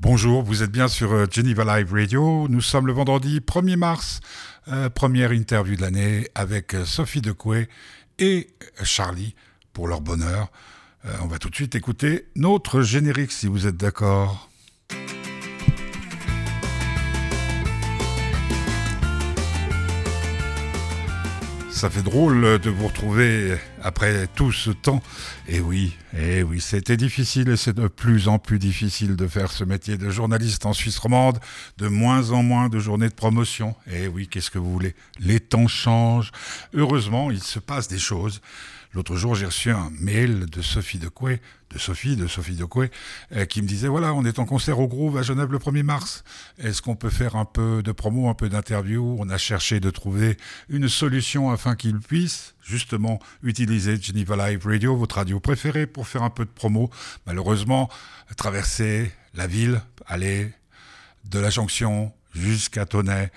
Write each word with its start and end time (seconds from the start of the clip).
Bonjour, 0.00 0.44
vous 0.44 0.62
êtes 0.62 0.70
bien 0.70 0.86
sur 0.86 1.12
euh, 1.12 1.26
Geneva 1.28 1.64
Live 1.64 1.92
Radio. 1.92 2.46
Nous 2.48 2.60
sommes 2.60 2.86
le 2.86 2.92
vendredi 2.92 3.40
1er 3.40 3.74
mars, 3.74 4.20
euh, 4.68 4.88
première 4.88 5.32
interview 5.32 5.74
de 5.74 5.80
l'année 5.80 6.28
avec 6.36 6.74
euh, 6.74 6.84
Sophie 6.84 7.20
Decoué 7.20 7.68
et 8.20 8.48
Charlie 8.84 9.34
pour 9.72 9.88
leur 9.88 10.00
bonheur. 10.00 10.52
on 11.20 11.26
va 11.26 11.38
tout 11.38 11.50
de 11.50 11.54
suite 11.56 11.74
écouter 11.74 12.28
notre 12.36 12.82
générique 12.82 13.32
si 13.32 13.48
vous 13.48 13.66
êtes 13.66 13.76
d'accord. 13.76 14.48
Ça 21.78 21.90
fait 21.90 22.02
drôle 22.02 22.58
de 22.58 22.70
vous 22.70 22.88
retrouver 22.88 23.56
après 23.84 24.26
tout 24.34 24.50
ce 24.50 24.70
temps. 24.70 25.00
Et 25.46 25.60
oui, 25.60 25.96
et 26.18 26.42
oui, 26.42 26.60
c'était 26.60 26.96
difficile 26.96 27.50
et 27.50 27.56
c'est 27.56 27.72
de 27.72 27.86
plus 27.86 28.26
en 28.26 28.40
plus 28.40 28.58
difficile 28.58 29.14
de 29.14 29.28
faire 29.28 29.52
ce 29.52 29.62
métier 29.62 29.96
de 29.96 30.10
journaliste 30.10 30.66
en 30.66 30.72
Suisse 30.72 30.98
romande. 30.98 31.38
De 31.76 31.86
moins 31.86 32.32
en 32.32 32.42
moins 32.42 32.68
de 32.68 32.80
journées 32.80 33.08
de 33.08 33.14
promotion. 33.14 33.76
Et 33.88 34.08
oui, 34.08 34.26
qu'est-ce 34.26 34.50
que 34.50 34.58
vous 34.58 34.72
voulez? 34.72 34.96
Les 35.20 35.38
temps 35.38 35.68
changent. 35.68 36.32
Heureusement, 36.74 37.30
il 37.30 37.40
se 37.40 37.60
passe 37.60 37.86
des 37.86 38.00
choses. 38.00 38.40
L'autre 38.94 39.16
jour, 39.16 39.34
j'ai 39.34 39.46
reçu 39.46 39.70
un 39.70 39.90
mail 40.00 40.46
de 40.46 40.62
Sophie 40.62 40.98
Decoué, 40.98 41.42
de 41.70 41.78
Sophie, 41.78 42.16
de 42.16 42.26
Sophie 42.26 42.56
Decoué, 42.56 42.90
euh, 43.32 43.44
qui 43.44 43.60
me 43.60 43.68
disait 43.68 43.88
voilà, 43.88 44.14
on 44.14 44.24
est 44.24 44.38
en 44.38 44.46
concert 44.46 44.78
au 44.78 44.88
Groove 44.88 45.18
à 45.18 45.22
Genève 45.22 45.52
le 45.52 45.58
1er 45.58 45.82
mars. 45.82 46.24
Est-ce 46.58 46.80
qu'on 46.80 46.96
peut 46.96 47.10
faire 47.10 47.36
un 47.36 47.44
peu 47.44 47.82
de 47.82 47.92
promo, 47.92 48.30
un 48.30 48.34
peu 48.34 48.48
d'interview? 48.48 49.16
On 49.18 49.28
a 49.28 49.36
cherché 49.36 49.78
de 49.78 49.90
trouver 49.90 50.38
une 50.70 50.88
solution 50.88 51.50
afin 51.50 51.76
qu'il 51.76 51.98
puisse 51.98 52.54
justement 52.64 53.18
utiliser 53.42 54.00
Geneva 54.00 54.48
Live 54.48 54.66
Radio, 54.66 54.96
votre 54.96 55.16
radio 55.16 55.38
préférée, 55.38 55.86
pour 55.86 56.08
faire 56.08 56.22
un 56.22 56.30
peu 56.30 56.46
de 56.46 56.50
promo. 56.50 56.90
Malheureusement, 57.26 57.90
traverser 58.38 59.12
la 59.34 59.46
ville, 59.46 59.82
aller 60.06 60.50
de 61.26 61.38
la 61.38 61.50
jonction 61.50 62.12
jusqu'à 62.34 62.86
Tonnet, 62.86 63.30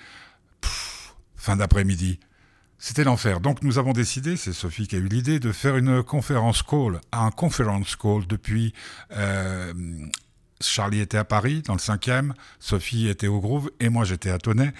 fin 1.36 1.56
d'après-midi, 1.56 2.20
c'était 2.82 3.04
l'enfer. 3.04 3.38
Donc 3.38 3.62
nous 3.62 3.78
avons 3.78 3.92
décidé, 3.92 4.36
c'est 4.36 4.52
Sophie 4.52 4.88
qui 4.88 4.96
a 4.96 4.98
eu 4.98 5.06
l'idée, 5.06 5.38
de 5.38 5.52
faire 5.52 5.76
une 5.76 6.02
conférence 6.02 6.64
call, 6.64 7.00
un 7.12 7.30
conference 7.30 7.94
call 7.94 8.26
depuis 8.26 8.74
euh, 9.12 9.72
Charlie 10.62 11.00
était 11.00 11.18
à 11.18 11.24
Paris, 11.24 11.62
dans 11.66 11.74
le 11.74 11.78
cinquième, 11.78 12.34
Sophie 12.60 13.08
était 13.08 13.26
au 13.26 13.40
Groove 13.40 13.70
et 13.80 13.88
moi 13.88 14.04
j'étais 14.04 14.30
à 14.30 14.38
Tonnet. 14.38 14.72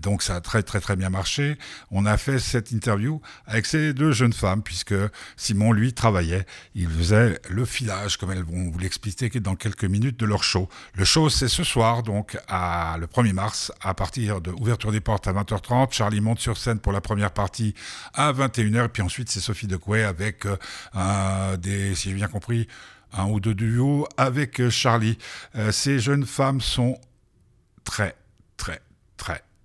Donc 0.00 0.22
ça 0.22 0.36
a 0.36 0.40
très 0.40 0.62
très 0.62 0.80
très 0.80 0.96
bien 0.96 1.10
marché. 1.10 1.58
On 1.90 2.06
a 2.06 2.16
fait 2.16 2.38
cette 2.38 2.70
interview 2.72 3.20
avec 3.46 3.66
ces 3.66 3.92
deux 3.94 4.12
jeunes 4.12 4.32
femmes, 4.32 4.62
puisque 4.62 4.94
Simon, 5.36 5.72
lui, 5.72 5.92
travaillait. 5.92 6.46
Il 6.74 6.88
faisait 6.88 7.40
le 7.48 7.64
filage, 7.64 8.16
comme 8.16 8.30
elles 8.30 8.44
vont 8.44 8.70
vous 8.70 8.78
l'expliquer 8.78 9.28
dans 9.40 9.56
quelques 9.56 9.84
minutes, 9.84 10.18
de 10.18 10.26
leur 10.26 10.44
show. 10.44 10.68
Le 10.94 11.04
show, 11.04 11.28
c'est 11.28 11.48
ce 11.48 11.64
soir, 11.64 12.02
donc 12.02 12.38
à, 12.48 12.96
le 12.98 13.06
1er 13.06 13.32
mars, 13.32 13.72
à 13.80 13.94
partir 13.94 14.40
de 14.40 14.50
ouverture 14.50 14.92
des 14.92 15.00
portes 15.00 15.26
à 15.26 15.32
20h30. 15.32 15.92
Charlie 15.92 16.20
monte 16.20 16.40
sur 16.40 16.56
scène 16.56 16.78
pour 16.78 16.92
la 16.92 17.00
première 17.00 17.32
partie 17.32 17.74
à 18.14 18.32
21h, 18.32 18.84
et 18.84 18.88
puis 18.88 19.02
ensuite 19.02 19.30
c'est 19.30 19.40
Sophie 19.40 19.66
Decoué 19.66 20.02
avec 20.02 20.46
euh, 20.46 21.56
des, 21.56 21.94
si 21.94 22.10
j'ai 22.10 22.14
bien 22.14 22.28
compris, 22.28 22.68
un 23.12 23.26
ou 23.26 23.40
deux 23.40 23.54
duos 23.54 24.06
avec 24.16 24.60
euh, 24.60 24.70
Charlie. 24.70 25.18
Euh, 25.56 25.72
ces 25.72 25.98
jeunes 25.98 26.26
femmes 26.26 26.60
sont 26.60 26.98
très, 27.84 28.16
très, 28.56 28.80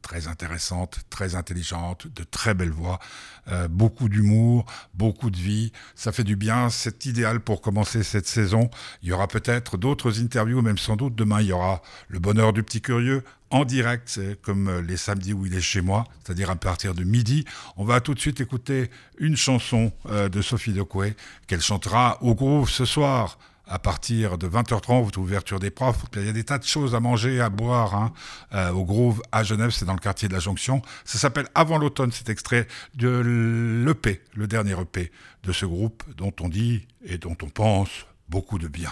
très 0.05 0.27
intéressantes, 0.27 0.99
très 1.09 1.33
intelligentes, 1.33 2.05
de 2.15 2.23
très 2.23 2.53
belles 2.53 2.69
voix, 2.69 2.99
euh, 3.47 3.67
beaucoup 3.67 4.07
d'humour, 4.07 4.67
beaucoup 4.93 5.31
de 5.31 5.37
vie. 5.37 5.71
Ça 5.95 6.11
fait 6.11 6.23
du 6.23 6.35
bien, 6.35 6.69
c'est 6.69 7.07
idéal 7.07 7.39
pour 7.39 7.59
commencer 7.59 8.03
cette 8.03 8.27
saison. 8.27 8.69
Il 9.01 9.09
y 9.09 9.13
aura 9.13 9.27
peut-être 9.27 9.77
d'autres 9.77 10.21
interviews, 10.21 10.61
même 10.61 10.77
sans 10.77 10.95
doute 10.95 11.15
demain, 11.15 11.41
il 11.41 11.47
y 11.47 11.51
aura 11.51 11.81
Le 12.07 12.19
Bonheur 12.19 12.53
du 12.53 12.61
Petit 12.61 12.81
Curieux 12.81 13.23
en 13.49 13.65
direct, 13.65 14.19
comme 14.43 14.79
les 14.81 14.97
samedis 14.97 15.33
où 15.33 15.47
il 15.47 15.55
est 15.55 15.61
chez 15.61 15.81
moi, 15.81 16.03
c'est-à-dire 16.23 16.51
à 16.51 16.55
partir 16.55 16.93
de 16.93 17.03
midi. 17.03 17.43
On 17.75 17.83
va 17.83 17.99
tout 17.99 18.13
de 18.13 18.19
suite 18.19 18.39
écouter 18.41 18.91
une 19.17 19.35
chanson 19.35 19.91
euh, 20.05 20.29
de 20.29 20.43
Sophie 20.43 20.73
Decoué 20.73 21.15
qu'elle 21.47 21.61
chantera 21.61 22.21
au 22.21 22.35
groupe 22.35 22.69
ce 22.69 22.85
soir 22.85 23.39
à 23.67 23.79
partir 23.79 24.37
de 24.37 24.47
20h30, 24.47 25.17
ouverture 25.17 25.59
des 25.59 25.71
profs. 25.71 26.03
Il 26.15 26.25
y 26.25 26.29
a 26.29 26.33
des 26.33 26.43
tas 26.43 26.57
de 26.57 26.63
choses 26.63 26.95
à 26.95 26.99
manger, 26.99 27.41
à 27.41 27.49
boire 27.49 27.95
hein, 27.95 28.13
euh, 28.53 28.71
au 28.71 28.85
Groove 28.85 29.21
à 29.31 29.43
Genève, 29.43 29.71
c'est 29.71 29.85
dans 29.85 29.93
le 29.93 29.99
quartier 29.99 30.27
de 30.27 30.33
la 30.33 30.39
Jonction. 30.39 30.81
Ça 31.03 31.17
s'appelle 31.17 31.47
Avant 31.55 31.77
l'automne, 31.77 32.11
cet 32.11 32.29
extrait 32.29 32.67
de 32.95 33.83
l'EP, 33.85 34.21
le 34.35 34.47
dernier 34.47 34.79
EP 34.79 35.11
de 35.43 35.51
ce 35.51 35.65
groupe 35.65 36.03
dont 36.15 36.33
on 36.41 36.49
dit 36.49 36.87
et 37.05 37.17
dont 37.17 37.37
on 37.41 37.49
pense 37.49 38.05
beaucoup 38.29 38.59
de 38.59 38.67
bien. 38.67 38.91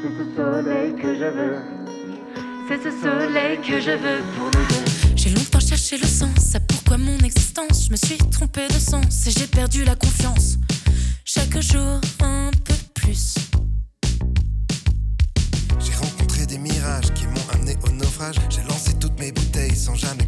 C'est 0.00 0.14
ce 0.16 0.36
soleil 0.36 0.94
que 0.94 1.14
je 1.14 1.24
veux. 1.24 1.58
C'est 2.68 2.82
ce 2.82 2.90
soleil 3.02 3.58
que 3.58 3.80
je 3.80 3.90
veux 3.90 4.22
pour 4.36 4.46
nous 4.46 4.66
deux. 4.68 5.16
J'ai 5.16 5.30
longtemps 5.30 5.60
cherché 5.60 5.96
le 5.98 6.06
sens 6.06 6.54
à 6.54 6.60
pourquoi 6.60 6.98
mon 6.98 7.18
existence. 7.18 7.47
Je 7.60 7.90
me 7.90 7.96
suis 7.96 8.16
trompé 8.30 8.68
de 8.68 8.78
sens 8.78 9.26
et 9.26 9.32
j'ai 9.32 9.48
perdu 9.48 9.84
la 9.84 9.96
confiance. 9.96 10.58
Chaque 11.24 11.60
jour 11.60 12.00
un 12.20 12.52
peu 12.64 12.74
plus. 12.94 13.34
J'ai 15.80 15.92
rencontré 15.94 16.46
des 16.46 16.58
mirages 16.58 17.12
qui 17.14 17.26
m'ont 17.26 17.48
amené 17.52 17.76
au 17.84 17.90
naufrage. 17.90 18.36
J'ai 18.48 18.62
lancé 18.62 18.94
toutes 19.00 19.18
mes 19.18 19.32
bouteilles 19.32 19.74
sans 19.74 19.96
jamais 19.96 20.27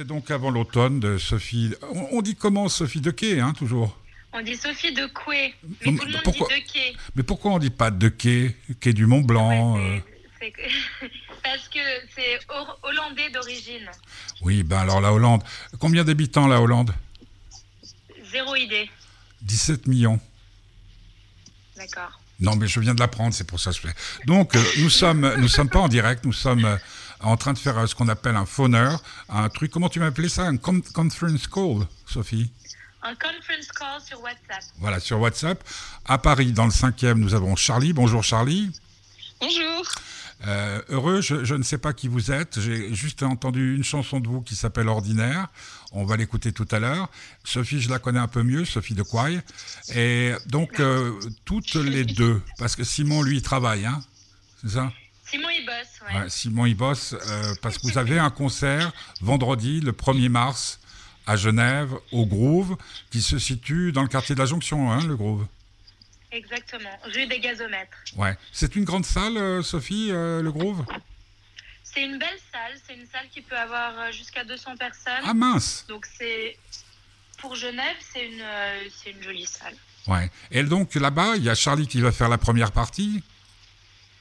C'était 0.00 0.08
donc 0.14 0.30
avant 0.30 0.50
l'automne 0.50 0.98
de 0.98 1.18
Sophie. 1.18 1.74
On, 1.92 2.08
on 2.12 2.22
dit 2.22 2.34
comment 2.34 2.70
Sophie 2.70 3.02
de 3.02 3.10
Quai, 3.10 3.38
hein, 3.40 3.52
toujours? 3.52 3.98
On 4.32 4.40
dit 4.40 4.56
Sophie 4.56 4.94
de 4.94 5.04
Coué, 5.08 5.54
mais 5.84 5.92
Non, 5.92 5.98
tout 5.98 6.06
le 6.06 6.12
monde 6.12 6.22
pourquoi 6.24 6.48
dit 6.48 6.62
de 6.62 6.72
Quai. 6.72 6.96
Mais 7.16 7.22
pourquoi 7.22 7.50
on 7.52 7.58
dit 7.58 7.68
pas 7.68 7.90
de 7.90 8.08
Quai 8.08 8.56
Quai 8.80 8.94
du 8.94 9.04
Mont 9.04 9.20
Blanc 9.20 9.74
Ouais, 9.76 9.82
euh, 9.82 9.98
c'est- 10.40 10.52
c'est- 11.00 11.10
Parce 11.42 11.68
que 11.68 11.80
c'est 12.16 12.38
hollandais 12.82 13.28
d'origine. 13.28 13.90
Oui, 14.40 14.62
ben 14.62 14.78
alors 14.78 15.02
la 15.02 15.12
Hollande. 15.12 15.42
Combien 15.78 16.02
d'habitants 16.02 16.46
la 16.48 16.62
Hollande? 16.62 16.94
Zéro 18.32 18.56
idée. 18.56 18.88
17 19.42 19.86
millions. 19.86 20.18
D'accord. 21.76 22.18
Non, 22.40 22.56
mais 22.56 22.68
je 22.68 22.80
viens 22.80 22.94
de 22.94 23.00
l'apprendre, 23.00 23.34
c'est 23.34 23.46
pour 23.46 23.60
ça 23.60 23.68
que 23.70 23.76
je 23.76 23.82
fais. 23.82 23.94
Donc, 24.24 24.56
euh, 24.56 24.62
nous 24.78 24.88
sommes, 24.88 25.30
nous 25.36 25.48
sommes 25.48 25.68
pas 25.68 25.80
en 25.80 25.88
direct, 25.88 26.24
nous 26.24 26.32
sommes 26.32 26.78
en 27.22 27.36
train 27.36 27.52
de 27.52 27.58
faire 27.58 27.78
euh, 27.78 27.86
ce 27.86 27.94
qu'on 27.94 28.08
appelle 28.08 28.36
un 28.36 28.46
phoneur, 28.46 29.02
un 29.28 29.48
truc. 29.48 29.70
Comment 29.70 29.88
tu 29.88 30.00
m'as 30.00 30.06
appelé 30.06 30.28
ça 30.28 30.42
Un 30.44 30.56
con- 30.56 30.82
conference 30.94 31.46
call, 31.46 31.86
Sophie? 32.06 32.50
Un 33.02 33.14
conference 33.14 33.68
call 33.74 34.00
sur 34.06 34.20
WhatsApp. 34.22 34.62
Voilà, 34.78 35.00
sur 35.00 35.18
WhatsApp. 35.20 35.62
À 36.04 36.18
Paris, 36.18 36.52
dans 36.52 36.64
le 36.66 36.70
cinquième, 36.70 37.18
nous 37.18 37.34
avons 37.34 37.56
Charlie. 37.56 37.92
Bonjour 37.92 38.22
Charlie. 38.22 38.70
Bonjour. 39.40 39.84
Euh, 40.46 40.80
heureux, 40.88 41.20
je, 41.20 41.44
je 41.44 41.54
ne 41.54 41.62
sais 41.62 41.76
pas 41.76 41.92
qui 41.92 42.08
vous 42.08 42.30
êtes. 42.30 42.60
J'ai 42.60 42.94
juste 42.94 43.22
entendu 43.22 43.76
une 43.76 43.84
chanson 43.84 44.20
de 44.20 44.28
vous 44.28 44.40
qui 44.40 44.56
s'appelle 44.56 44.88
Ordinaire. 44.88 45.48
On 45.92 46.04
va 46.04 46.16
l'écouter 46.16 46.52
tout 46.52 46.68
à 46.70 46.78
l'heure. 46.78 47.10
Sophie, 47.44 47.80
je 47.80 47.90
la 47.90 47.98
connais 47.98 48.18
un 48.18 48.28
peu 48.28 48.42
mieux, 48.42 48.64
Sophie 48.64 48.94
de 48.94 49.02
Quoy. 49.02 49.38
Et 49.94 50.32
donc, 50.46 50.80
euh, 50.80 51.18
toutes 51.44 51.74
les 51.74 52.04
deux, 52.04 52.40
parce 52.58 52.74
que 52.76 52.84
Simon, 52.84 53.22
lui, 53.22 53.36
il 53.38 53.42
travaille, 53.42 53.84
hein 53.84 54.00
C'est 54.62 54.70
ça? 54.70 54.92
Simon, 55.30 55.48
il 55.50 55.64
bosse, 55.64 56.00
ouais. 56.08 56.20
Ouais, 56.20 56.30
Simon, 56.30 56.66
il 56.66 56.74
bosse, 56.74 57.14
euh, 57.14 57.54
parce 57.62 57.78
que 57.78 57.86
vous 57.86 57.98
avez 58.04 58.18
un 58.18 58.30
concert 58.30 58.92
vendredi, 59.20 59.80
le 59.80 59.92
1er 59.92 60.28
mars, 60.28 60.80
à 61.26 61.36
Genève, 61.36 61.94
au 62.12 62.26
Groove, 62.26 62.76
qui 63.10 63.22
se 63.22 63.38
situe 63.38 63.92
dans 63.92 64.02
le 64.02 64.08
quartier 64.08 64.34
de 64.34 64.40
la 64.40 64.46
Jonction, 64.46 64.90
hein, 64.90 65.06
le 65.06 65.16
Groove. 65.16 65.46
Exactement. 66.32 66.90
Rue 67.04 67.26
des 67.26 67.40
gazomètres. 67.40 67.96
Ouais. 68.16 68.36
C'est 68.52 68.76
une 68.76 68.84
grande 68.84 69.04
salle, 69.04 69.36
euh, 69.36 69.62
Sophie, 69.62 70.08
euh, 70.10 70.42
le 70.42 70.52
Groove? 70.52 70.84
C'est 71.82 72.02
une 72.02 72.18
belle 72.18 72.38
salle. 72.52 72.78
C'est 72.86 72.94
une 72.94 73.06
salle 73.06 73.26
qui 73.32 73.40
peut 73.40 73.56
avoir 73.56 73.98
euh, 73.98 74.12
jusqu'à 74.12 74.44
200 74.44 74.76
personnes. 74.76 75.24
Ah 75.24 75.34
mince 75.34 75.84
Donc 75.88 76.06
c'est 76.18 76.56
pour 77.38 77.54
Genève, 77.56 77.96
c'est 78.12 78.26
une, 78.26 78.40
euh, 78.40 78.84
c'est 78.96 79.10
une 79.10 79.22
jolie 79.22 79.46
salle. 79.46 79.74
Ouais. 80.06 80.30
Et 80.50 80.62
donc 80.62 80.94
là-bas, 80.94 81.36
il 81.36 81.44
y 81.44 81.50
a 81.50 81.54
Charlie 81.54 81.86
qui 81.86 82.00
va 82.00 82.12
faire 82.12 82.28
la 82.28 82.38
première 82.38 82.72
partie. 82.72 83.22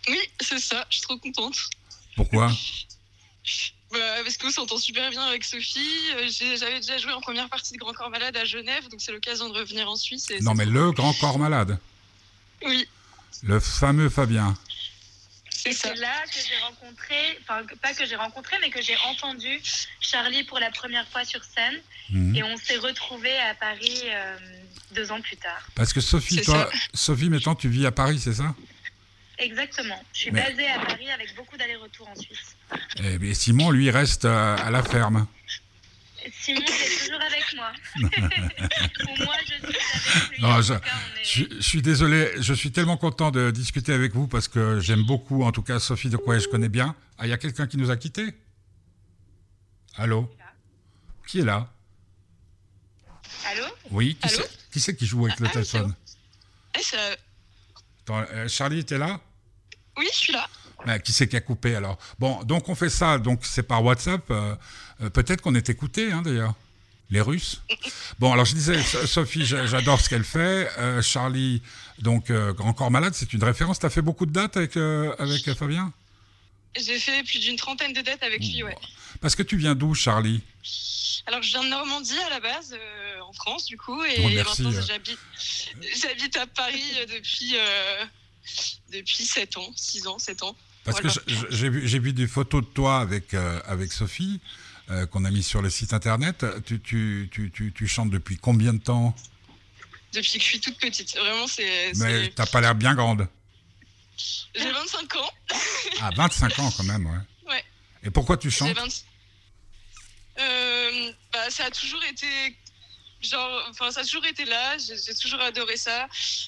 Oui, 0.07 0.19
c'est 0.41 0.59
ça, 0.59 0.85
je 0.89 0.95
suis 0.95 1.03
trop 1.03 1.17
contente. 1.17 1.55
Pourquoi 2.15 2.51
Bah, 3.91 3.97
parce 4.23 4.37
qu'on 4.37 4.51
s'entend 4.51 4.77
super 4.77 5.09
bien 5.09 5.23
avec 5.23 5.43
Sophie. 5.43 5.79
Euh, 6.13 6.29
J'avais 6.57 6.79
déjà 6.79 6.97
joué 6.97 7.11
en 7.13 7.21
première 7.21 7.49
partie 7.49 7.73
de 7.73 7.77
Grand 7.79 7.93
Corps 7.93 8.09
Malade 8.09 8.35
à 8.37 8.45
Genève, 8.45 8.87
donc 8.89 9.01
c'est 9.01 9.11
l'occasion 9.11 9.49
de 9.49 9.57
revenir 9.57 9.89
en 9.89 9.95
Suisse. 9.95 10.29
et 10.29 10.39
Non, 10.41 10.53
mais 10.53 10.65
le 10.65 10.91
grand 10.91 11.13
corps 11.13 11.39
malade, 11.39 11.77
Oui, 12.63 12.87
le 13.43 13.59
fameux 13.59 14.09
Fabien. 14.09 14.55
c'est 15.49 15.69
Et 15.69 15.73
c'est 15.73 15.95
là 15.95 16.23
que 16.27 16.39
j'ai 16.47 16.57
rencontré, 16.57 17.39
enfin 17.41 17.63
pas 17.81 17.93
que 17.93 18.05
j'ai 18.05 18.15
rencontré, 18.15 18.57
mais 18.61 18.69
que 18.69 18.81
j'ai 18.81 18.97
entendu 19.07 19.61
Charlie 20.01 20.43
pour 20.43 20.59
la 20.59 20.71
première 20.71 21.07
fois 21.07 21.23
sur 21.25 21.41
scène. 21.43 21.79
Mhm. 22.11 22.35
Et 22.35 22.43
on 22.43 22.57
s'est 22.57 22.77
retrouvés 22.77 23.37
à 23.39 23.55
Paris 23.55 24.01
euh, 24.05 24.37
deux 24.91 25.11
ans 25.11 25.21
plus 25.21 25.37
tard. 25.37 25.61
Parce 25.75 25.93
que 25.93 26.01
Sophie, 26.01 26.41
toi, 26.41 26.69
Sophie, 26.93 27.29
maintenant 27.29 27.55
tu 27.55 27.69
vis 27.69 27.85
à 27.85 27.91
Paris, 27.91 28.19
c'est 28.19 28.33
ça? 28.33 28.55
Exactement. 29.39 30.01
Je 30.13 30.19
suis 30.19 30.31
Mais- 30.31 30.43
basée 30.43 30.67
à 30.67 30.79
Paris 30.79 31.09
avec 31.09 31.35
beaucoup 31.35 31.55
d'allers-retours 31.57 32.07
en 32.09 32.15
Suisse. 32.15 32.55
Et 33.03 33.17
bien, 33.17 33.33
Simon, 33.33 33.71
lui, 33.71 33.89
reste 33.89 34.25
euh, 34.25 34.57
à 34.57 34.69
la 34.69 34.83
ferme. 34.83 35.25
Simon 36.41 36.59
est 36.61 36.99
toujours 37.05 37.21
avec 37.21 37.45
moi. 37.55 37.71
Ou 38.01 39.23
moi, 39.23 39.35
je 39.41 39.53
suis 39.53 39.55
avec 39.63 40.29
lui. 40.31 40.41
Non, 40.41 40.61
je- 40.61 40.73
tout 40.73 40.79
cas, 40.81 40.89
on 41.15 41.19
est- 41.19 41.23
Je, 41.23 41.43
je 41.55 41.61
suis 41.61 41.81
désolé, 41.81 42.31
je 42.39 42.53
suis 42.53 42.71
tellement 42.71 42.97
content 42.97 43.31
de 43.31 43.49
discuter 43.51 43.93
avec 43.93 44.13
vous 44.13 44.27
parce 44.27 44.47
que 44.49 44.79
j'aime 44.81 45.03
beaucoup, 45.05 45.43
en 45.43 45.51
tout 45.51 45.63
cas 45.63 45.79
Sophie 45.79 46.09
de 46.09 46.17
quoi 46.17 46.37
je 46.37 46.47
connais 46.47 46.69
bien. 46.69 46.95
Ah, 47.17 47.25
il 47.25 47.29
y 47.29 47.33
a 47.33 47.37
quelqu'un 47.37 47.67
qui 47.67 47.77
nous 47.77 47.89
a 47.91 47.97
quittés? 47.97 48.33
Allô? 49.95 50.29
Qui 51.27 51.39
est 51.39 51.45
là? 51.45 51.71
Allô? 53.45 53.63
Oui, 53.91 54.15
qui 54.21 54.27
Allô? 54.27 54.37
c'est? 54.43 54.69
Qui, 54.71 54.79
c'est 54.79 54.95
qui 54.95 55.05
joue 55.05 55.25
avec 55.25 55.39
le 55.39 55.47
Ah, 55.47 55.51
ah, 55.55 55.63
c'est 55.63 55.71
téléphone? 55.71 55.95
Eh, 56.77 56.81
Attends, 58.03 58.25
euh, 58.33 58.47
Charlie, 58.47 58.83
t'es 58.85 58.97
là? 58.97 59.19
Oui, 59.99 60.07
je 60.13 60.17
suis 60.17 60.33
là. 60.33 60.47
Qui 60.99 61.11
c'est 61.11 61.27
qui 61.27 61.35
a 61.35 61.41
coupé 61.41 61.75
alors? 61.75 61.97
Bon, 62.19 62.41
donc 62.43 62.69
on 62.69 62.75
fait 62.75 62.89
ça, 62.89 63.17
donc 63.17 63.41
c'est 63.43 63.63
par 63.63 63.83
WhatsApp. 63.83 64.23
euh, 64.31 64.55
euh, 65.01 65.09
Peut-être 65.09 65.41
qu'on 65.41 65.53
est 65.55 65.69
écouté, 65.69 66.11
hein, 66.11 66.21
d'ailleurs. 66.23 66.53
Les 67.11 67.21
Russes? 67.21 67.61
Bon, 68.19 68.31
alors 68.33 68.45
je 68.45 68.53
disais, 68.53 68.81
So- 68.83 69.05
Sophie, 69.07 69.45
j'a- 69.45 69.65
j'adore 69.65 69.99
ce 69.99 70.09
qu'elle 70.09 70.23
fait. 70.23 70.69
Euh, 70.77 71.01
Charlie, 71.01 71.61
donc 71.99 72.29
euh, 72.29 72.53
Grand 72.53 72.73
Corps 72.73 72.91
Malade, 72.91 73.13
c'est 73.15 73.33
une 73.33 73.43
référence. 73.43 73.79
T'as 73.79 73.89
fait 73.89 74.01
beaucoup 74.01 74.25
de 74.25 74.31
dates 74.31 74.55
avec, 74.57 74.77
avec 74.77 75.53
Fabien? 75.53 75.91
J'ai 76.79 76.99
fait 76.99 77.23
plus 77.23 77.39
d'une 77.39 77.55
trentaine 77.55 77.93
de 77.93 78.01
dates 78.01 78.21
avec 78.23 78.39
lui, 78.41 78.61
ouais. 78.63 78.77
Parce 79.21 79.35
que 79.35 79.43
tu 79.43 79.57
viens 79.57 79.73
d'où, 79.75 79.93
Charlie? 79.95 80.41
Alors, 81.25 81.41
je 81.41 81.49
viens 81.49 81.63
de 81.63 81.69
Normandie 81.69 82.17
à 82.27 82.29
la 82.29 82.39
base, 82.39 82.73
euh, 82.73 83.19
en 83.21 83.33
France, 83.33 83.65
du 83.65 83.75
coup, 83.77 84.01
et 84.03 84.15
Oh, 84.23 84.29
merci, 84.33 84.61
maintenant 84.63 84.81
j'habite, 84.81 86.37
à 86.37 86.45
Paris 86.47 86.83
depuis, 87.11 87.55
euh, 87.55 88.05
depuis 88.91 89.23
7 89.25 89.57
ans, 89.57 89.71
6 89.75 90.07
ans, 90.07 90.19
7 90.19 90.43
ans. 90.43 90.55
Parce 90.83 91.01
Voilà. 91.01 91.13
que 91.13 91.85
j'ai 91.85 91.99
vu, 91.99 92.13
des 92.13 92.27
photos 92.27 92.61
de 92.63 92.67
toi 92.67 92.99
avec, 92.99 93.33
euh, 93.33 93.59
avec 93.65 93.91
Sophie, 93.91 94.39
euh, 94.89 95.05
qu'on 95.05 95.25
a 95.25 95.31
mis 95.31 95.43
sur 95.43 95.61
le 95.61 95.69
site 95.69 95.93
internet. 95.93 96.45
Tu, 96.65 96.79
tu, 96.81 97.29
tu, 97.31 97.51
tu, 97.51 97.71
tu 97.73 97.87
chantes 97.87 98.09
depuis 98.09 98.37
combien 98.37 98.73
de 98.73 98.79
temps? 98.79 99.15
Depuis 100.13 100.33
que 100.39 100.43
je 100.43 100.49
suis 100.49 100.59
toute 100.59 100.77
petite. 100.79 101.15
Vraiment, 101.17 101.45
c'est. 101.47 101.91
Mais 101.97 102.29
t'as 102.29 102.47
pas 102.47 102.61
l'air 102.61 102.73
bien 102.75 102.95
grande. 102.95 103.27
J'ai 104.55 104.71
25 104.71 105.15
ans. 105.17 105.29
Ah, 106.01 106.09
25 106.15 106.59
ans 106.59 106.71
quand 106.75 106.83
même, 106.83 107.05
ouais. 107.05 107.51
Ouais. 107.53 107.63
Et 108.03 108.09
pourquoi 108.09 108.37
tu 108.37 108.49
chantes? 108.49 108.75
20 108.75 109.03
Euh, 110.39 111.11
bah, 111.33 111.49
ça 111.49 111.65
a 111.65 111.71
toujours 111.71 112.03
été. 112.05 112.25
Genre, 113.21 113.63
enfin, 113.69 113.91
ça 113.91 113.99
a 113.99 114.03
toujours 114.03 114.25
été 114.25 114.45
là, 114.45 114.77
j'ai 114.77 115.13
toujours 115.13 115.41
adoré 115.41 115.75
ça. 115.75 116.07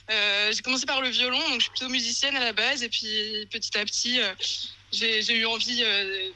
Euh, 0.10 0.51
j'ai 0.54 0.62
commencé 0.62 0.86
par 0.86 1.01
le 1.01 1.10
violon, 1.10 1.38
donc 1.50 1.56
je 1.56 1.63
suis 1.63 1.70
plutôt 1.72 1.90
musicienne 1.90 2.36
à 2.38 2.40
la 2.40 2.54
base, 2.54 2.82
et 2.82 2.88
puis 2.90 3.46
petit 3.51 3.78
à 3.78 3.84
petit, 3.84 4.22
euh, 4.22 4.34
j'ai 4.92 5.38
eu 5.38 5.46
envie 5.46 5.84
euh, 5.84 6.30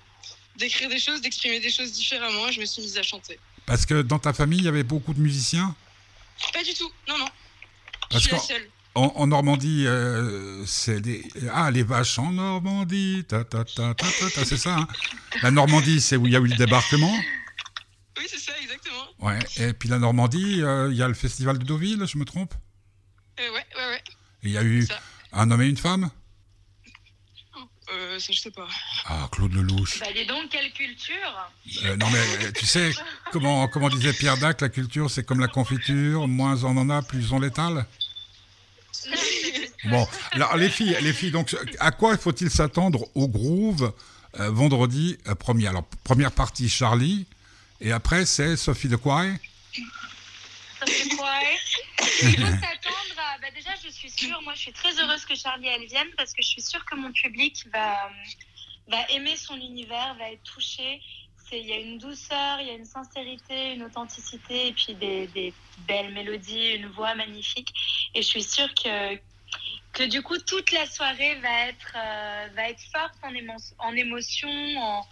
d'écrire 0.58 0.90
des 0.90 1.00
choses, 1.00 1.22
d'exprimer 1.22 1.62
des 1.62 1.72
choses 1.72 1.94
différemment, 1.94 2.50
et 2.50 2.52
je 2.52 2.60
me 2.60 2.66
suis 2.66 2.82
mise 2.82 2.98
à 2.98 3.04
chanter. 3.04 3.40
Parce 3.66 3.86
que 3.86 4.02
dans 4.02 4.20
ta 4.20 4.34
famille, 4.34 4.60
il 4.60 4.66
y 4.66 4.68
avait 4.68 4.84
beaucoup 4.84 5.14
de 5.14 5.20
musiciens? 5.22 5.74
Pas 6.54 6.64
du 6.64 6.74
tout, 6.74 6.92
non, 7.08 7.18
non. 7.18 7.30
Je 8.12 8.12
Parce 8.12 8.24
suis 8.24 8.32
la 8.34 8.40
seule. 8.40 8.70
en, 8.94 9.14
en 9.16 9.28
Normandie, 9.28 9.88
euh, 9.88 10.66
c'est 10.66 11.00
des... 11.00 11.24
Ah, 11.54 11.72
les 11.72 11.84
vaches 11.84 12.20
en 12.20 12.32
Normandie, 12.34 13.24
ta 13.28 13.46
ta 13.46 13.64
ta 13.64 13.94
ta 13.94 14.12
ta, 14.12 14.30
ta, 14.30 14.46
c'est 14.46 14.58
ça. 14.58 14.76
hein? 14.80 14.88
La 15.42 15.50
Normandie, 15.52 16.02
c'est 16.02 16.18
où 16.18 16.28
il 16.28 16.34
y 16.34 16.36
a 16.36 16.40
eu 16.40 16.48
le 16.48 16.56
débarquement? 16.58 17.18
Oui, 18.18 18.26
c'est 18.30 18.40
ça, 18.40 18.52
exactement. 18.62 19.08
Ouais. 19.26 19.40
Et 19.58 19.74
puis 19.74 19.90
la 19.90 19.98
Normandie, 20.00 20.62
euh, 20.62 20.90
il 20.92 20.98
y 20.98 21.02
a 21.04 21.08
le 21.08 21.14
festival 21.14 21.58
de 21.58 21.64
Deauville, 21.64 22.06
je 22.06 22.18
me 22.18 22.26
trompe? 22.26 22.54
Euh, 23.40 23.44
ouais, 23.54 23.66
ouais, 23.76 23.88
ouais. 23.88 24.04
Et 24.44 24.48
il 24.48 24.52
y 24.52 24.58
a 24.58 24.64
eu 24.64 24.86
Ça. 24.86 25.00
un 25.34 25.50
homme 25.52 25.62
et 25.62 25.68
une 25.68 25.78
femme? 25.78 26.10
Euh, 27.94 28.20
ça, 28.20 28.34
je 28.34 28.40
sais 28.40 28.52
pas. 28.52 28.68
Ah, 29.06 29.30
Claude 29.32 29.54
Lelouch. 29.54 30.00
Bah 30.00 30.08
dis 30.14 30.26
donc, 30.26 30.50
quelle 30.50 30.72
culture 30.74 31.52
Euh, 31.86 31.96
non 31.98 32.10
mais 32.10 32.20
euh, 32.46 32.52
tu 32.52 32.66
sais, 32.66 32.92
comment, 33.32 33.68
comment 33.68 33.90
disait 33.90 34.12
Pierre 34.14 34.38
Dac, 34.38 34.62
la 34.62 34.70
culture 34.70 35.10
c'est 35.10 35.24
comme 35.24 35.40
la 35.40 35.48
confiture, 35.48 36.28
moins 36.28 36.64
on 36.64 36.78
en 36.78 36.90
a, 36.90 37.02
plus 37.04 37.32
on 37.32 37.40
l'étale? 37.40 37.86
Bon, 39.86 40.08
alors 40.32 40.58
les 40.58 40.70
filles, 40.70 40.98
les 41.02 41.14
filles, 41.14 41.32
donc 41.32 41.56
à 41.80 41.92
quoi 41.92 42.18
faut-il 42.18 42.50
s'attendre 42.50 43.06
au 43.14 43.28
groove 43.28 43.94
euh, 44.40 44.50
vendredi 44.50 45.18
euh, 45.28 45.36
premier? 45.36 45.68
Alors 45.68 45.86
première 46.04 46.32
partie 46.32 46.70
Charlie, 46.70 47.28
et 47.82 47.92
après 47.92 48.26
c'est 48.26 48.56
Sophie 48.58 48.88
de 48.90 48.96
Quay. 48.96 49.04
Quoi 49.04 49.22
hein 49.24 49.38
Il 52.22 52.38
faut 52.38 52.46
s'attendre 52.46 53.18
à... 53.18 53.38
Bah 53.40 53.48
déjà, 53.54 53.72
je 53.84 53.90
suis 53.90 54.10
sûre, 54.10 54.40
moi 54.44 54.54
je 54.54 54.60
suis 54.62 54.74
très 54.74 55.00
heureuse 55.00 55.26
que 55.26 55.36
Charlie 55.36 55.68
elle 55.68 55.86
vienne 55.86 56.08
parce 56.18 56.34
que 56.34 56.42
je 56.42 56.48
suis 56.48 56.62
sûre 56.62 56.84
que 56.86 56.96
mon 56.96 57.12
public 57.12 57.66
va, 57.74 58.10
va 58.88 59.10
aimer 59.10 59.36
son 59.36 59.56
univers, 59.56 60.16
va 60.16 60.32
être 60.32 60.44
touché. 60.44 61.02
Il 61.52 61.66
y 61.66 61.74
a 61.74 61.78
une 61.78 62.00
douceur, 62.00 62.60
il 62.60 62.68
y 62.68 62.70
a 62.72 62.74
une 62.74 62.86
sincérité, 62.86 63.74
une 63.74 63.84
authenticité 63.84 64.68
et 64.68 64.74
puis 64.74 64.94
des, 64.96 65.28
des 65.28 65.54
belles 65.88 66.12
mélodies, 66.12 66.72
une 66.74 66.88
voix 66.88 67.14
magnifique. 67.16 67.72
Et 68.16 68.22
je 68.22 68.28
suis 68.28 68.44
sûre 68.44 68.74
que, 68.74 69.16
que 69.94 70.04
du 70.04 70.22
coup 70.24 70.38
toute 70.40 70.72
la 70.72 70.86
soirée 70.88 71.36
va 71.36 71.68
être, 71.68 71.94
euh, 71.96 72.48
va 72.56 72.70
être 72.70 72.82
forte 72.92 73.14
en, 73.22 73.32
émo- 73.32 73.74
en 73.78 73.96
émotion, 73.96 74.50
en, 74.78 75.08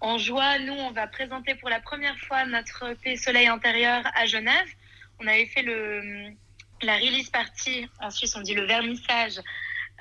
en 0.00 0.18
joie. 0.18 0.58
Nous, 0.58 0.72
on 0.72 0.90
va 0.90 1.06
présenter 1.06 1.54
pour 1.54 1.68
la 1.68 1.80
première 1.80 2.18
fois 2.18 2.44
notre 2.46 2.92
EP 2.92 3.16
Soleil 3.16 3.46
intérieur 3.46 4.04
à 4.14 4.26
Genève. 4.26 4.68
On 5.18 5.26
avait 5.26 5.46
fait 5.46 5.62
la 6.82 6.96
release 6.96 7.30
party, 7.30 7.88
en 8.00 8.10
Suisse 8.10 8.36
on 8.36 8.40
dit 8.40 8.54
le 8.54 8.66
vernissage, 8.66 9.38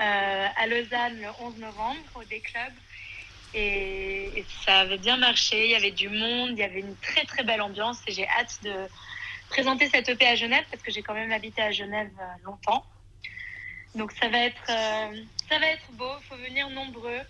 euh, 0.02 0.48
à 0.58 0.68
Lausanne 0.68 1.22
le 1.22 1.28
11 1.40 1.58
novembre 1.58 2.02
au 2.16 2.24
D-Club. 2.24 2.74
Et, 3.54 4.40
et 4.40 4.46
ça 4.66 4.80
avait 4.80 4.98
bien 4.98 5.16
marché. 5.16 5.66
Il 5.66 5.72
y 5.72 5.76
avait 5.76 5.92
du 5.92 6.10
monde, 6.10 6.52
il 6.52 6.58
y 6.58 6.64
avait 6.64 6.82
une 6.82 6.98
très 6.98 7.24
très 7.24 7.44
belle 7.44 7.62
ambiance. 7.62 8.00
Et 8.08 8.12
j'ai 8.12 8.28
hâte 8.28 8.60
de 8.64 8.74
présenter 9.50 9.88
cette 9.88 10.10
EP 10.10 10.28
à 10.28 10.36
Genève 10.36 10.66
parce 10.70 10.84
que 10.84 10.92
j'ai 10.92 11.02
quand 11.02 11.14
même 11.14 11.32
habité 11.32 11.62
à 11.62 11.72
Genève 11.72 12.12
euh, 12.20 12.44
longtemps. 12.44 12.86
Donc 13.96 14.12
ça 14.12 14.28
va 14.28 14.40
être, 14.40 14.70
euh, 14.70 15.22
ça 15.50 15.58
va 15.58 15.68
être 15.68 15.90
beau. 15.94 16.12
Il 16.22 16.28
faut 16.28 16.36
venir 16.36 16.70
nombreux. 16.70 17.22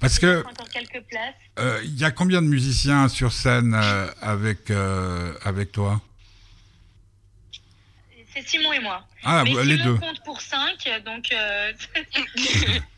Parce 0.00 0.16
Il 0.16 0.20
que 0.20 0.26
reste 0.36 0.46
encore 0.48 0.68
quelques 0.68 1.02
places. 1.06 1.34
euh, 1.58 1.80
il 1.84 1.98
y 1.98 2.04
a 2.04 2.10
combien 2.10 2.42
de 2.42 2.46
musiciens 2.46 3.08
sur 3.08 3.32
scène 3.32 3.74
euh, 3.74 4.10
avec 4.20 4.70
euh, 4.70 5.34
avec 5.44 5.72
toi? 5.72 6.00
C'est 8.34 8.46
Simon 8.48 8.72
et 8.72 8.80
moi. 8.80 9.06
Ah, 9.22 9.42
Mais 9.44 9.52
vous- 9.52 9.60
les 9.60 9.76
Simon 9.76 9.92
deux. 9.92 9.98
compte 9.98 10.22
pour 10.24 10.40
5, 10.40 10.88
donc 11.06 11.32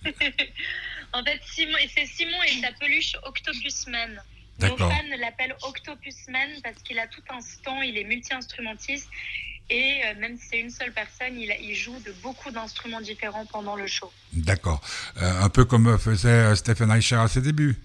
en 1.12 1.23
fait 1.25 1.41
c'est 1.45 2.07
Simon 2.07 2.43
et 2.45 2.61
sa 2.61 2.73
peluche 2.73 3.17
Octopus 3.25 3.87
Man. 3.88 4.21
Nos 4.59 4.76
fans 4.79 4.88
l'appellent 5.21 5.55
Octopus 5.62 6.15
Man 6.29 6.49
parce 6.65 6.83
qu'il 6.83 6.99
a 6.99 7.07
tout 7.07 7.21
un 7.29 7.41
stand, 7.43 7.85
il 7.85 7.99
est 7.99 8.05
multi-instrumentiste 8.05 9.09
et 9.68 10.00
euh, 10.04 10.20
même 10.20 10.38
si 10.38 10.44
c'est 10.50 10.61
une 10.61 10.70
seule 10.70 10.92
personne, 10.92 11.38
il, 11.38 11.75
joue 11.75 11.99
de 12.00 12.14
beaucoup 12.23 12.50
d'instruments 12.50 13.00
différents 13.00 13.46
pendant 13.46 13.75
le 13.75 13.87
show. 13.87 14.12
D'accord. 14.32 14.80
Euh, 15.20 15.42
un 15.42 15.49
peu 15.49 15.64
comme 15.64 15.99
faisait 15.99 16.28
euh, 16.28 16.54
Stephen 16.54 16.90
Eicher 16.90 17.16
à 17.16 17.26
ses 17.26 17.40
débuts. 17.40 17.76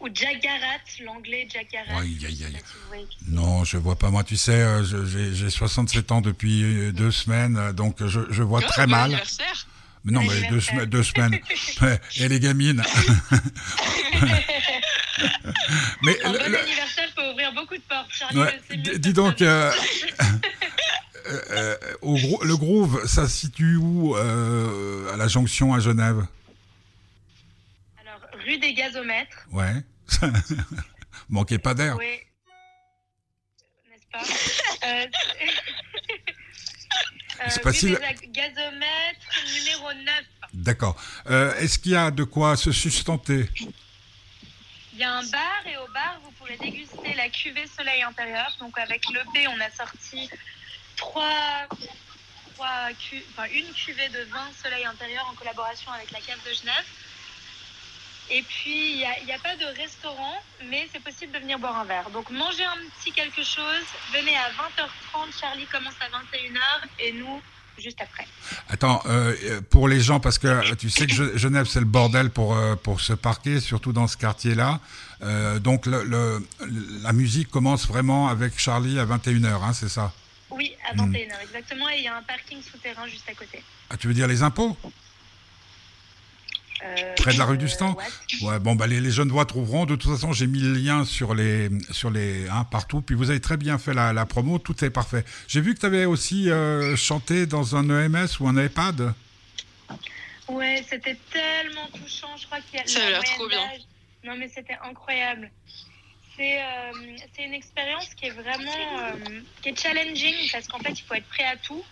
Ou 0.00 0.08
Jack 0.12 0.40
Garratt, 0.40 0.80
l'anglais 1.04 1.48
Jack 1.50 1.68
Garratt. 1.72 2.02
Aïe, 2.02 2.18
aïe, 2.26 2.44
aïe. 2.44 3.06
Non, 3.28 3.64
je 3.64 3.76
vois 3.78 3.96
pas. 3.96 4.10
Moi, 4.10 4.22
tu 4.22 4.36
sais, 4.36 4.64
j'ai 5.06 5.34
j'ai 5.34 5.50
67 5.50 6.12
ans 6.12 6.20
depuis 6.20 6.92
deux 6.92 7.10
semaines, 7.10 7.72
donc 7.72 8.04
je, 8.06 8.20
je 8.30 8.42
vois 8.44 8.60
Oh, 8.62 8.68
très 8.68 8.84
bon 8.86 8.92
mal. 8.92 9.04
anniversaire. 9.06 9.66
Mais 10.04 10.12
non, 10.12 10.22
mais 10.22 10.48
deux, 10.48 10.86
deux 10.86 11.02
semaines. 11.02 11.40
Et 12.16 12.28
les 12.28 12.38
gamines. 12.38 12.82
mais 16.02 16.22
Un 16.24 16.32
le- 16.32 16.38
bon 16.38 16.44
le- 16.48 16.58
anniversaire 16.60 17.08
peut 17.16 17.30
ouvrir 17.30 17.52
beaucoup 17.52 17.76
de 17.76 17.82
portes. 17.82 18.10
Charlie 18.10 18.38
ouais, 18.38 18.60
dis 18.98 19.12
donc, 19.12 19.42
euh, 19.42 19.72
euh, 21.26 21.40
euh, 21.50 21.76
au 22.02 22.16
gro- 22.16 22.44
le 22.44 22.56
Groove, 22.56 23.06
ça 23.06 23.28
se 23.28 23.36
situe 23.36 23.76
où 23.76 24.16
euh, 24.16 25.12
À 25.12 25.16
la 25.16 25.28
jonction 25.28 25.74
à 25.74 25.80
Genève? 25.80 26.24
Alors, 28.00 28.20
rue 28.46 28.58
des 28.58 28.74
gazomètres. 28.74 29.46
Ouais. 29.52 29.74
Manquez 31.28 31.58
pas 31.58 31.74
d'air. 31.74 31.96
Oui. 31.98 32.06
N'est-ce 33.90 34.06
pas? 34.10 34.88
Euh, 34.88 35.06
C'est 37.50 37.60
euh, 37.60 37.62
facile. 37.62 37.94
rue 37.96 38.14
des 38.20 38.28
gazomètres 38.28 39.54
numéro 39.54 39.92
9. 39.92 40.14
D'accord. 40.54 40.96
Est-ce 41.58 41.78
qu'il 41.78 41.92
y 41.92 41.96
a 41.96 42.10
de 42.10 42.24
quoi 42.24 42.56
se 42.56 42.72
sustenter? 42.72 43.48
Il 44.98 45.02
y 45.02 45.04
a 45.04 45.12
un 45.12 45.22
bar 45.22 45.62
et 45.66 45.76
au 45.76 45.86
bar, 45.94 46.18
vous 46.24 46.32
pourrez 46.32 46.56
déguster 46.56 47.14
la 47.14 47.28
cuvée 47.28 47.68
Soleil 47.68 48.02
intérieur. 48.02 48.52
Donc 48.58 48.76
avec 48.78 49.00
l'EP, 49.10 49.46
on 49.46 49.60
a 49.60 49.70
sorti 49.70 50.28
trois, 50.96 51.68
trois 52.54 52.92
cu- 52.94 53.24
enfin, 53.30 53.46
une 53.52 53.72
cuvée 53.74 54.08
de 54.08 54.22
vin 54.24 54.50
Soleil 54.60 54.84
intérieur 54.86 55.24
en 55.30 55.36
collaboration 55.36 55.92
avec 55.92 56.10
la 56.10 56.20
cave 56.20 56.42
de 56.44 56.52
Genève. 56.52 56.84
Et 58.30 58.42
puis, 58.42 58.90
il 58.90 58.96
n'y 59.24 59.32
a, 59.32 59.36
a 59.36 59.38
pas 59.38 59.54
de 59.54 59.66
restaurant, 59.80 60.34
mais 60.64 60.88
c'est 60.92 60.98
possible 61.04 61.30
de 61.30 61.38
venir 61.38 61.60
boire 61.60 61.78
un 61.78 61.84
verre. 61.84 62.10
Donc, 62.10 62.28
mangez 62.30 62.64
un 62.64 62.76
petit 62.98 63.12
quelque 63.12 63.44
chose. 63.44 63.84
Venez 64.12 64.36
à 64.36 64.50
20h30. 64.50 65.38
Charlie 65.40 65.66
commence 65.66 65.94
à 66.00 66.08
21h 66.08 66.88
et 66.98 67.12
nous, 67.12 67.40
juste 67.80 68.00
après. 68.00 68.26
Attends, 68.68 69.02
euh, 69.06 69.34
euh, 69.44 69.60
pour 69.70 69.88
les 69.88 70.00
gens, 70.00 70.20
parce 70.20 70.38
que 70.38 70.46
euh, 70.48 70.74
tu 70.78 70.90
sais 70.90 71.06
que 71.06 71.12
Ge- 71.12 71.36
Genève, 71.36 71.66
c'est 71.66 71.80
le 71.80 71.84
bordel 71.86 72.30
pour, 72.30 72.56
pour 72.82 73.00
se 73.00 73.12
parquer, 73.12 73.60
surtout 73.60 73.92
dans 73.92 74.06
ce 74.06 74.16
quartier-là. 74.16 74.80
Euh, 75.22 75.58
donc, 75.58 75.86
le, 75.86 76.04
le- 76.04 76.46
la 77.02 77.12
musique 77.12 77.48
commence 77.50 77.86
vraiment 77.86 78.28
avec 78.28 78.58
Charlie 78.58 78.98
à 78.98 79.04
21h, 79.06 79.62
hein, 79.62 79.72
c'est 79.72 79.88
ça? 79.88 80.12
Oui, 80.50 80.72
à 80.90 80.94
Hmm. 80.94 81.12
21h, 81.12 81.42
exactement. 81.42 81.88
Et 81.90 81.98
il 81.98 82.04
y 82.04 82.08
a 82.08 82.16
un 82.16 82.22
parking 82.22 82.58
souterrain 82.62 83.06
juste 83.06 83.28
à 83.28 83.34
côté. 83.34 83.62
ah, 83.90 83.96
Tu 83.96 84.06
veux 84.08 84.14
dire 84.14 84.26
les 84.26 84.42
impôts? 84.42 84.76
Euh, 86.84 87.14
Près 87.16 87.32
de 87.32 87.38
la 87.38 87.44
rue 87.44 87.58
du 87.58 87.64
euh, 87.64 87.68
Stand 87.68 87.96
Ouais, 88.42 88.58
bon, 88.60 88.76
bah, 88.76 88.86
les, 88.86 89.00
les 89.00 89.10
jeunes 89.10 89.30
voix 89.30 89.44
trouveront. 89.44 89.84
De 89.84 89.96
toute 89.96 90.10
façon, 90.12 90.32
j'ai 90.32 90.46
mis 90.46 90.60
le 90.60 90.72
lien 90.74 91.04
sur 91.04 91.34
les, 91.34 91.68
sur 91.90 92.10
les, 92.10 92.48
hein, 92.48 92.64
partout. 92.70 93.00
Puis 93.02 93.16
vous 93.16 93.30
avez 93.30 93.40
très 93.40 93.56
bien 93.56 93.78
fait 93.78 93.94
la, 93.94 94.12
la 94.12 94.26
promo, 94.26 94.58
tout 94.58 94.84
est 94.84 94.90
parfait. 94.90 95.24
J'ai 95.48 95.60
vu 95.60 95.74
que 95.74 95.80
tu 95.80 95.86
avais 95.86 96.04
aussi 96.04 96.50
euh, 96.50 96.94
chanté 96.96 97.46
dans 97.46 97.74
un 97.74 97.88
EMS 97.90 98.28
ou 98.40 98.48
un 98.48 98.56
EHPAD. 98.56 99.12
Ouais, 100.48 100.84
c'était 100.88 101.16
tellement 101.32 101.88
touchant. 101.92 102.36
Je 102.36 102.46
crois 102.46 102.58
qu'il 102.60 102.78
y 102.78 102.82
a 102.82 102.86
Ça 102.86 103.00
a 103.00 103.04
la 103.04 103.10
l'air 103.10 103.24
trop 103.24 103.48
bien. 103.48 103.60
Non, 104.24 104.36
mais 104.36 104.48
c'était 104.48 104.76
incroyable. 104.82 105.50
C'est 106.36 106.58
euh, 106.62 106.92
c'est 107.34 107.44
une 107.44 107.54
expérience 107.54 108.14
qui 108.14 108.26
est 108.26 108.30
vraiment 108.30 109.00
euh, 109.00 109.40
qui 109.60 109.70
est 109.70 109.80
challenging 109.80 110.34
parce 110.52 110.68
qu'en 110.68 110.78
fait, 110.78 110.92
il 110.92 111.02
faut 111.02 111.14
être 111.14 111.28
prêt 111.28 111.44
à 111.44 111.56
tout. 111.56 111.82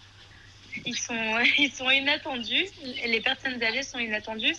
Ils 0.85 0.97
sont, 0.99 1.38
ils 1.59 1.73
sont 1.73 1.90
inattendus. 1.90 2.66
Les 3.04 3.21
personnes 3.21 3.62
âgées 3.62 3.83
sont 3.83 3.99
inattendues. 3.99 4.54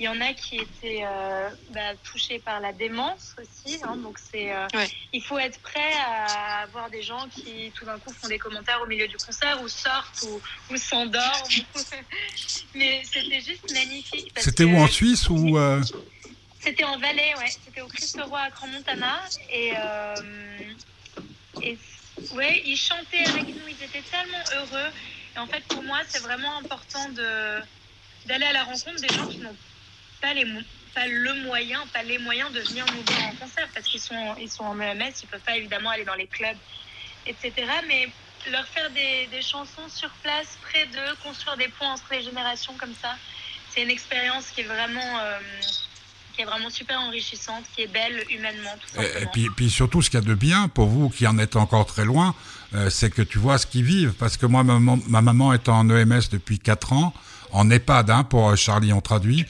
Il 0.00 0.06
y 0.06 0.08
en 0.08 0.20
a 0.20 0.32
qui 0.32 0.56
étaient 0.56 1.02
euh, 1.04 1.48
bah, 1.70 1.94
touchés 2.02 2.38
par 2.40 2.58
la 2.60 2.72
démence 2.72 3.36
aussi. 3.38 3.78
hein, 3.84 3.96
donc, 3.96 4.18
c'est, 4.18 4.50
euh, 4.50 4.66
Ouais. 4.74 4.88
il 5.12 5.22
faut 5.22 5.38
être 5.38 5.60
prêt 5.60 5.92
à 6.06 6.62
avoir 6.62 6.90
des 6.90 7.02
gens 7.02 7.28
qui, 7.28 7.70
tout 7.74 7.84
d'un 7.84 7.98
coup, 7.98 8.12
font 8.12 8.26
des 8.26 8.38
commentaires 8.38 8.80
au 8.82 8.86
milieu 8.86 9.06
du 9.06 9.16
concert 9.18 9.62
ou 9.62 9.68
sortent 9.68 10.22
ou, 10.24 10.40
ou 10.72 10.76
s'endorment. 10.76 11.46
Mais 12.74 13.02
c'était 13.04 13.40
juste 13.40 13.70
magnifique. 13.72 14.32
parce 14.34 14.46
C'était 14.46 14.64
où 14.64 14.76
en 14.76 14.88
Suisse 14.88 15.28
ou 15.28 15.56
euh, 15.56 15.80
c'était 16.60 16.84
en 16.84 16.98
Valais, 16.98 17.34
ouais. 17.38 17.50
C'était 17.64 17.80
au 17.82 17.88
Christ-Roi 17.88 18.38
à 18.40 18.50
Grand-Montana. 18.50 19.20
Et, 19.50 19.72
euh, 19.76 20.14
et 21.60 21.76
ouais, 22.34 22.62
ils 22.64 22.76
chantaient 22.76 23.24
avec 23.26 23.46
nous. 23.48 23.68
Ils 23.68 23.84
étaient 23.84 24.02
tellement 24.10 24.42
heureux. 24.56 24.90
Et 25.34 25.38
en 25.38 25.46
fait, 25.46 25.62
pour 25.64 25.82
moi, 25.82 26.00
c'est 26.08 26.22
vraiment 26.22 26.58
important 26.58 27.08
de 27.10 27.60
d'aller 28.26 28.46
à 28.46 28.52
la 28.52 28.62
rencontre 28.64 29.00
des 29.00 29.12
gens 29.14 29.26
qui 29.26 29.38
n'ont 29.38 29.56
pas 30.20 30.32
les 30.34 30.44
pas 30.94 31.06
le 31.06 31.34
moyen, 31.44 31.80
pas 31.92 32.02
les 32.02 32.18
moyens 32.18 32.52
de 32.52 32.60
venir 32.60 32.84
nous 32.94 33.02
voir 33.02 33.28
en 33.28 33.34
concert 33.36 33.66
parce 33.74 33.86
qu'ils 33.86 34.00
sont 34.00 34.36
ils 34.40 34.50
sont 34.50 34.64
en 34.64 34.78
EMS, 34.78 35.12
ils 35.22 35.26
peuvent 35.28 35.40
pas 35.40 35.56
évidemment 35.56 35.90
aller 35.90 36.04
dans 36.04 36.14
les 36.14 36.26
clubs, 36.26 36.56
etc. 37.26 37.52
Mais 37.88 38.08
leur 38.50 38.66
faire 38.66 38.90
des, 38.90 39.26
des 39.30 39.42
chansons 39.42 39.88
sur 39.88 40.10
place, 40.22 40.58
près 40.62 40.86
d'eux, 40.86 41.14
construire 41.24 41.56
des 41.56 41.68
ponts 41.68 41.86
entre 41.86 42.04
les 42.10 42.22
générations 42.22 42.74
comme 42.74 42.94
ça, 43.00 43.16
c'est 43.70 43.82
une 43.82 43.90
expérience 43.90 44.46
qui 44.50 44.60
est 44.60 44.64
vraiment 44.64 45.18
euh, 45.20 45.38
qui 46.34 46.42
est 46.42 46.44
vraiment 46.44 46.70
super 46.70 47.00
enrichissante, 47.00 47.64
qui 47.74 47.82
est 47.82 47.86
belle 47.86 48.24
humainement, 48.30 48.70
tout 48.80 49.00
Et, 49.00 49.04
simplement. 49.04 49.20
et 49.20 49.26
puis, 49.32 49.48
puis 49.56 49.70
surtout, 49.70 50.02
ce 50.02 50.10
qu'il 50.10 50.20
y 50.20 50.22
a 50.22 50.26
de 50.26 50.34
bien 50.34 50.68
pour 50.68 50.86
vous 50.86 51.08
qui 51.10 51.26
en 51.26 51.38
êtes 51.38 51.56
encore 51.56 51.86
très 51.86 52.04
loin, 52.04 52.34
euh, 52.74 52.90
c'est 52.90 53.10
que 53.10 53.22
tu 53.22 53.38
vois 53.38 53.58
ce 53.58 53.66
qu'ils 53.66 53.84
vivent. 53.84 54.12
Parce 54.18 54.36
que 54.36 54.46
moi, 54.46 54.62
ma 54.64 54.74
maman, 54.74 54.98
ma 55.08 55.20
maman 55.22 55.52
est 55.52 55.68
en 55.68 55.88
EMS 55.90 56.22
depuis 56.30 56.58
4 56.58 56.92
ans, 56.92 57.12
en 57.52 57.70
EHPAD, 57.70 58.10
hein, 58.10 58.24
pour 58.24 58.48
euh, 58.50 58.56
Charlie, 58.56 58.92
on 58.92 59.00
traduit, 59.00 59.44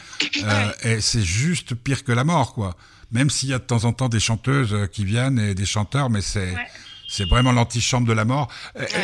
euh, 0.45 0.73
et 0.83 1.01
c'est 1.01 1.23
juste 1.23 1.75
pire 1.75 2.03
que 2.05 2.13
la 2.13 2.25
mort, 2.25 2.53
quoi. 2.55 2.77
Même 3.13 3.31
s'il 3.31 3.51
y 3.51 3.55
a 3.55 3.59
de 3.59 3.65
temps 3.65 3.85
en 3.85 3.93
temps 3.93 4.09
des 4.09 4.21
chanteuses 4.21 4.73
euh, 4.73 4.87
qui 4.87 5.05
viennent 5.05 5.39
et 5.39 5.55
des 5.55 5.67
chanteurs, 5.67 6.11
mais 6.11 6.23
c'est 6.23 6.53
Ouais. 6.55 6.67
c'est 7.09 7.29
vraiment 7.29 7.53
l'antichambre 7.53 8.07
de 8.09 8.13
la 8.15 8.25
mort. 8.25 8.49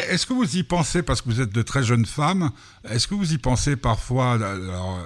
Est-ce 0.09 0.25
que 0.27 0.33
vous 0.33 0.57
y 0.57 0.63
pensez, 0.63 1.03
parce 1.03 1.21
que 1.21 1.29
vous 1.29 1.41
êtes 1.43 1.53
de 1.53 1.63
très 1.63 1.83
jeunes 1.85 2.07
femmes, 2.07 2.51
est-ce 2.89 3.07
que 3.07 3.15
vous 3.15 3.33
y 3.35 3.39
pensez 3.39 3.77
parfois, 3.77 4.39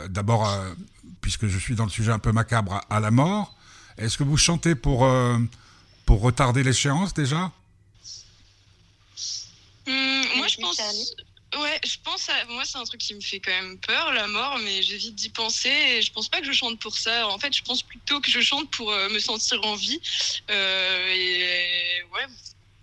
d'abord, 0.09 0.49
euh, 0.49 0.73
puisque 1.21 1.49
je 1.49 1.59
suis 1.59 1.75
dans 1.75 1.85
le 1.85 1.90
sujet 1.90 2.12
un 2.12 2.19
peu 2.21 2.31
macabre, 2.33 2.75
à, 2.88 2.97
à 2.97 3.00
la 3.00 3.11
mort 3.11 3.54
Est-ce 3.99 4.16
que 4.16 4.25
vous 4.25 4.37
chantez 4.38 4.75
pour, 4.76 5.04
euh, 5.04 5.37
pour 6.07 6.21
retarder 6.23 6.62
l'échéance 6.62 7.12
déjà? 7.12 7.50
Moi, 10.37 10.49
je 10.49 10.57
pense. 10.57 10.77
Charlie. 10.77 11.11
Ouais, 11.59 11.81
je 11.85 11.97
pense 12.03 12.29
à. 12.31 12.45
Moi, 12.47 12.62
c'est 12.65 12.79
un 12.79 12.85
truc 12.85 13.01
qui 13.01 13.15
me 13.15 13.21
fait 13.21 13.39
quand 13.41 13.51
même 13.51 13.79
peur, 13.79 14.12
la 14.12 14.27
mort, 14.27 14.59
mais 14.65 14.83
j'évite 14.83 15.15
d'y 15.15 15.29
penser. 15.29 15.69
Et 15.69 16.03
je 16.03 16.11
pense 16.12 16.29
pas 16.29 16.41
que 16.41 16.47
je 16.47 16.53
chante 16.53 16.79
pour 16.79 16.97
ça. 16.97 17.29
En 17.29 17.39
fait, 17.39 17.55
je 17.55 17.62
pense 17.62 17.83
plutôt 17.83 18.21
que 18.21 18.31
je 18.31 18.41
chante 18.41 18.71
pour 18.71 18.91
euh, 18.91 19.09
me 19.11 19.19
sentir 19.19 19.62
en 19.65 19.75
vie. 19.75 20.01
Euh, 20.51 21.15
et 21.15 22.03
ouais, 22.15 22.27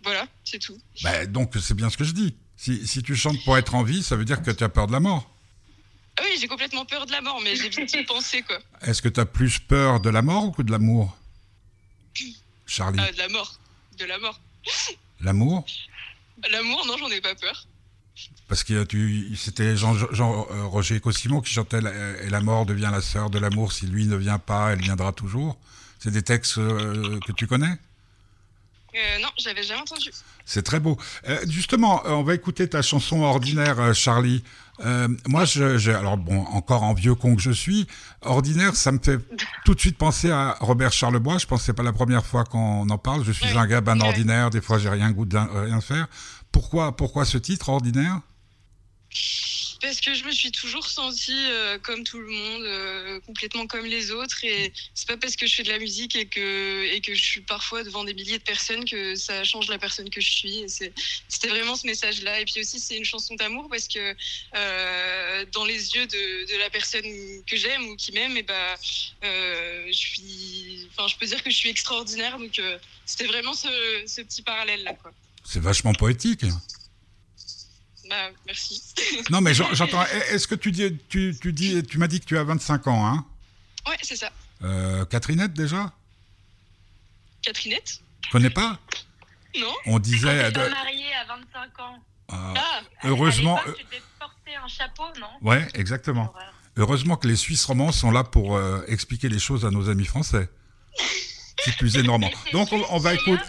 voilà, 0.04 0.28
c'est 0.44 0.60
tout. 0.60 0.78
Ben, 1.04 1.26
Donc 1.32 1.54
c'est 1.60 1.74
bien 1.74 1.90
ce 1.90 1.98
que 1.98 2.04
je 2.04 2.12
dis. 2.12 2.36
Si, 2.58 2.86
si 2.86 3.02
tu 3.02 3.16
chantes 3.16 3.44
pour 3.44 3.58
être 3.58 3.74
en 3.74 3.84
vie, 3.84 4.04
ça 4.04 4.16
veut 4.16 4.26
dire 4.26 4.44
que 4.44 4.52
tu 4.52 4.64
as 4.64 4.70
peur 4.70 4.86
de 4.86 4.92
la 4.92 5.00
mort. 5.00 5.30
Ah 6.18 6.24
oui, 6.26 6.38
j'ai 6.40 6.48
complètement 6.48 6.86
peur 6.86 7.06
de 7.06 7.12
la 7.12 7.22
mort, 7.22 7.40
mais 7.42 7.56
j'évite 7.56 7.86
d'y 7.86 8.04
penser, 8.06 8.42
quoi. 8.42 8.60
Est-ce 8.82 9.02
que 9.02 9.08
tu 9.08 9.20
as 9.20 9.26
plus 9.26 9.60
peur 9.60 10.02
de 10.02 10.10
la 10.10 10.22
mort 10.22 10.54
ou 10.58 10.64
de 10.64 10.72
l'amour 10.72 11.18
Charlie, 12.66 13.00
de 13.00 13.18
la 13.18 13.30
mort. 13.30 13.60
De 13.98 14.06
la 14.06 14.18
mort. 14.20 14.40
l'amour? 15.22 15.66
L'amour, 16.52 16.86
non, 16.88 16.98
j'en 16.98 17.10
ai 17.10 17.22
pas 17.22 17.36
peur. 17.36 17.68
Parce 18.48 18.64
que 18.64 18.84
tu, 18.84 19.36
c'était 19.38 19.78
Jean, 19.78 19.94
Jean 20.12 20.48
euh, 20.52 20.64
Roger 20.66 21.00
Cosimo 21.00 21.42
qui 21.42 21.54
chantait 21.54 21.82
la- 21.82 22.22
Et 22.24 22.30
la 22.30 22.42
mort 22.42 22.66
devient 22.66 22.90
la 22.92 23.02
sœur 23.02 23.30
de 23.30 23.40
l'amour. 23.40 23.72
Si 23.72 23.86
lui 23.86 24.06
ne 24.08 24.16
vient 24.16 24.40
pas, 24.40 24.72
elle 24.72 24.82
viendra 24.82 25.12
toujours. 25.12 25.58
C'est 26.00 26.12
des 26.12 26.24
textes 26.24 26.58
euh, 26.58 27.20
que 27.26 27.32
tu 27.32 27.46
connais? 27.48 27.78
Euh, 28.96 29.20
non, 29.22 29.28
j'avais 29.38 29.62
jamais 29.64 29.82
entendu. 29.82 30.10
C'est 30.46 30.64
très 30.64 30.80
beau. 30.80 30.98
Euh, 31.28 31.38
justement, 31.48 32.04
euh, 32.06 32.12
on 32.12 32.24
va 32.24 32.34
écouter 32.34 32.68
ta 32.68 32.82
chanson 32.82 33.22
ordinaire, 33.22 33.80
euh, 33.80 33.94
Charlie. 33.94 34.44
Euh, 34.84 35.08
moi, 35.28 35.46
je, 35.46 35.78
je- 35.78 35.92
alors 35.92 36.18
bon, 36.18 36.40
encore 36.48 36.82
en 36.84 36.94
vieux 36.96 37.14
con 37.14 37.36
que 37.36 37.42
je 37.42 37.52
suis, 37.52 37.86
ordinaire, 38.22 38.76
ça 38.76 38.92
me 38.92 38.98
fait 39.00 39.20
tout 39.70 39.76
de 39.76 39.82
suite 39.82 40.00
penser 40.00 40.32
à 40.32 40.58
Robert 40.62 40.92
Charlebois. 40.92 41.38
Je 41.38 41.46
pense 41.46 41.60
que 41.60 41.66
c'est 41.68 41.74
pas 41.74 41.84
la 41.84 41.94
première 41.94 42.26
fois 42.26 42.44
qu'on 42.44 42.90
en 42.90 42.98
parle. 42.98 43.24
Je 43.24 43.32
suis 43.32 43.56
un 43.56 43.68
gars 43.68 43.82
ben 43.82 44.02
ordinaire. 44.02 44.50
Des 44.50 44.62
fois, 44.62 44.80
j'ai 44.80 44.90
rien 44.90 45.12
goût 45.12 45.26
de 45.26 45.38
rien 45.38 45.80
faire. 45.80 46.08
Pourquoi, 46.52 46.96
pourquoi 46.96 47.24
ce 47.24 47.38
titre 47.38 47.70
ordinaire? 47.70 48.20
Parce 49.82 50.02
que 50.02 50.14
je 50.14 50.26
me 50.26 50.32
suis 50.32 50.52
toujours 50.52 50.90
sentie 50.90 51.32
euh, 51.32 51.80
comme 51.80 52.04
tout 52.04 52.20
le 52.20 52.28
monde, 52.28 52.64
euh, 52.64 53.20
complètement 53.22 53.66
comme 53.66 53.86
les 53.86 54.12
autres. 54.12 54.44
Et 54.44 54.74
c'est 54.94 55.08
pas 55.08 55.16
parce 55.16 55.38
que 55.38 55.48
je 55.48 55.56
fais 55.56 55.64
de 55.64 55.70
la 55.70 55.80
musique 55.80 56.16
et 56.16 56.26
que, 56.26 56.84
et 56.94 57.00
que 57.00 57.14
je 57.14 57.24
suis 57.24 57.42
parfois 57.42 57.84
devant 57.84 58.04
des 58.04 58.14
milliers 58.14 58.40
de 58.40 58.44
personnes 58.44 58.84
que 58.84 59.16
ça 59.16 59.44
change 59.46 59.70
la 59.70 59.78
personne 59.78 60.10
que 60.10 60.20
je 60.20 60.30
suis. 60.30 60.66
C'était 60.68 61.48
vraiment 61.48 61.76
ce 61.76 61.88
message-là. 61.88 62.42
Et 62.42 62.46
puis 62.46 62.60
aussi, 62.60 62.80
c'est 62.80 62.98
une 62.98 63.06
chanson 63.06 63.36
d'amour 63.36 63.70
parce 63.70 63.88
que 63.88 64.16
euh, 64.56 65.46
dans 65.54 65.64
les 65.64 65.96
yeux 65.96 66.06
de, 66.08 66.60
la 66.60 66.70
personne 66.70 67.06
que 67.48 67.56
j'aime 67.56 67.88
ou 67.88 67.96
qui 67.96 68.12
m'aime, 68.12 68.36
et 68.36 68.44
bah, 68.44 68.76
euh, 69.24 69.86
je 69.92 70.20
je 71.08 71.16
peux 71.18 71.26
dire 71.26 71.42
que 71.42 71.50
je 71.50 71.56
suis 71.56 71.70
extraordinaire. 71.70 72.38
Donc, 72.38 72.62
c'était 73.06 73.26
vraiment 73.26 73.54
ce, 73.54 73.68
petit 74.22 74.42
parallèle-là. 74.42 74.96
C'est 75.46 75.62
vachement 75.62 75.94
poétique. 75.94 76.44
Bah, 78.10 78.30
merci. 78.46 78.82
Non, 79.30 79.42
mais 79.42 79.54
j'en- 79.54 79.74
j'entends. 79.74 80.04
Est-ce 80.32 80.48
que 80.48 80.56
tu 80.56 80.72
dis, 80.72 80.98
tu, 81.10 81.36
tu 81.40 81.54
dis, 81.54 81.84
tu 81.84 81.98
m'as 81.98 82.08
dit 82.08 82.20
que 82.20 82.26
tu 82.26 82.38
as 82.38 82.44
25 82.44 82.88
ans, 82.88 83.06
hein? 83.06 83.26
Ouais, 83.88 83.98
c'est 84.02 84.16
ça. 84.16 84.30
euh, 84.64 85.06
Catherinette 85.06 85.54
déjà? 85.54 85.92
Catrinette 87.42 88.02
Connais 88.32 88.50
pas? 88.50 88.78
Non 89.60 89.74
On 89.86 90.00
disait. 90.00 90.44
T'es 90.46 90.52
de- 90.52 90.60
pas 90.66 90.70
mariée 90.70 91.14
à 91.14 91.26
25 91.26 91.80
ans. 91.80 91.96
euh, 92.34 92.36
Ah 92.58 92.82
heureusement, 93.06 93.58
À 93.58 93.64
tu 93.64 93.84
devais 93.86 94.02
porter 94.20 94.56
un 94.56 94.68
chapeau, 94.68 95.06
non? 95.20 95.28
Ouais, 95.42 95.68
exactement. 95.74 96.34
Heureusement 96.78 97.16
que 97.18 97.28
les 97.28 97.36
Suisses 97.36 97.66
romands 97.66 97.92
sont 97.92 98.12
là 98.12 98.24
pour 98.24 98.56
euh, 98.56 98.82
expliquer 98.88 99.30
les 99.30 99.40
choses 99.40 99.66
à 99.66 99.72
nos 99.72 99.90
amis 99.90 100.06
français. 100.06 100.50
Qui 101.64 101.72
plus 101.74 101.98
est 101.98 102.04
normand. 102.04 102.30
Donc 102.54 102.72
on, 102.72 102.86
on 102.90 103.00
va 103.00 103.14
écouter. 103.14 103.42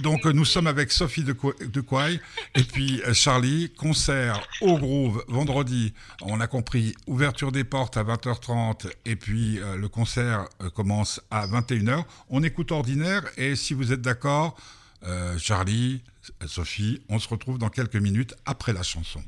Donc 0.00 0.24
nous 0.24 0.44
sommes 0.44 0.66
avec 0.66 0.90
Sophie 0.90 1.24
de, 1.24 1.32
Quaille 1.80 2.20
et 2.54 2.62
puis 2.62 3.02
euh, 3.02 3.12
Charlie, 3.12 3.70
concert 3.76 4.46
au 4.60 4.78
Groove 4.78 5.24
vendredi, 5.28 5.92
on 6.22 6.40
a 6.40 6.46
compris, 6.46 6.94
ouverture 7.06 7.52
des 7.52 7.64
portes 7.64 7.96
à 7.96 8.04
20h30 8.04 8.90
et 9.04 9.16
puis 9.16 9.58
euh, 9.58 9.76
le 9.76 9.88
concert 9.88 10.46
euh, 10.60 10.70
commence 10.70 11.20
à 11.30 11.46
21h. 11.46 12.04
On 12.30 12.42
écoute 12.42 12.72
ordinaire 12.72 13.22
et 13.36 13.56
si 13.56 13.74
vous 13.74 13.92
êtes 13.92 14.00
d'accord, 14.00 14.56
euh, 15.04 15.38
Charlie, 15.38 16.02
Sophie, 16.46 17.02
on 17.08 17.18
se 17.18 17.28
retrouve 17.28 17.58
dans 17.58 17.68
quelques 17.68 17.96
minutes 17.96 18.34
après 18.46 18.72
la 18.72 18.82
chanson. 18.82 19.22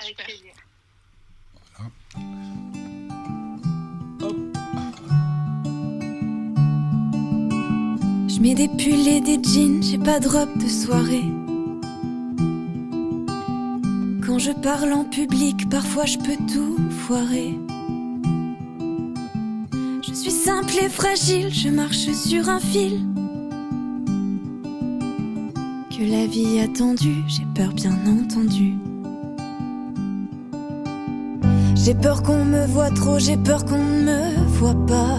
Avec 0.00 0.16
plaisir. 0.16 0.52
Je 8.34 8.40
mets 8.40 8.54
des 8.54 8.68
pulls 8.68 9.08
et 9.08 9.20
des 9.20 9.38
jeans, 9.42 9.82
j'ai 9.82 9.98
pas 9.98 10.18
de 10.18 10.26
robe 10.26 10.56
de 10.56 10.66
soirée. 10.66 11.24
Quand 14.24 14.38
je 14.38 14.52
parle 14.52 14.90
en 14.94 15.04
public, 15.04 15.68
parfois 15.68 16.06
je 16.06 16.16
peux 16.16 16.38
tout 16.50 16.78
foirer. 16.90 17.58
Je 20.08 20.14
suis 20.14 20.30
simple 20.30 20.72
et 20.82 20.88
fragile, 20.88 21.52
je 21.52 21.68
marche 21.68 22.10
sur 22.12 22.48
un 22.48 22.58
fil. 22.58 23.00
Que 25.90 26.10
la 26.10 26.26
vie 26.26 26.58
a 26.60 26.68
tendu, 26.68 27.16
j'ai 27.26 27.46
peur 27.54 27.74
bien 27.74 27.98
entendu. 28.06 28.76
J'ai 31.74 31.94
peur 31.94 32.22
qu'on 32.22 32.46
me 32.46 32.64
voit 32.66 32.90
trop, 32.90 33.18
j'ai 33.18 33.36
peur 33.36 33.66
qu'on 33.66 33.76
ne 33.76 34.04
me 34.04 34.46
voit 34.46 34.86
pas. 34.86 35.18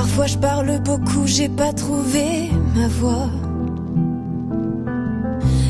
Parfois 0.00 0.26
je 0.28 0.38
parle 0.38 0.80
beaucoup, 0.82 1.26
j'ai 1.26 1.50
pas 1.50 1.74
trouvé 1.74 2.50
ma 2.74 2.88
voix. 2.88 3.28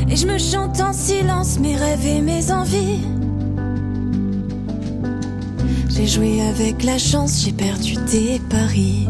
Et 0.09 0.15
je 0.15 0.25
me 0.25 0.37
chante 0.37 0.79
en 0.79 0.93
silence 0.93 1.59
mes 1.59 1.75
rêves 1.75 2.07
et 2.07 2.21
mes 2.21 2.49
envies. 2.49 3.01
J'ai 5.89 6.07
joué 6.07 6.41
avec 6.47 6.81
la 6.85 6.97
chance, 6.97 7.43
j'ai 7.43 7.51
perdu 7.51 7.95
des 8.09 8.39
paris. 8.49 9.09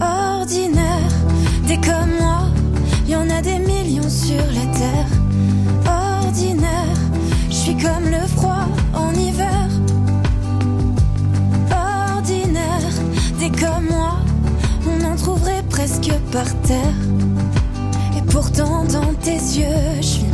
Ordinaire, 0.00 1.12
des 1.68 1.76
comme 1.76 2.12
moi, 2.18 2.44
y 3.06 3.14
en 3.14 3.28
a 3.28 3.42
des 3.42 3.58
millions 3.58 4.08
sur 4.08 4.42
la 4.54 4.66
terre. 4.78 5.10
Ordinaire, 6.24 6.96
je 7.50 7.54
suis 7.54 7.76
comme 7.76 8.08
le 8.08 8.26
froid 8.26 8.64
en 8.94 9.12
hiver. 9.12 9.69
Moi, 13.90 14.18
on 14.86 15.04
en 15.04 15.16
trouverait 15.16 15.62
presque 15.68 16.12
par 16.32 16.48
terre. 16.62 16.98
Et 18.16 18.22
pourtant 18.30 18.84
dans 18.84 19.12
tes 19.14 19.40
yeux, 19.58 19.96
je 20.00 20.06
suis 20.06 20.26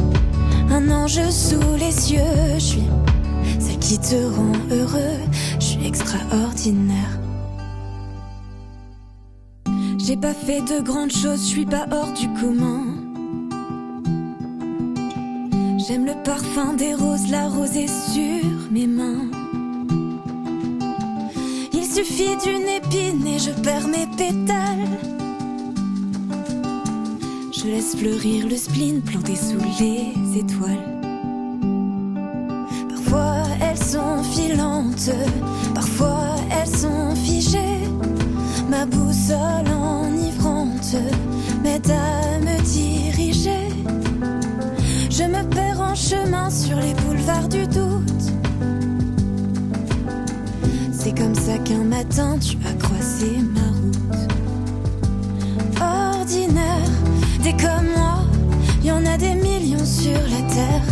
un 0.70 0.90
ange 0.90 1.30
sous 1.30 1.74
les 1.78 1.92
cieux, 1.92 2.20
je 2.54 2.60
suis 2.60 2.88
celle 3.58 3.78
qui 3.78 3.98
te 3.98 4.16
rend 4.36 4.52
heureux, 4.70 5.18
je 5.58 5.64
suis 5.64 5.86
extraordinaire. 5.86 7.18
J'ai 9.98 10.16
pas 10.16 10.34
fait 10.34 10.60
de 10.60 10.80
grandes 10.82 11.10
choses, 11.10 11.40
je 11.40 11.54
suis 11.54 11.66
pas 11.66 11.86
hors 11.90 12.12
du 12.12 12.28
commun. 12.40 12.84
J'aime 15.78 16.06
le 16.06 16.14
parfum 16.24 16.74
des 16.74 16.94
roses, 16.94 17.28
la 17.30 17.48
rosée 17.48 17.88
sur 17.88 18.70
mes 18.70 18.86
mains. 18.86 19.45
Suffit 21.96 22.36
d'une 22.44 22.68
épine 22.68 23.26
et 23.26 23.38
je 23.38 23.50
perds 23.62 23.88
mes 23.88 24.06
pétales. 24.18 24.98
Je 27.50 27.64
laisse 27.64 27.96
fleurir 27.96 28.46
le 28.46 28.54
spleen 28.54 29.00
planté 29.00 29.34
sous 29.34 29.56
les 29.80 30.38
étoiles. 30.38 31.00
Parfois 32.90 33.44
elles 33.62 33.82
sont 33.82 34.22
filantes, 34.24 35.10
parfois 35.74 36.36
elles 36.50 36.76
sont 36.76 37.16
figées. 37.16 37.88
Ma 38.68 38.84
boussole 38.84 39.66
enivrante 39.66 40.96
m'aide 41.62 41.90
à 41.90 42.38
me 42.40 42.60
diriger. 42.74 43.70
Je 45.08 45.22
me 45.22 45.48
perds 45.48 45.80
en 45.80 45.94
chemin 45.94 46.50
sur 46.50 46.76
les 46.76 46.92
boulevards 46.92 47.48
du 47.48 47.66
doute. 47.66 48.15
Qu'un 51.64 51.84
matin 51.84 52.38
tu 52.38 52.56
as 52.66 52.72
croisé 52.74 53.38
ma 53.54 53.60
route. 53.60 53.96
Ordinaire, 55.80 56.90
des 57.42 57.52
comme 57.52 57.88
moi, 57.96 58.18
y 58.84 58.90
en 58.90 59.04
a 59.06 59.16
des 59.16 59.34
millions 59.34 59.84
sur 59.84 60.12
la 60.12 60.42
terre. 60.54 60.82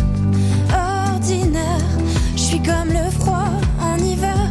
Ordinaire, 1.13 1.89
je 2.37 2.41
suis 2.41 2.63
comme 2.63 2.89
le 2.89 3.11
froid 3.11 3.51
en 3.81 3.97
hiver. 3.99 4.49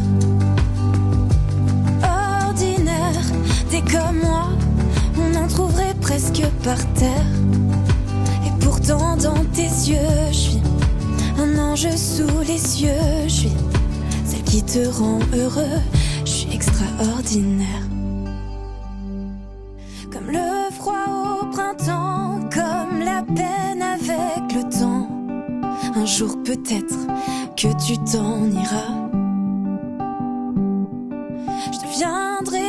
Ordinaire, 2.03 3.21
des 3.71 3.81
comme 3.81 4.19
moi, 4.23 4.49
on 5.17 5.35
en 5.35 5.47
trouverait 5.47 5.95
presque 6.01 6.43
par 6.63 6.77
terre. 6.93 7.27
Et 8.45 8.63
pourtant 8.63 9.17
dans 9.17 9.43
tes 9.53 9.63
yeux, 9.89 9.97
je 10.31 10.37
suis 10.37 10.61
un 11.39 11.57
ange 11.57 11.89
sous 11.95 12.39
les 12.47 12.57
cieux, 12.57 12.89
je 13.25 13.33
suis 13.33 13.51
celle 14.25 14.43
qui 14.43 14.63
te 14.63 14.87
rend 14.87 15.19
heureux, 15.35 15.79
Comme 20.11 20.29
le 20.29 20.71
froid 20.71 21.41
au 21.41 21.45
printemps, 21.47 22.39
comme 22.53 22.99
la 22.99 23.23
peine 23.23 23.81
avec 23.81 24.53
le 24.53 24.69
temps. 24.69 25.09
Un 25.95 26.05
jour 26.05 26.37
peut-être 26.43 26.95
que 27.55 27.67
tu 27.85 27.97
t'en 27.97 28.45
iras. 28.45 29.09
Je 31.71 31.79
deviendrai 31.79 32.63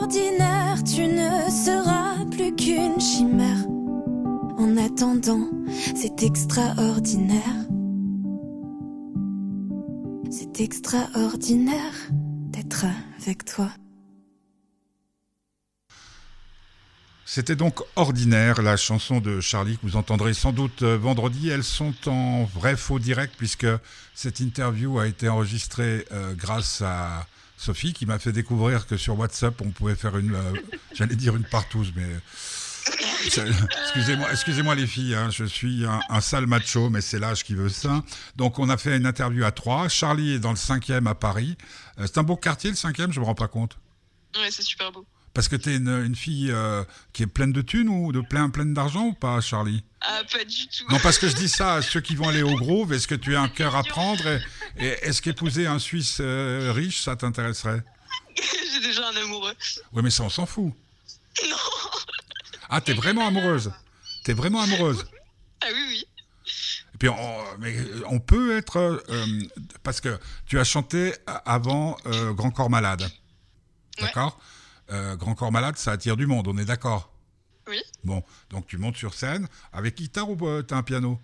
ordinaire, 0.00 0.82
tu 0.84 1.06
ne 1.06 1.50
seras 1.50 2.24
plus 2.30 2.54
qu'une 2.54 3.00
chimère. 3.00 3.66
En 4.58 4.76
attendant, 4.76 5.48
c'est 5.94 6.22
extraordinaire. 6.22 7.66
C'est 10.30 10.60
extraordinaire 10.60 12.10
avec 13.30 13.44
toi. 13.44 13.70
C'était 17.24 17.54
donc 17.54 17.80
Ordinaire, 17.94 18.60
la 18.60 18.76
chanson 18.76 19.20
de 19.20 19.40
Charlie 19.40 19.76
que 19.76 19.82
vous 19.82 19.94
entendrez 19.94 20.34
sans 20.34 20.52
doute 20.52 20.82
euh, 20.82 20.98
vendredi. 20.98 21.48
Elles 21.48 21.62
sont 21.62 21.94
en 22.06 22.42
vrai 22.42 22.76
faux 22.76 22.98
direct 22.98 23.34
puisque 23.38 23.68
cette 24.14 24.40
interview 24.40 24.98
a 24.98 25.06
été 25.06 25.28
enregistrée 25.28 26.06
euh, 26.10 26.34
grâce 26.34 26.82
à 26.82 27.28
Sophie, 27.56 27.92
qui 27.92 28.04
m'a 28.04 28.18
fait 28.18 28.32
découvrir 28.32 28.88
que 28.88 28.96
sur 28.96 29.16
WhatsApp, 29.16 29.60
on 29.60 29.70
pouvait 29.70 29.94
faire 29.94 30.16
une, 30.16 30.34
euh, 30.34 30.52
j'allais 30.94 31.14
dire 31.14 31.36
une 31.36 31.44
partouze, 31.44 31.92
mais 31.94 32.08
excusez-moi, 33.24 34.28
excusez-moi 34.32 34.74
les 34.74 34.86
filles, 34.86 35.14
hein, 35.14 35.30
je 35.30 35.44
suis 35.44 35.84
un, 35.84 36.00
un 36.08 36.20
sale 36.20 36.46
macho, 36.46 36.90
mais 36.90 37.00
c'est 37.00 37.18
l'âge 37.18 37.44
qui 37.44 37.54
veut 37.54 37.68
ça. 37.68 38.02
Donc 38.34 38.58
on 38.58 38.68
a 38.68 38.76
fait 38.76 38.96
une 38.96 39.06
interview 39.06 39.44
à 39.44 39.52
trois. 39.52 39.88
Charlie 39.88 40.34
est 40.34 40.38
dans 40.38 40.50
le 40.50 40.56
cinquième 40.56 41.06
à 41.06 41.14
Paris. 41.14 41.56
Euh, 42.00 42.06
c'est 42.06 42.18
un 42.18 42.22
beau 42.22 42.36
quartier 42.36 42.70
le 42.70 42.76
cinquième, 42.76 43.12
je 43.12 43.20
me 43.20 43.24
rends 43.24 43.34
pas 43.34 43.48
compte. 43.48 43.76
Ouais, 44.36 44.50
c'est 44.50 44.62
super 44.62 44.90
beau. 44.92 45.04
Parce 45.32 45.46
que 45.46 45.54
t'es 45.54 45.76
une, 45.76 45.88
une 45.88 46.16
fille 46.16 46.50
euh, 46.50 46.82
qui 47.12 47.22
est 47.22 47.26
pleine 47.26 47.52
de 47.52 47.62
thunes 47.62 47.88
ou 47.88 48.10
de 48.10 48.20
plein, 48.20 48.50
pleine 48.50 48.74
d'argent 48.74 49.06
ou 49.06 49.12
pas, 49.12 49.40
Charlie? 49.40 49.84
Ah, 50.00 50.22
pas 50.32 50.44
du 50.44 50.66
tout. 50.66 50.84
Non, 50.90 50.98
parce 51.00 51.18
que 51.18 51.28
je 51.28 51.36
dis 51.36 51.48
ça 51.48 51.74
à 51.74 51.82
ceux 51.90 52.00
qui 52.00 52.16
vont 52.16 52.28
aller 52.28 52.42
au 52.42 52.56
Grove. 52.56 52.92
Est-ce 52.92 53.06
que 53.06 53.14
tu 53.14 53.36
as 53.36 53.40
un 53.40 53.48
cœur 53.48 53.76
à 53.76 53.84
prendre 53.84 54.26
et, 54.26 54.40
et 54.78 54.86
est-ce 55.02 55.22
qu'épouser 55.22 55.66
un 55.68 55.78
Suisse 55.78 56.18
euh, 56.20 56.72
riche, 56.74 57.02
ça 57.02 57.14
t'intéresserait? 57.14 57.84
J'ai 58.72 58.80
déjà 58.80 59.08
un 59.08 59.16
amoureux. 59.16 59.54
Oui, 59.92 60.02
mais 60.02 60.10
ça, 60.10 60.24
on 60.24 60.30
s'en 60.30 60.46
fout. 60.46 60.72
Non. 61.48 61.56
Ah, 62.68 62.80
t'es 62.80 62.92
vraiment 62.92 63.26
amoureuse 63.26 63.72
T'es 64.24 64.32
vraiment 64.32 64.60
amoureuse 64.62 65.06
Ah 65.62 65.66
oui, 65.72 65.80
oui. 65.88 66.04
Puis, 67.00 67.08
on, 67.08 67.44
mais 67.58 67.74
on 68.10 68.20
peut 68.20 68.56
être... 68.58 68.76
euh, 68.78 69.26
parce 69.82 70.00
que 70.00 70.20
tu 70.46 70.60
as 70.60 70.64
chanté 70.64 71.14
avant 71.46 71.96
euh, 72.06 72.32
Grand 72.34 72.50
Corps 72.50 72.68
Malade. 72.70 73.00
Ouais. 73.00 74.02
D'accord? 74.02 74.38
Euh, 74.92 75.16
Grand 75.16 75.34
Corps 75.34 75.50
Malade, 75.50 75.78
ça 75.78 75.92
attire 75.92 76.16
du 76.16 76.26
monde, 76.26 76.46
on 76.46 76.58
est 76.58 76.64
d'accord? 76.66 77.10
Oui. 77.68 77.80
Bon, 78.04 78.22
donc 78.50 78.66
tu 78.66 78.76
montes 78.76 78.96
sur 78.96 79.14
scène 79.14 79.48
avec 79.72 79.96
guitare 79.96 80.28
ou 80.28 80.46
euh, 80.46 80.62
t'as 80.62 80.76
un 80.76 80.82
piano? 80.82 81.18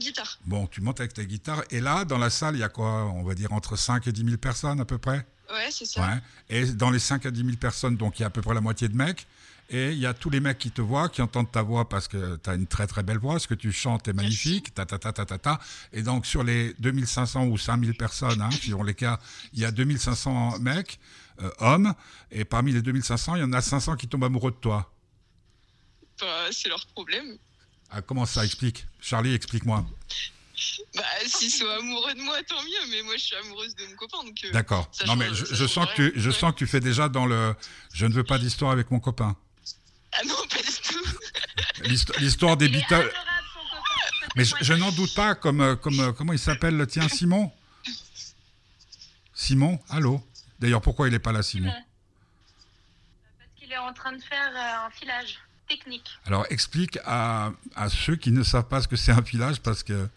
Guitare. 0.00 0.38
Bon, 0.46 0.66
tu 0.66 0.80
montes 0.80 1.00
avec 1.00 1.12
ta 1.12 1.24
guitare. 1.24 1.62
Et 1.70 1.80
là, 1.80 2.04
dans 2.06 2.18
la 2.18 2.30
salle, 2.30 2.54
il 2.56 2.60
y 2.60 2.64
a 2.64 2.68
quoi? 2.70 3.04
On 3.04 3.22
va 3.22 3.34
dire 3.34 3.52
entre 3.52 3.76
5 3.76 4.06
et 4.06 4.12
10 4.12 4.24
000 4.24 4.36
personnes 4.38 4.80
à 4.80 4.84
peu 4.86 4.96
près? 4.98 5.26
Ouais, 5.50 5.70
c'est 5.70 5.86
ça. 5.86 6.00
Ouais. 6.00 6.18
Et 6.48 6.64
dans 6.72 6.90
les 6.90 6.98
5 6.98 7.26
à 7.26 7.30
10 7.30 7.44
000 7.44 7.56
personnes, 7.56 7.96
donc 7.96 8.18
il 8.18 8.22
y 8.22 8.24
a 8.24 8.28
à 8.28 8.30
peu 8.30 8.40
près 8.40 8.54
la 8.54 8.60
moitié 8.62 8.88
de 8.88 8.96
mecs. 8.96 9.26
Et 9.68 9.90
il 9.92 9.98
y 9.98 10.06
a 10.06 10.14
tous 10.14 10.30
les 10.30 10.38
mecs 10.38 10.58
qui 10.58 10.70
te 10.70 10.80
voient, 10.80 11.08
qui 11.08 11.22
entendent 11.22 11.50
ta 11.50 11.62
voix 11.62 11.88
parce 11.88 12.06
que 12.06 12.36
tu 12.36 12.50
as 12.50 12.54
une 12.54 12.68
très 12.68 12.86
très 12.86 13.02
belle 13.02 13.18
voix, 13.18 13.38
ce 13.40 13.48
que 13.48 13.54
tu 13.54 13.72
chantes 13.72 14.06
est 14.06 14.12
magnifique, 14.12 14.72
ta 14.74 14.86
ta 14.86 14.98
ta 14.98 15.12
ta 15.12 15.24
ta 15.24 15.38
ta. 15.38 15.60
Et 15.92 16.02
donc 16.02 16.24
sur 16.24 16.44
les 16.44 16.74
2500 16.78 17.46
ou 17.46 17.58
5000 17.58 17.94
personnes, 17.94 18.40
hein, 18.40 18.50
suivant 18.50 18.84
les 18.84 18.94
cas, 18.94 19.18
il 19.52 19.60
y 19.60 19.64
a 19.64 19.72
2500 19.72 20.60
mecs, 20.60 21.00
euh, 21.42 21.50
hommes, 21.58 21.94
et 22.30 22.44
parmi 22.44 22.72
les 22.72 22.82
2500, 22.82 23.36
il 23.36 23.40
y 23.40 23.44
en 23.44 23.52
a 23.52 23.60
500 23.60 23.96
qui 23.96 24.06
tombent 24.06 24.24
amoureux 24.24 24.52
de 24.52 24.56
toi. 24.56 24.92
Bah, 26.20 26.26
c'est 26.52 26.68
leur 26.68 26.86
problème. 26.86 27.36
Ah, 27.90 28.02
comment 28.02 28.24
ça 28.24 28.44
explique? 28.44 28.86
Charlie, 29.00 29.34
explique-moi. 29.34 29.84
Bah, 30.94 31.02
s'ils 31.26 31.50
sont 31.50 31.68
amoureux 31.68 32.14
de 32.14 32.20
moi, 32.20 32.36
tant 32.48 32.62
mieux. 32.62 32.90
Mais 32.90 33.02
moi, 33.02 33.14
je 33.16 33.22
suis 33.22 33.36
amoureuse 33.36 33.74
de 33.74 33.86
mon 33.86 33.96
copain. 33.96 34.18
Euh, 34.44 34.52
D'accord. 34.52 34.90
Non 35.06 35.16
mais 35.16 35.28
je, 35.34 35.66
sens 35.66 35.86
que 35.94 36.08
tu, 36.08 36.12
je 36.16 36.30
sens 36.30 36.52
que 36.52 36.58
tu 36.58 36.66
fais 36.66 36.80
déjà 36.80 37.08
dans 37.08 37.26
le, 37.26 37.54
je 37.92 38.06
ne 38.06 38.14
veux 38.14 38.24
pas 38.24 38.38
d'histoire 38.38 38.70
avec 38.70 38.90
mon 38.90 39.00
copain. 39.00 39.36
Ah 40.18 40.22
non, 40.26 40.34
pas 40.48 40.62
du 40.62 40.72
tout. 40.82 41.04
L'histo- 41.84 42.18
L'histoire 42.18 42.56
des 42.56 42.68
Beatles. 42.68 43.10
Mais 44.34 44.44
je, 44.44 44.54
je 44.60 44.72
n'en 44.74 44.90
doute 44.92 45.14
pas, 45.14 45.34
comme, 45.34 45.60
euh, 45.60 45.76
comme 45.76 45.98
euh, 46.00 46.12
comment 46.12 46.32
il 46.32 46.38
s'appelle 46.38 46.76
le 46.76 46.86
tien, 46.86 47.08
Simon? 47.08 47.52
Simon, 49.34 49.78
allô? 49.88 50.22
D'ailleurs, 50.58 50.80
pourquoi 50.82 51.08
il 51.08 51.12
n'est 51.12 51.18
pas 51.18 51.32
là, 51.32 51.42
Simon? 51.42 51.70
Parce 51.70 53.50
qu'il 53.56 53.72
est 53.72 53.78
en 53.78 53.92
train 53.92 54.12
de 54.12 54.22
faire 54.22 54.50
euh, 54.54 54.86
un 54.86 54.90
filage 54.90 55.38
technique. 55.68 56.08
Alors, 56.26 56.46
explique 56.50 56.98
à, 57.04 57.50
à 57.74 57.88
ceux 57.88 58.16
qui 58.16 58.30
ne 58.30 58.42
savent 58.42 58.68
pas 58.68 58.80
ce 58.82 58.88
que 58.88 58.96
c'est 58.96 59.12
un 59.12 59.22
filage, 59.22 59.60
parce 59.60 59.82
que... 59.82 60.08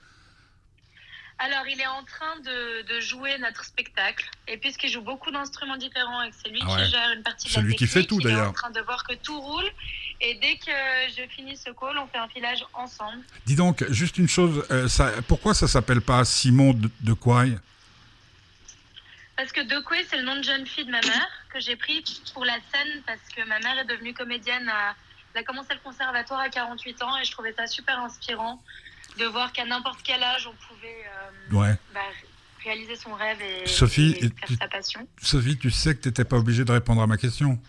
Alors, 1.41 1.65
il 1.67 1.80
est 1.80 1.88
en 1.88 2.04
train 2.04 2.36
de, 2.41 2.82
de 2.93 2.99
jouer 2.99 3.38
notre 3.38 3.63
spectacle. 3.63 4.30
Et 4.47 4.58
puisqu'il 4.58 4.89
joue 4.89 5.02
beaucoup 5.02 5.32
d'instruments 5.32 5.78
différents 5.78 6.21
et 6.23 6.32
que 6.32 6.36
c'est 6.43 6.49
lui 6.49 6.60
Ah 6.63 6.73
ouais. 6.73 6.84
qui 6.84 6.91
gère 6.91 7.12
une 7.12 7.23
partie 7.23 7.49
de 7.49 7.56
la 7.56 7.62
lui 7.62 7.75
qui 7.75 7.88
fait 7.88 8.04
tout, 8.04 8.19
il 8.19 8.28
est 8.28 8.32
d'ailleurs. 8.32 8.49
en 8.49 8.54
train 8.54 8.71
de 8.71 8.82
voir 8.82 9.06
que 9.08 9.13
tout 9.15 9.39
roule. 9.39 9.69
Et 10.21 10.36
dès 10.36 10.58
que 10.58 10.71
je 11.17 11.25
finis 11.34 11.56
ce 11.56 11.69
call, 11.69 11.97
on 11.97 12.08
fait 12.08 12.17
un 12.17 12.28
filage 12.28 12.65
ensemble. 12.73 13.23
Dis 13.45 13.56
donc, 13.56 13.86
juste 13.89 14.17
une 14.17 14.28
chose, 14.28 14.65
euh, 14.69 14.89
ça, 14.89 15.12
pourquoi 15.30 15.54
ça 15.54 15.67
s'appelle 15.69 16.02
pas 16.02 16.25
Simon 16.25 16.73
de, 16.73 16.89
de 16.99 17.13
Quaille 17.13 17.58
Parce 19.38 19.54
que 19.54 19.62
Dokwe, 19.62 19.95
c'est 20.10 20.17
le 20.17 20.23
nom 20.23 20.36
de 20.36 20.43
jeune 20.43 20.67
fille 20.67 20.86
de 20.86 20.91
ma 20.91 20.99
mère 20.99 21.28
que 21.54 21.62
j'ai 21.62 21.78
pris 21.78 22.04
pour 22.34 22.43
la 22.43 22.58
scène 22.73 23.02
parce 23.08 23.21
que 23.34 23.41
ma 23.47 23.60
mère 23.60 23.80
est 23.80 23.86
devenue 23.86 24.13
comédienne. 24.13 24.67
à- 24.67 24.93
Elle 25.34 25.41
a 25.41 25.43
commencé 25.45 25.73
le 25.73 25.80
conservatoire 25.80 26.41
à 26.41 26.49
48 26.49 27.02
ans 27.02 27.17
et 27.17 27.23
je 27.23 27.32
trouvais 27.32 27.54
ça 27.54 27.65
super 27.65 27.97
inspirant 28.02 28.62
de 29.17 29.26
voir 29.26 29.52
qu'à 29.52 29.65
n'importe 29.65 30.00
quel 30.04 30.22
âge, 30.24 30.48
on 30.48 30.56
pouvait 30.67 31.04
euh, 31.54 31.56
Ouais. 31.58 31.76
bah, 31.93 32.00
réaliser 32.63 32.95
son 32.95 33.13
rêve 33.13 33.38
et, 33.41 33.67
Sophie, 33.67 34.12
et 34.19 34.26
et 34.26 34.30
faire 34.30 34.48
tu- 34.48 34.56
sa 34.56 34.67
passion. 34.67 35.08
Sophie, 35.22 35.58
tu 35.58 35.72
sais 35.72 35.95
que 35.95 36.02
tu 36.02 36.08
n'étais 36.10 36.26
pas 36.26 36.38
obligée 36.38 36.65
de 36.65 36.72
répondre 36.72 37.02
à 37.02 37.08
ma 37.08 37.17
question. 37.17 37.60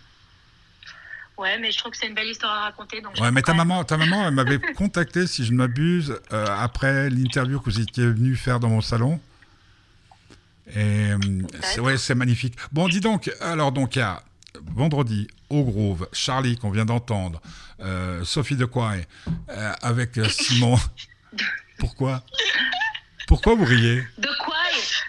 Ouais, 1.37 1.57
mais 1.59 1.71
je 1.71 1.77
trouve 1.79 1.91
que 1.91 1.97
c'est 1.97 2.07
une 2.07 2.13
belle 2.13 2.27
histoire 2.29 2.51
à 2.51 2.61
raconter. 2.65 3.01
Donc 3.01 3.15
Ouais, 3.19 3.31
mais 3.31 3.41
ta 3.41 3.53
maman, 3.53 3.83
ta 3.83 3.97
maman, 3.97 4.27
elle 4.27 4.33
m'avait 4.33 4.59
contacté, 4.75 5.25
si 5.27 5.43
je 5.43 5.51
ne 5.53 5.57
m'abuse, 5.57 6.19
euh, 6.33 6.45
après 6.59 7.09
l'interview 7.09 7.59
que 7.59 7.65
vous 7.65 7.79
étiez 7.79 8.05
venu 8.05 8.35
faire 8.35 8.59
dans 8.59 8.69
mon 8.69 8.81
salon. 8.81 9.19
Et 10.75 11.11
c'est, 11.63 11.79
ouais, 11.79 11.97
c'est 11.97 12.15
magnifique. 12.15 12.55
Bon, 12.71 12.87
dis 12.87 12.99
donc, 13.01 13.31
alors 13.41 13.71
donc 13.71 13.95
il 13.95 13.99
y 13.99 14.03
a 14.03 14.21
vendredi 14.73 15.27
au 15.49 15.63
Groove, 15.63 16.07
Charlie 16.13 16.57
qu'on 16.57 16.69
vient 16.71 16.85
d'entendre, 16.85 17.41
euh, 17.81 18.23
Sophie 18.23 18.55
de 18.55 18.65
Quay, 18.65 19.05
euh, 19.49 19.73
avec 19.81 20.11
Simon. 20.29 20.77
Pourquoi? 21.79 22.23
Pourquoi 23.27 23.55
vous 23.55 23.63
riez? 23.65 24.01
De 24.17 24.27
quoi 24.43 24.55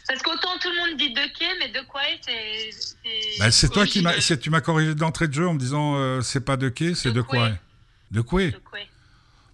Parce 0.08 0.22
qu'autant 0.22 0.56
tout 0.60 0.70
le 0.70 0.76
monde 0.90 0.98
dit 0.98 1.12
de 1.12 1.38
quai, 1.38 1.48
mais 1.58 1.68
de 1.70 1.80
quoi 1.86 2.02
c'est. 2.24 2.70
c'est- 2.70 3.38
Bah, 3.38 3.50
C'est 3.50 3.68
toi 3.68 3.86
qui 3.86 4.00
m'as, 4.02 4.14
tu 4.36 4.50
m'as 4.50 4.60
corrigé 4.60 4.94
d'entrée 4.94 5.28
de 5.28 5.32
jeu 5.34 5.48
en 5.48 5.54
me 5.54 5.58
disant 5.58 5.96
euh, 5.96 6.20
c'est 6.20 6.40
pas 6.44 6.56
de 6.56 6.68
quai, 6.68 6.94
c'est 6.94 7.08
De 7.10 7.14
de 7.16 7.22
quoi? 7.22 7.48
De 8.10 8.20
quoi? 8.20 8.42
De 8.46 8.50
quoi? 8.58 8.78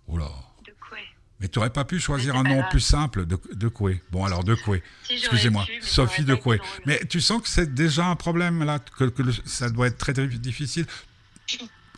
Oula. 0.08 0.24
De 0.66 0.72
quoi? 0.80 0.98
Mais 1.40 1.48
tu 1.48 1.58
n'aurais 1.58 1.70
pas 1.70 1.84
pu 1.84 1.98
choisir 2.00 2.36
un 2.36 2.42
nom 2.42 2.58
grave. 2.58 2.70
plus 2.70 2.80
simple 2.80 3.24
de, 3.24 3.38
de 3.52 3.68
Coué. 3.68 4.02
Bon, 4.10 4.24
alors 4.24 4.44
de. 4.44 4.54
Si, 4.54 4.62
j'aurais 4.66 4.82
Excusez-moi. 5.16 5.66
Sophie 5.80 6.24
de 6.24 6.34
drôle. 6.34 6.60
Mais 6.84 7.00
tu 7.06 7.20
sens 7.20 7.40
que 7.42 7.48
c'est 7.48 7.72
déjà 7.74 8.06
un 8.06 8.16
problème, 8.16 8.64
là, 8.64 8.78
que, 8.80 9.04
que 9.04 9.22
le- 9.22 9.32
ça 9.46 9.70
doit 9.70 9.86
être 9.86 9.98
très, 9.98 10.12
très 10.12 10.26
difficile. 10.26 10.86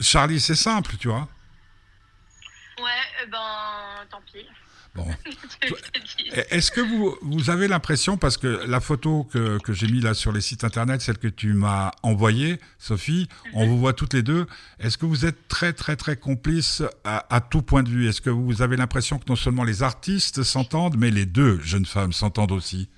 Charlie, 0.00 0.40
c'est 0.40 0.54
simple, 0.54 0.96
tu 0.98 1.08
vois. 1.08 1.28
Ouais, 2.78 2.84
euh, 3.22 3.26
ben, 3.30 4.06
tant 4.10 4.20
pis. 4.32 4.46
Bon. 4.94 5.06
Est-ce 6.50 6.70
que 6.70 6.80
vous, 6.80 7.16
vous 7.22 7.50
avez 7.50 7.68
l'impression, 7.68 8.16
parce 8.16 8.36
que 8.36 8.46
la 8.66 8.80
photo 8.80 9.24
que, 9.24 9.58
que 9.58 9.72
j'ai 9.72 9.86
mis 9.86 10.00
là 10.00 10.14
sur 10.14 10.32
les 10.32 10.40
sites 10.40 10.64
internet, 10.64 11.00
celle 11.00 11.18
que 11.18 11.28
tu 11.28 11.52
m'as 11.52 11.92
envoyée, 12.02 12.58
Sophie, 12.78 13.28
on 13.52 13.66
vous 13.66 13.78
voit 13.78 13.92
toutes 13.92 14.14
les 14.14 14.22
deux, 14.22 14.46
est-ce 14.78 14.98
que 14.98 15.06
vous 15.06 15.26
êtes 15.26 15.48
très 15.48 15.72
très 15.72 15.96
très 15.96 16.16
complices 16.16 16.82
à, 17.04 17.34
à 17.34 17.40
tout 17.40 17.62
point 17.62 17.82
de 17.82 17.88
vue? 17.88 18.08
Est-ce 18.08 18.20
que 18.20 18.30
vous 18.30 18.62
avez 18.62 18.76
l'impression 18.76 19.18
que 19.18 19.24
non 19.28 19.36
seulement 19.36 19.64
les 19.64 19.82
artistes 19.82 20.42
s'entendent, 20.42 20.96
mais 20.96 21.10
les 21.10 21.26
deux 21.26 21.60
jeunes 21.60 21.86
femmes 21.86 22.12
s'entendent 22.12 22.52
aussi? 22.52 22.88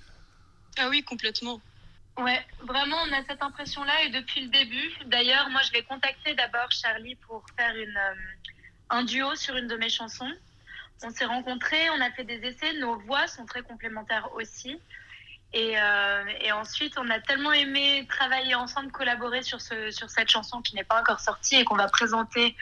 Ah 0.78 0.88
oui, 0.88 1.02
complètement. 1.02 1.60
Ouais, 2.18 2.44
vraiment, 2.66 2.96
on 3.08 3.12
a 3.12 3.24
cette 3.26 3.42
impression-là 3.42 4.04
et 4.04 4.10
depuis 4.10 4.42
le 4.42 4.48
début. 4.48 4.90
D'ailleurs, 5.06 5.48
moi, 5.50 5.60
je 5.66 5.72
l'ai 5.72 5.82
contacté 5.82 6.34
d'abord, 6.34 6.70
Charlie, 6.70 7.16
pour 7.26 7.44
faire 7.56 7.74
une, 7.74 7.96
euh, 7.96 8.14
un 8.90 9.04
duo 9.04 9.34
sur 9.34 9.56
une 9.56 9.66
de 9.66 9.76
mes 9.76 9.88
chansons. 9.88 10.30
On 11.04 11.10
s'est 11.10 11.24
rencontrés, 11.24 11.90
on 11.90 12.00
a 12.00 12.10
fait 12.10 12.24
des 12.24 12.46
essais, 12.46 12.72
nos 12.74 12.98
voix 13.00 13.26
sont 13.26 13.44
très 13.44 13.62
complémentaires 13.62 14.28
aussi. 14.34 14.80
Et, 15.52 15.78
euh, 15.78 16.24
ensuite, 16.54 16.96
on 16.96 17.08
a 17.10 17.20
tellement 17.20 17.52
aimé 17.52 18.06
travailler 18.08 18.54
ensemble, 18.54 18.90
collaborer 18.90 19.42
sur 19.42 19.60
cette 19.60 20.28
chanson 20.28 20.62
qui 20.62 20.74
n'est 20.74 20.84
pas 20.84 21.00
encore 21.00 21.20
sortie 21.20 21.56
et 21.56 21.64
qu'on 21.64 21.76
va 21.76 21.88
présenter 21.88 22.56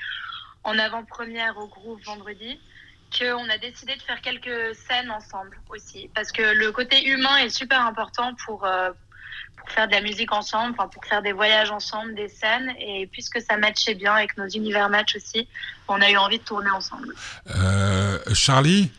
en 0.64 0.79
avant-première 0.79 1.57
au 1.59 1.68
groupe 1.68 2.03
vendredi, 2.05 2.61
qu'on 3.16 3.48
a 3.48 3.59
décidé 3.59 3.94
de 3.96 4.03
faire 4.03 4.20
quelques 4.20 4.74
scènes 4.74 5.11
ensemble 5.11 5.61
aussi. 5.68 6.11
Parce 6.14 6.33
que 6.33 6.42
le 6.42 6.72
côté 6.72 7.09
humain 7.09 7.37
est 7.38 7.50
super 7.50 7.85
important 7.87 8.35
pour, 8.46 8.64
euh, 8.64 8.90
pour 9.56 9.70
faire 9.70 9.87
de 9.87 9.92
la 9.92 10.00
musique 10.00 10.33
ensemble, 10.33 10.74
pour 10.76 11.04
faire 11.04 11.22
des 11.22 11.33
voyages 11.33 11.70
ensemble, 11.70 12.14
des 12.14 12.28
scènes. 12.28 12.72
Et 12.80 13.06
puisque 13.12 13.40
ça 13.40 13.56
matchait 13.56 13.94
bien 13.94 14.14
avec 14.14 14.37
nos 14.37 14.48
univers 14.48 14.88
match 14.88 15.14
aussi, 15.16 15.46
on 15.88 16.00
a 16.00 16.11
eu 16.11 16.16
envie 16.16 16.38
de 16.38 16.44
tourner 16.44 16.70
ensemble. 16.70 17.14
Euh, 17.56 18.18
Charlie 18.35 18.90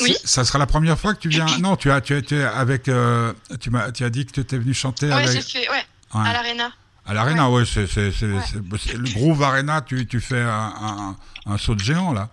Oui. 0.00 0.16
Ça 0.24 0.44
sera 0.44 0.58
la 0.58 0.66
première 0.66 0.98
fois 0.98 1.14
que 1.14 1.20
tu 1.20 1.28
viens. 1.28 1.46
Non, 1.60 1.76
tu 1.76 1.90
as, 1.90 2.00
tu 2.00 2.14
as 2.14 2.18
été 2.18 2.42
avec. 2.44 2.88
euh, 2.88 3.32
tu, 3.60 3.70
m'as, 3.70 3.92
tu 3.92 4.04
as 4.04 4.10
dit 4.10 4.26
que 4.26 4.32
tu 4.32 4.40
étais 4.40 4.58
venu 4.58 4.74
chanter 4.74 5.06
Ouais, 5.06 5.12
avec. 5.12 5.30
j'ai 5.30 5.40
fait, 5.42 5.68
ouais, 5.70 5.84
Ouais. 6.14 6.28
à 6.28 6.32
l'Arena. 6.32 6.72
À 7.06 7.12
l'Arena, 7.14 7.50
ouais, 7.50 7.64
c'est, 7.66 7.86
c'est, 7.86 8.10
c'est, 8.12 8.26
Ouais. 8.26 8.42
c'est- 8.78 8.94
le 8.94 9.12
Groove 9.12 9.42
Arena, 9.42 9.82
tu, 9.82 10.06
tu 10.06 10.20
fais 10.20 10.40
un, 10.40 10.72
un, 10.80 11.16
un 11.46 11.58
saut 11.58 11.74
de 11.74 11.80
géant 11.80 12.12
là. 12.12 12.28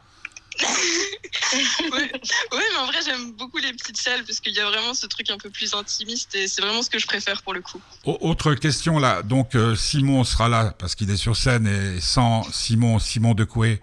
ouais. 1.91 2.11
ouais, 2.11 2.11
mais 2.73 2.77
en 2.79 2.85
vrai, 2.85 2.97
j'aime 3.05 3.33
beaucoup 3.33 3.57
les 3.57 3.73
petites 3.73 3.97
salles 3.97 4.23
parce 4.25 4.39
qu'il 4.39 4.53
y 4.53 4.59
a 4.59 4.65
vraiment 4.69 4.93
ce 4.93 5.05
truc 5.07 5.29
un 5.29 5.37
peu 5.37 5.49
plus 5.49 5.73
intimiste 5.73 6.33
et 6.35 6.47
c'est 6.47 6.61
vraiment 6.61 6.81
ce 6.83 6.89
que 6.89 6.99
je 6.99 7.07
préfère 7.07 7.41
pour 7.41 7.53
le 7.53 7.61
coup. 7.61 7.81
Au- 8.05 8.17
autre 8.21 8.53
question 8.55 8.99
là, 8.99 9.21
donc 9.23 9.55
euh, 9.55 9.75
Simon 9.75 10.23
sera 10.23 10.49
là 10.49 10.73
parce 10.77 10.95
qu'il 10.95 11.09
est 11.09 11.17
sur 11.17 11.35
scène 11.35 11.67
et 11.67 11.99
sans 12.01 12.43
Simon, 12.51 12.99
Simon 12.99 13.33
de 13.33 13.43
Coué 13.43 13.81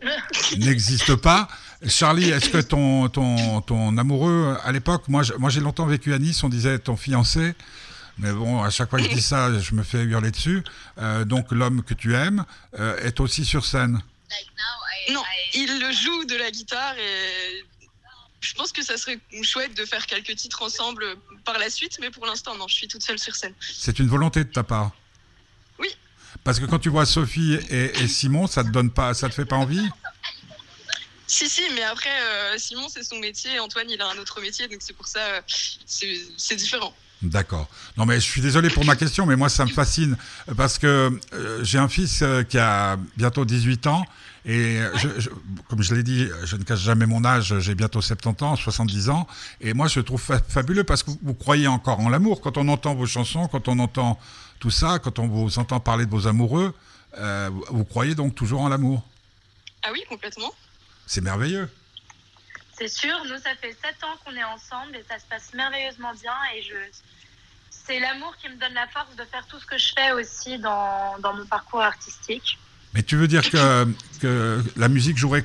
n'existe 0.56 1.14
pas. 1.16 1.48
Charlie, 1.86 2.30
est-ce 2.30 2.48
que 2.50 2.58
ton, 2.58 3.08
ton, 3.08 3.60
ton 3.60 3.96
amoureux 3.98 4.56
à 4.64 4.72
l'époque, 4.72 5.08
moi 5.08 5.22
j'ai 5.22 5.60
longtemps 5.60 5.86
vécu 5.86 6.14
à 6.14 6.18
Nice, 6.18 6.42
on 6.42 6.48
disait 6.48 6.78
ton 6.78 6.96
fiancé, 6.96 7.54
Mais 8.18 8.32
bon, 8.32 8.62
à 8.62 8.70
chaque 8.70 8.88
fois 8.90 8.98
que 8.98 9.04
je 9.04 9.10
dis 9.14 9.22
ça, 9.22 9.58
je 9.58 9.74
me 9.74 9.82
fais 9.82 10.02
hurler 10.02 10.30
dessus. 10.30 10.62
Euh, 10.98 11.24
donc 11.24 11.52
l'homme 11.52 11.82
que 11.82 11.94
tu 11.94 12.14
aimes 12.14 12.44
euh, 12.78 12.98
est 13.02 13.20
aussi 13.20 13.44
sur 13.44 13.64
scène. 13.66 14.00
Non, 15.10 15.22
il 15.54 15.78
le 15.78 15.92
joue 15.92 16.24
de 16.24 16.36
la 16.36 16.50
guitare 16.50 16.96
et 16.98 17.64
je 18.40 18.54
pense 18.54 18.72
que 18.72 18.82
ça 18.82 18.96
serait 18.96 19.18
chouette 19.42 19.74
de 19.74 19.84
faire 19.84 20.06
quelques 20.06 20.36
titres 20.36 20.62
ensemble 20.62 21.16
par 21.44 21.58
la 21.58 21.70
suite, 21.70 21.98
mais 22.00 22.10
pour 22.10 22.26
l'instant, 22.26 22.54
non, 22.56 22.68
je 22.68 22.74
suis 22.74 22.88
toute 22.88 23.02
seule 23.02 23.18
sur 23.18 23.34
scène. 23.34 23.54
C'est 23.60 23.98
une 23.98 24.08
volonté 24.08 24.44
de 24.44 24.52
ta 24.52 24.62
part? 24.62 24.92
Oui. 25.78 25.88
Parce 26.44 26.60
que 26.60 26.66
quand 26.66 26.78
tu 26.78 26.88
vois 26.88 27.06
Sophie 27.06 27.58
et, 27.70 27.98
et 28.00 28.08
Simon, 28.08 28.46
ça 28.46 28.62
te 28.62 28.68
donne 28.68 28.90
pas, 28.90 29.14
ça 29.14 29.28
te 29.28 29.34
fait 29.34 29.46
pas 29.46 29.56
envie? 29.56 29.88
Si, 31.26 31.48
si, 31.48 31.62
mais 31.74 31.82
après, 31.82 32.22
euh, 32.22 32.56
Simon, 32.58 32.88
c'est 32.88 33.02
son 33.02 33.16
métier, 33.16 33.58
Antoine, 33.58 33.90
il 33.90 34.00
a 34.00 34.06
un 34.08 34.18
autre 34.18 34.40
métier, 34.40 34.68
donc 34.68 34.78
c'est 34.80 34.92
pour 34.92 35.08
ça, 35.08 35.18
euh, 35.18 35.40
c'est 35.86 36.54
différent. 36.54 36.94
D'accord. 37.22 37.68
Non, 37.96 38.04
mais 38.04 38.16
je 38.16 38.20
suis 38.26 38.40
désolé 38.42 38.68
pour 38.68 38.84
ma 38.84 38.94
question, 38.94 39.24
mais 39.26 39.36
moi, 39.36 39.48
ça 39.48 39.64
me 39.64 39.70
fascine 39.70 40.16
parce 40.56 40.78
que 40.78 41.18
euh, 41.32 41.64
j'ai 41.64 41.78
un 41.78 41.88
fils 41.88 42.20
euh, 42.22 42.42
qui 42.42 42.58
a 42.58 42.98
bientôt 43.16 43.44
18 43.46 43.86
ans 43.86 44.04
et 44.44 44.80
je, 44.96 45.08
je- 45.18 45.30
comme 45.68 45.82
je 45.82 45.94
l'ai 45.94 46.02
dit, 46.02 46.28
je 46.44 46.56
ne 46.56 46.62
cache 46.62 46.80
jamais 46.80 47.06
mon 47.06 47.24
âge, 47.24 47.58
j'ai 47.58 47.74
bientôt 47.74 48.00
70 48.02 48.44
ans, 48.44 48.54
70 48.54 49.08
ans, 49.08 49.26
et 49.62 49.72
moi, 49.72 49.88
je 49.88 49.98
trouve 50.00 50.20
fa- 50.20 50.40
fabuleux 50.46 50.84
parce 50.84 51.02
que 51.02 51.10
vous, 51.10 51.18
vous 51.22 51.34
croyez 51.34 51.66
encore 51.66 52.00
en 52.00 52.08
l'amour. 52.10 52.40
Quand 52.42 52.58
on 52.58 52.68
entend 52.68 52.94
vos 52.94 53.06
chansons, 53.06 53.48
quand 53.48 53.66
on 53.68 53.78
entend 53.78 54.20
tout 54.60 54.70
ça, 54.70 54.98
quand 54.98 55.18
on 55.18 55.26
vous 55.26 55.58
entend 55.58 55.80
parler 55.80 56.04
de 56.06 56.10
vos 56.10 56.26
amoureux, 56.28 56.74
euh, 57.18 57.48
vous- 57.50 57.64
vous 57.78 57.84
croyez 57.84 58.14
donc 58.14 58.34
toujours 58.34 58.60
en 58.60 58.68
l'amour? 58.68 59.02
Ah 59.82 59.88
oui, 59.92 60.00
complètement. 60.08 60.52
C'est 61.06 61.22
merveilleux. 61.22 61.68
C'est 62.78 62.88
sûr, 62.88 63.16
nous, 63.24 63.38
ça 63.38 63.54
fait 63.60 63.72
sept 63.82 63.96
ans 64.04 64.16
qu'on 64.24 64.36
est 64.36 64.44
ensemble 64.44 64.96
et 64.96 65.04
ça 65.08 65.18
se 65.18 65.24
passe 65.30 65.52
merveilleusement 65.54 66.12
bien. 66.20 66.34
Et 66.54 66.62
je... 66.62 66.74
c'est 67.70 67.98
l'amour 67.98 68.36
qui 68.36 68.48
me 68.50 68.56
donne 68.56 68.74
la 68.74 68.86
force 68.88 69.16
de 69.16 69.24
faire 69.24 69.46
tout 69.46 69.58
ce 69.58 69.66
que 69.66 69.78
je 69.78 69.92
fais 69.96 70.12
aussi 70.12 70.58
dans, 70.58 71.18
dans 71.20 71.32
mon 71.32 71.46
parcours 71.46 71.80
artistique. 71.82 72.58
Mais 72.92 73.02
tu 73.02 73.16
veux 73.16 73.28
dire 73.28 73.48
que, 73.50 73.86
que 74.20 74.62
la 74.76 74.88
musique 74.88 75.16
jouerait 75.16 75.44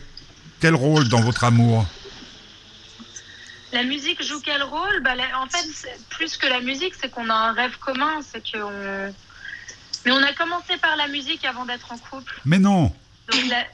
quel 0.60 0.76
rôle 0.76 1.08
dans 1.08 1.22
votre 1.22 1.46
amour? 1.46 1.86
La 3.72 3.84
musique 3.84 4.22
joue 4.22 4.42
quel 4.42 4.64
rôle? 4.64 5.02
Bah, 5.02 5.16
la- 5.16 5.40
En 5.40 5.48
fait, 5.48 5.66
plus 6.10 6.36
que 6.36 6.48
la 6.48 6.60
musique, 6.60 6.94
c'est 7.00 7.10
qu'on 7.10 7.30
a 7.30 7.34
un 7.34 7.54
rêve 7.54 7.78
commun. 7.78 8.22
C'est 8.22 8.44
qu'on... 8.52 9.14
Mais 10.06 10.12
on 10.12 10.22
a 10.22 10.34
commencé 10.34 10.78
par 10.78 10.98
la 10.98 11.08
musique 11.08 11.46
avant 11.46 11.64
d'être 11.66 11.92
en 11.94 11.98
couple. 11.98 12.42
Mais 12.44 12.60
non 12.60 12.94
Donc, 13.32 13.48
la... 13.48 13.66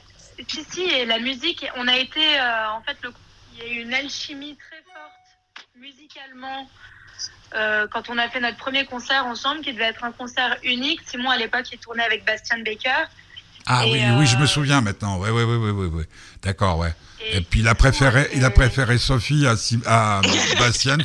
si, 0.46 0.64
si, 0.70 0.82
et 0.82 1.06
la 1.06 1.18
musique, 1.18 1.66
on 1.74 1.88
a 1.88 1.96
été. 1.96 2.38
euh, 2.38 2.70
en 2.70 2.82
fait, 2.82 2.96
le... 3.02 3.12
il 3.58 3.64
y 3.64 3.70
a 3.70 3.72
eu 3.72 3.82
une 3.82 3.94
alchimie 3.94 4.56
très 4.56 4.82
forte 4.82 5.68
musicalement. 5.76 6.68
euh, 7.54 7.86
quand 7.90 8.10
on 8.10 8.18
a 8.18 8.28
fait 8.28 8.40
notre 8.40 8.58
premier 8.58 8.84
concert 8.84 9.24
ensemble, 9.26 9.60
qui 9.62 9.72
devait 9.72 9.86
être 9.86 10.04
un 10.04 10.12
concert 10.12 10.56
unique, 10.62 11.00
Simon 11.06 11.30
à 11.30 11.36
l'époque 11.36 11.66
il 11.72 11.78
tournait 11.78 12.04
avec 12.04 12.24
Bastien 12.24 12.58
Baker. 12.62 13.04
Ah 13.66 13.84
Et, 13.86 13.92
oui, 13.92 14.02
euh, 14.02 14.18
oui, 14.18 14.26
je 14.26 14.36
me 14.36 14.46
souviens 14.46 14.80
maintenant. 14.80 15.18
Ouais, 15.18 15.30
ouais, 15.30 15.44
ouais, 15.44 15.56
ouais, 15.56 15.86
ouais. 15.86 16.04
D'accord, 16.42 16.78
ouais. 16.78 16.94
Et 17.32 17.40
puis 17.42 17.60
il 17.60 17.68
a 17.68 17.74
préféré, 17.74 18.28
il 18.34 18.44
a 18.44 18.48
était- 18.48 18.54
préféré 18.54 18.96
Sophie 18.98 19.46
à, 19.46 19.56
Sim- 19.56 19.82
à 19.86 20.20
Bastien, 20.58 20.96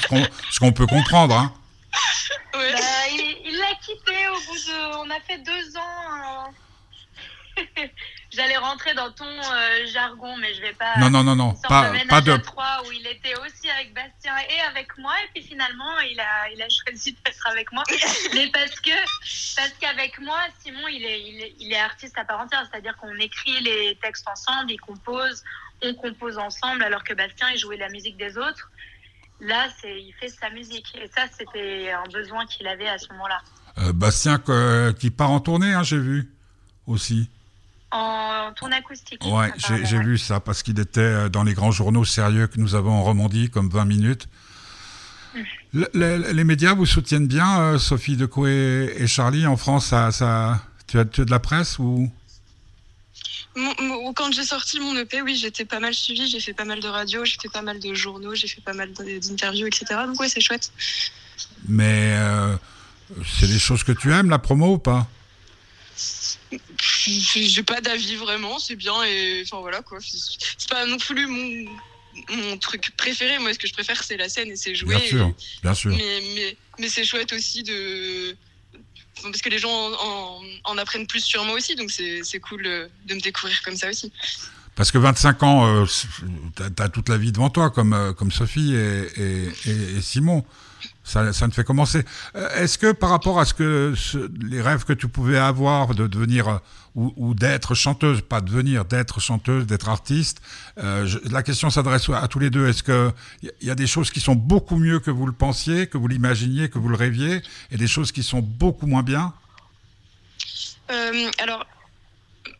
ce 0.52 0.60
qu'on, 0.60 0.72
peut 0.72 0.86
comprendre. 0.88 1.36
Hein. 1.38 1.54
Bah, 2.54 2.60
il 3.12 3.38
il 3.46 3.58
l'a 3.58 3.76
quitté 3.82 4.28
au 4.30 4.36
bout 4.36 4.56
de. 4.56 4.98
On 4.98 5.10
a 5.10 5.20
fait 5.28 5.40
deux 5.40 5.78
ans. 5.78 6.03
Euh, 8.34 8.36
J'allais 8.36 8.58
rentrer 8.58 8.94
dans 8.94 9.12
ton 9.12 9.26
euh, 9.26 9.86
jargon, 9.88 10.36
mais 10.38 10.54
je 10.54 10.62
vais 10.62 10.74
pas. 10.74 10.98
Non, 11.00 11.10
non, 11.10 11.24
non, 11.24 11.36
non, 11.36 11.54
pas, 11.68 11.92
pas 12.10 12.22
de. 12.22 12.36
trois 12.38 12.82
où 12.88 12.92
il 12.92 13.06
était 13.08 13.34
aussi 13.40 13.70
avec 13.70 13.94
Bastien 13.94 14.36
et 14.50 14.60
avec 14.70 14.98
moi 14.98 15.14
et 15.24 15.30
puis 15.34 15.44
finalement 15.48 16.00
il 16.12 16.20
a 16.20 16.50
il 16.54 16.62
a 16.62 16.68
choisi 16.70 17.16
d'être 17.26 17.48
avec 17.48 17.72
moi 17.72 17.84
mais 18.34 18.50
parce 18.52 18.80
que 18.80 18.92
parce 19.56 19.74
qu'avec 19.80 20.20
moi 20.20 20.38
Simon 20.64 20.88
il 20.88 21.04
est, 21.06 21.22
il 21.22 21.42
est 21.42 21.56
il 21.60 21.72
est 21.74 21.80
artiste 21.80 22.18
à 22.18 22.26
part 22.26 22.40
entière 22.40 22.66
c'est-à-dire 22.70 22.96
qu'on 22.98 23.14
écrit 23.16 23.60
les 23.62 23.98
textes 24.02 24.28
ensemble 24.28 24.72
il 24.72 24.80
compose 24.80 25.44
on 25.84 25.94
compose 25.96 26.38
ensemble 26.38 26.84
alors 26.84 27.04
que 27.04 27.14
Bastien 27.14 27.48
il 27.52 27.58
jouait 27.60 27.78
la 27.78 27.90
musique 27.90 28.18
des 28.18 28.38
autres 28.38 28.70
là 29.40 29.68
c'est 29.82 30.02
il 30.02 30.14
fait 30.20 30.30
sa 30.30 30.50
musique 30.50 30.88
et 30.96 31.08
ça 31.16 31.24
c'était 31.38 31.92
un 31.92 32.08
besoin 32.12 32.46
qu'il 32.46 32.68
avait 32.68 32.88
à 32.90 32.98
ce 32.98 33.08
moment-là 33.14 33.42
Euh, 33.80 33.92
Bastien 33.94 34.38
que- 34.40 34.92
qui 35.00 35.10
part 35.10 35.32
en 35.32 35.40
tournée, 35.40 35.74
hein, 35.74 35.84
j'ai 35.84 35.98
vu 35.98 36.30
aussi. 36.88 37.28
En 37.94 38.52
tournée 38.54 38.76
acoustique 38.78 39.24
Ouais, 39.26 39.52
j'ai, 39.86 40.00
vu 40.00 40.18
ça 40.18 40.40
parce 40.40 40.64
qu'il 40.64 40.80
était 40.80 41.00
euh, 41.00 41.30
dans 41.30 41.44
les 41.44 41.54
grands 41.54 41.72
journaux 41.72 42.06
sérieux 42.06 42.48
que 42.48 42.60
nous 42.60 42.76
avons 42.76 42.92
en 42.92 43.04
Romandie, 43.04 43.50
comme 43.50 43.70
20 43.70 43.86
minutes. 43.86 44.28
Le- 45.74 45.90
le- 45.94 46.32
les 46.32 46.44
médias 46.44 46.74
vous 46.74 46.86
soutiennent 46.86 47.28
bien, 47.28 47.60
euh, 47.60 47.78
Sophie 47.80 48.16
Decoué 48.18 48.94
et 48.98 49.08
Charlie 49.08 49.48
en 49.48 49.58
France. 49.58 49.88
Ça, 49.88 50.12
ça, 50.12 50.62
tu 50.88 51.00
as, 51.00 51.06
tu 51.06 51.22
as 51.22 51.26
de 51.26 51.32
la 51.32 51.40
presse 51.40 51.80
ou? 51.80 52.12
Mon- 53.56 53.76
mon- 53.82 54.14
quand 54.14 54.32
j'ai 54.32 54.44
sorti 54.44 54.80
mon 54.80 54.96
EP, 54.98 55.22
oui, 55.22 55.36
j'étais 55.36 55.66
pas 55.66 55.80
mal 55.80 55.94
suivie, 55.94 56.28
j'ai 56.28 56.40
fait 56.40 56.54
pas 56.54 56.66
mal 56.66 56.80
de 56.80 56.88
radio, 56.88 57.24
j'ai 57.26 57.38
fait 57.42 57.50
pas 57.52 57.62
mal 57.62 57.80
de 57.80 57.94
journaux, 57.94 58.34
j'ai 58.36 58.48
fait 58.48 58.62
pas 58.62 58.74
mal 58.74 58.92
d'interviews, 58.94 59.68
etc. 59.68 59.86
Donc 60.08 60.20
ouais, 60.20 60.30
c'est 60.30 60.42
chouette. 60.42 60.72
Mais 61.68 62.16
euh, 62.18 62.56
c'est 63.40 63.48
des 63.48 63.60
choses 63.60 63.84
que 63.84 63.92
tu 63.92 64.12
aimes, 64.12 64.30
la 64.30 64.40
promo 64.40 64.74
ou 64.74 64.78
pas? 64.80 65.08
J'ai 66.78 67.64
pas 67.64 67.82
d'avis 67.82 68.16
vraiment, 68.16 68.60
c'est 68.60 68.76
bien 68.76 69.04
et 69.04 69.44
enfin 69.46 69.60
voilà 69.62 69.82
quoi. 69.82 70.00
C'est 70.02 70.70
pas 70.70 70.86
non 70.86 70.98
plus 70.98 71.26
mon, 71.28 71.72
mon 72.36 72.58
truc 72.58 72.92
préféré. 72.98 73.40
Moi, 73.40 73.54
ce 73.54 73.60
que 73.60 73.68
je 73.68 73.74
préfère, 73.74 74.04
c'est 74.04 74.18
la 74.18 74.30
scène 74.30 74.50
et 74.50 74.56
c'est 74.56 74.76
jouer. 74.76 74.96
Bien 74.98 75.08
sûr, 75.08 75.34
bien 75.64 75.74
sûr. 75.74 75.92
Mais, 75.92 76.22
mais, 76.36 76.58
mais 76.80 76.90
c'est 76.90 77.04
chouette 77.06 77.34
aussi 77.34 77.64
de. 77.64 78.36
Parce 79.22 79.42
que 79.42 79.50
les 79.50 79.60
gens 79.60 79.72
en, 79.72 79.94
en- 79.94 80.42
en 80.66 80.78
apprennent 80.78 81.08
plus 81.08 81.24
sur 81.24 81.44
moi 81.46 81.56
aussi, 81.56 81.76
donc 81.76 81.92
c'est 81.92 82.40
cool 82.40 82.66
euh, 82.66 82.88
de 83.06 83.14
me 83.16 83.20
découvrir 83.22 83.62
comme 83.64 83.76
ça 83.76 83.90
aussi. 83.90 84.12
Parce 84.76 84.92
que 84.92 84.98
25 84.98 85.44
ans, 85.44 85.68
euh, 85.84 85.86
tu 86.56 86.64
as, 86.82 86.90
toute 86.90 87.08
la 87.10 87.18
vie 87.18 87.32
devant 87.32 87.50
toi, 87.52 87.70
comme, 87.70 87.94
euh, 87.94 88.12
comme 88.14 88.32
Sophie 88.32 88.74
et- 88.74 89.50
et 89.70 90.02
Simon. 90.02 90.44
Ça, 91.04 91.34
ça 91.34 91.48
ne 91.48 91.52
fait 91.52 91.66
commencer. 91.66 92.04
Euh, 92.36 92.50
Est-ce 92.56 92.78
que 92.78 92.94
par 92.94 93.10
rapport 93.10 93.40
à 93.40 93.46
ce 93.46 93.54
que 93.54 93.94
les 94.42 94.62
rêves 94.62 94.86
que 94.86 94.94
tu 94.94 95.10
pouvais 95.10 95.38
avoir 95.38 95.96
de 95.96 96.08
devenir 96.08 96.48
euh, 96.48 96.58
ou, 96.96 97.34
d'être 97.34 97.76
chanteuse, 97.76 98.22
pas 98.22 98.40
devenir, 98.40 98.86
d'être 98.86 99.20
chanteuse, 99.20 99.66
d'être 99.66 99.90
artiste, 99.90 100.42
euh, 100.78 101.10
la 101.30 101.44
question 101.44 101.70
s'adresse 101.70 102.08
à 102.10 102.28
tous 102.28 102.40
les 102.40 102.50
deux. 102.50 102.68
Est-ce 102.68 102.84
que 102.84 103.12
il 103.42 103.68
y, 103.68 103.72
a 103.72 103.76
des 103.76 103.88
choses 103.88 104.12
qui 104.12 104.20
sont 104.20 104.36
beaucoup 104.36 104.78
mieux 104.78 105.00
que 105.00 105.12
vous 105.12 105.26
le 105.26 105.34
pensiez, 105.34 105.88
que 105.88 105.98
vous 105.98 106.08
l'imaginiez, 106.08 106.70
que 106.70 106.78
vous 106.78 106.90
le 106.90 106.96
rêviez, 106.96 107.42
et 107.72 107.78
des 107.78 107.88
choses 107.88 108.12
qui 108.12 108.24
sont 108.24 108.42
beaucoup 108.42 108.88
moins 108.88 109.04
bien? 109.04 109.34
Alors, 111.40 111.66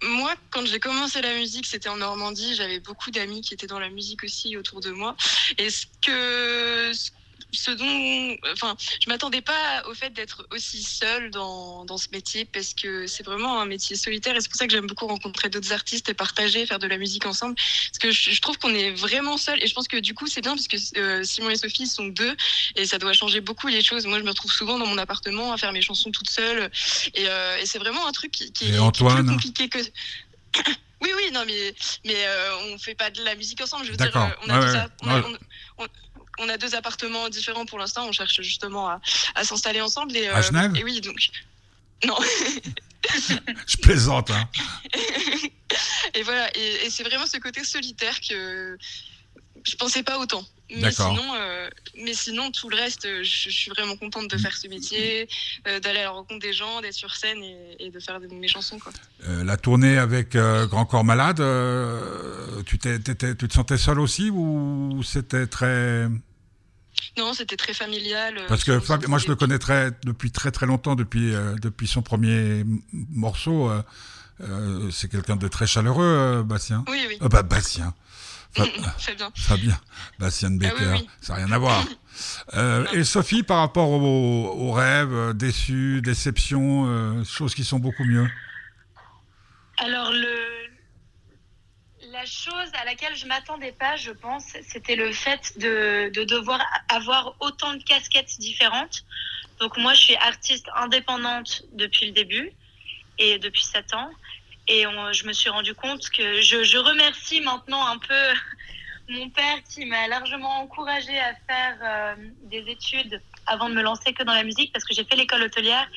moi, 0.02 0.34
quand 0.50 0.66
j'ai 0.66 0.80
commencé 0.80 1.22
la 1.22 1.36
musique, 1.36 1.66
c'était 1.66 1.90
en 1.90 1.98
Normandie. 1.98 2.56
J'avais 2.56 2.80
beaucoup 2.80 3.12
d'amis 3.12 3.42
qui 3.42 3.54
étaient 3.54 3.68
dans 3.68 3.80
la 3.80 3.90
musique 3.90 4.24
aussi 4.24 4.58
autour 4.58 4.82
de 4.82 4.92
moi. 4.92 5.16
Et 5.58 5.70
ce 5.70 5.86
que. 6.02 6.92
Dont. 7.72 8.38
Enfin, 8.52 8.76
je 9.02 9.10
m'attendais 9.10 9.42
pas 9.42 9.84
au 9.88 9.94
fait 9.94 10.10
d'être 10.12 10.46
aussi 10.52 10.82
seule 10.84 11.30
dans, 11.32 11.86
dans 11.86 11.98
ce 11.98 12.08
métier 12.12 12.46
parce 12.46 12.74
que 12.74 13.08
c'est 13.08 13.24
vraiment 13.24 13.60
un 13.62 13.66
métier 13.66 13.96
solitaire 13.96 14.36
et 14.36 14.42
c'est 14.42 14.50
pour 14.50 14.58
ça 14.58 14.66
que 14.68 14.74
j'aime 14.74 14.88
beaucoup 14.88 15.08
rencontrer 15.08 15.50
d'autres 15.50 15.72
artistes 15.74 16.10
et 16.10 16.14
partager, 16.14 16.66
faire 16.66 16.80
de 16.80 16.88
la 16.88 16.98
musique 16.98 17.26
ensemble. 17.26 17.56
Parce 17.56 18.00
que 18.00 18.12
je, 18.12 18.32
je 18.32 18.42
trouve 18.42 18.58
qu'on 18.58 18.74
est 18.74 18.92
vraiment 18.92 19.38
seul 19.38 19.62
et 19.64 19.68
je 19.68 19.74
pense 19.74 19.88
que 19.88 19.98
du 19.98 20.14
coup, 20.14 20.28
c'est 20.28 20.42
bien 20.42 20.56
parce 20.56 20.68
que 20.68 20.78
euh, 21.00 21.24
Simon 21.24 21.50
et 21.50 21.56
Sophie 21.56 21.88
sont 21.88 22.06
deux 22.08 22.36
et 22.76 22.86
ça 22.86 22.98
doit 22.98 23.14
changer 23.14 23.42
beaucoup 23.42 23.68
les 23.68 23.84
choses. 23.84 24.06
Moi, 24.06 24.20
je 24.20 24.24
me 24.24 24.30
retrouve 24.30 24.52
souvent 24.52 24.78
dans 24.80 24.86
mon 24.88 24.98
appartement 24.98 25.52
à 25.54 25.58
faire 25.58 25.72
mes 25.72 25.82
chansons 25.82 26.12
toute 26.12 26.30
seule 26.30 26.70
et, 27.14 27.28
euh, 27.28 27.58
et 27.58 27.66
c'est 27.66 27.80
vraiment 27.80 28.06
un 28.08 28.12
truc 28.12 28.32
qui, 28.32 28.44
est- 28.46 28.52
qui 28.52 28.72
est 28.72 28.80
Antoine 28.80 29.18
plus 29.26 29.34
compliqué 29.34 29.70
que. 29.70 29.80
Oui, 31.02 31.10
oui, 31.18 31.32
non, 31.34 31.44
mais, 31.46 31.76
mais 32.06 32.16
euh, 32.26 32.58
on 32.72 32.78
fait 32.78 32.96
pas 32.96 33.10
de 33.10 33.22
la 33.26 33.36
musique 33.36 33.60
ensemble. 33.60 33.86
Je 33.86 33.92
veux 33.92 33.98
dire, 33.98 34.16
euh, 34.16 34.30
on, 34.44 34.50
a 34.50 34.58
Ouais, 34.58 34.66
deux 34.68 34.72
ouais. 34.72 34.78
a- 34.80 34.90
on, 35.02 35.08
a, 35.10 35.16
Ouais. 35.20 35.26
on- 35.78 35.84
on- 35.84 35.88
on 36.40 36.50
a 36.50 36.58
deux 36.58 36.76
appartements 36.76 37.30
différents 37.30 37.66
pour 37.66 37.80
l'instant. 37.80 38.08
On 38.08 38.12
cherche 38.12 38.42
justement 38.42 38.90
à, 38.90 39.02
à 39.36 39.44
s'installer 39.44 39.82
ensemble. 39.82 40.16
Et, 40.16 40.28
À 40.28 40.42
Genève 40.42 40.76
Et 40.76 40.84
oui, 40.84 41.02
donc. 41.02 41.18
Non. 42.06 42.18
Je 43.68 43.78
plaisante, 43.78 44.32
hein. 44.32 44.50
et 46.14 46.24
voilà, 46.24 46.50
et, 46.58 46.86
et 46.86 46.90
c'est 46.90 47.04
vraiment 47.04 47.26
ce 47.26 47.38
côté 47.38 47.64
solitaire 47.64 48.20
que 48.22 48.78
je 49.64 49.76
pensais 49.76 50.04
pas 50.04 50.20
autant. 50.20 50.44
Mais 50.76 50.92
sinon, 50.92 51.36
euh, 51.36 51.70
mais 52.04 52.14
sinon, 52.14 52.50
tout 52.52 52.70
le 52.70 52.76
reste, 52.76 53.06
euh, 53.06 53.22
je, 53.24 53.50
je 53.50 53.56
suis 53.56 53.70
vraiment 53.70 53.96
contente 53.96 54.30
de 54.30 54.38
faire 54.38 54.56
ce 54.56 54.68
métier, 54.68 55.28
euh, 55.68 55.80
d'aller 55.80 56.00
à 56.00 56.04
la 56.04 56.10
rencontre 56.10 56.40
des 56.42 56.54
gens, 56.54 56.82
d'être 56.82 56.94
sur 56.94 57.14
scène 57.16 57.44
et, 57.44 57.76
et 57.80 57.92
de 57.92 58.00
faire 58.00 58.20
mes 58.20 58.48
chansons. 58.48 58.80
Quoi. 58.80 58.92
Euh, 59.28 59.44
la 59.44 59.58
tournée 59.58 59.98
avec 59.98 60.36
Grand 60.36 60.86
Corps 60.86 61.04
Malade, 61.04 61.38
tu, 62.66 62.80
te 62.80 63.54
sentais 63.54 63.78
seul 63.78 64.00
aussi 64.00 64.30
ou 64.30 65.02
c'était 65.04 65.48
très... 65.48 66.08
Non, 67.18 67.34
c'était 67.34 67.58
très 67.58 67.74
familial. 67.74 68.42
Parce 68.48 68.64
que 68.64 68.80
Fab- 68.80 69.08
moi 69.08 69.20
je 69.20 69.28
le 69.28 69.36
connais 69.36 69.60
très, 69.60 69.92
depuis 70.04 70.32
très 70.32 70.52
très 70.52 70.66
longtemps, 70.66 70.96
depuis, 70.96 71.34
depuis 71.62 71.88
son 71.88 72.02
premier 72.02 72.64
morceau. 72.92 73.72
c'est 74.92 75.12
quelqu'un 75.12 75.36
de 75.36 75.48
très 75.48 75.68
chaleureux, 75.68 76.44
Bastien. 76.44 76.84
Oui, 76.88 77.06
oui. 77.08 77.18
Bah, 77.22 77.44
Bastien. 77.44 77.94
Fabien. 78.98 79.32
Fabien, 79.36 79.80
Bastien 80.20 80.52
Becker, 80.52 80.76
Ah 80.80 80.94
oui, 80.94 81.00
oui. 81.02 81.10
ça 81.22 81.34
n'a 81.34 81.46
rien 81.46 81.52
à 81.52 81.58
voir. 81.58 81.84
Euh, 82.54 82.86
et 82.92 83.04
Sophie, 83.04 83.42
par 83.42 83.58
rapport 83.58 83.90
aux, 83.90 84.50
aux 84.56 84.72
rêves, 84.72 85.12
euh, 85.12 85.34
déçus, 85.34 86.00
déceptions, 86.04 86.86
euh, 86.86 87.24
choses 87.24 87.56
qui 87.56 87.64
sont 87.64 87.80
beaucoup 87.80 88.04
mieux. 88.04 88.30
Alors, 89.80 90.12
le... 90.12 90.38
la 92.12 92.24
chose 92.26 92.70
à 92.80 92.86
laquelle 92.86 93.16
je 93.16 93.26
m'attendais 93.26 93.72
pas, 93.72 93.96
je 93.96 94.12
pense, 94.12 94.44
c'était 94.70 94.96
le 94.96 95.12
fait 95.12 95.58
de, 95.58 96.12
de 96.14 96.24
devoir 96.24 96.62
avoir 96.90 97.36
autant 97.40 97.74
de 97.74 97.82
casquettes 97.82 98.38
différentes. 98.40 99.04
Donc, 99.60 99.76
moi, 99.78 99.96
je 99.96 100.02
suis 100.02 100.16
artiste 100.18 100.68
indépendante 100.76 101.64
depuis 101.74 102.06
le 102.06 102.12
début 102.12 102.52
et 103.18 103.40
depuis 103.40 103.64
7 103.64 103.94
ans. 103.96 104.12
Et 104.68 104.88
on- 104.88 105.12
je 105.12 105.26
me 105.28 105.34
suis 105.34 105.50
rendu 105.50 105.74
compte 105.76 106.10
que 106.10 106.42
je, 106.42 106.64
je 106.64 106.78
remercie 106.78 107.42
maintenant 107.42 107.86
un 107.86 107.98
peu 107.98 108.34
mon 109.10 109.30
père 109.30 109.58
qui 109.70 109.86
m'a 109.86 110.08
largement 110.08 110.60
encouragée 110.62 111.20
à 111.20 111.34
faire 111.48 111.78
euh, 111.84 112.16
des 112.44 112.64
études 112.70 113.22
avant 113.46 113.68
de 113.70 113.74
me 113.76 113.82
lancer 113.82 114.14
que 114.14 114.24
dans 114.24 114.34
la 114.34 114.44
musique 114.44 114.72
parce 114.72 114.86
que 114.86 114.94
j'ai 114.94 115.04
fait 115.04 115.18
l'école 115.18 115.44
hôtelière 115.44 115.88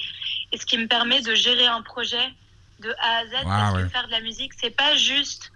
et 0.50 0.58
ce 0.58 0.66
qui 0.66 0.76
me 0.78 0.88
permet 0.88 1.20
de 1.22 1.34
gérer 1.34 1.66
un 1.66 1.82
projet 1.82 2.28
de 2.80 2.90
A 2.98 3.18
à 3.18 3.26
Z 3.26 3.30
parce 3.44 3.74
ouais. 3.76 3.82
que 3.84 3.88
faire 3.88 4.06
de 4.08 4.10
la 4.12 4.20
musique 4.20 4.52
c'est 4.60 4.70
pas 4.74 4.96
juste 4.96 5.52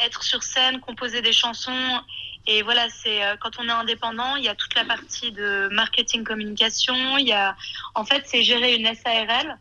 être 0.00 0.22
sur 0.22 0.42
scène 0.42 0.80
composer 0.80 1.22
des 1.22 1.32
chansons. 1.32 2.02
Et 2.46 2.60
voilà 2.62 2.90
c'est 2.90 3.24
euh, 3.24 3.36
quand 3.40 3.58
on 3.58 3.66
est 3.66 3.72
indépendant 3.72 4.36
il 4.36 4.44
y 4.44 4.48
a 4.48 4.54
toute 4.54 4.74
la 4.74 4.84
partie 4.84 5.32
de 5.32 5.68
marketing 5.72 6.22
communication. 6.24 7.16
Il 7.16 7.26
y 7.26 7.32
a 7.32 7.56
en 7.94 8.04
fait 8.04 8.24
c'est 8.26 8.42
gérer 8.42 8.74
une 8.74 8.94
SARL 8.94 9.58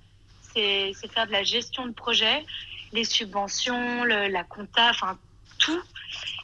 c'est 0.54 0.94
faire 1.12 1.26
de 1.26 1.32
la 1.32 1.44
gestion 1.44 1.88
de 1.88 1.94
projet 1.94 2.46
les 2.94 3.04
subventions 3.04 4.04
la 4.06 4.44
compta 4.44 4.90
enfin 4.92 5.20
tout 5.60 5.84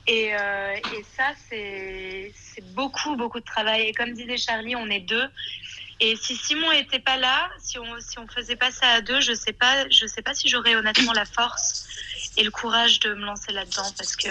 et, 0.09 0.33
euh, 0.33 0.75
et 0.75 1.05
ça, 1.15 1.33
c'est 1.49 2.33
beaucoup, 2.73 3.15
beaucoup 3.15 3.39
de 3.39 3.45
travail. 3.45 3.83
Et 3.83 3.93
comme 3.93 4.13
disait 4.13 4.38
Charlie, 4.38 4.75
on 4.75 4.89
est 4.89 5.01
deux. 5.01 5.27
Et 5.99 6.15
si 6.15 6.35
Simon 6.35 6.71
était 6.71 6.99
pas 6.99 7.17
là, 7.17 7.49
si 7.59 7.77
on 7.77 7.99
si 7.99 8.17
on 8.17 8.27
faisait 8.27 8.55
pas 8.55 8.71
ça 8.71 8.88
à 8.88 9.01
deux, 9.01 9.21
je 9.21 9.33
sais 9.33 9.53
sais 10.07 10.21
pas 10.21 10.33
si 10.33 10.47
j'aurais 10.47 10.75
honnêtement 10.75 11.13
la 11.13 11.25
force 11.25 11.88
et 12.38 12.43
le 12.43 12.49
courage 12.51 12.99
de 13.01 13.13
me 13.13 13.25
lancer 13.25 13.51
là-dedans, 13.51 13.91
parce 13.97 14.15
que 14.15 14.29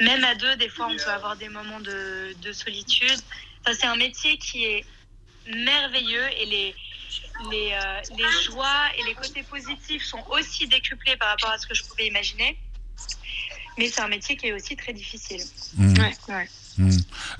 même 0.00 0.24
à 0.24 0.34
deux, 0.34 0.56
des 0.56 0.68
fois, 0.68 0.88
on 0.90 0.96
peut 0.96 1.10
avoir 1.10 1.36
des 1.36 1.50
moments 1.50 1.80
de, 1.80 2.34
de 2.42 2.52
solitude. 2.52 3.20
Enfin, 3.60 3.76
c'est 3.78 3.86
un 3.86 3.96
métier 3.96 4.38
qui 4.38 4.64
est 4.64 4.84
merveilleux 5.46 6.28
et 6.40 6.46
les 6.46 6.74
les, 7.50 7.72
euh, 7.72 8.00
les 8.16 8.42
joies 8.44 8.86
et 8.98 9.04
les 9.04 9.14
côtés 9.14 9.42
positifs 9.42 10.04
sont 10.04 10.24
aussi 10.30 10.66
décuplés 10.66 11.16
par 11.16 11.28
rapport 11.28 11.50
à 11.50 11.58
ce 11.58 11.66
que 11.66 11.74
je 11.74 11.82
pouvais 11.84 12.06
imaginer. 12.06 12.58
Mais 13.78 13.88
c'est 13.88 14.02
un 14.02 14.08
métier 14.08 14.36
qui 14.36 14.48
est 14.48 14.52
aussi 14.52 14.76
très 14.76 14.92
difficile. 14.92 15.42
Mmh. 15.76 15.94
Ouais, 15.98 16.12
ouais. 16.28 16.48
Mmh. 16.78 16.90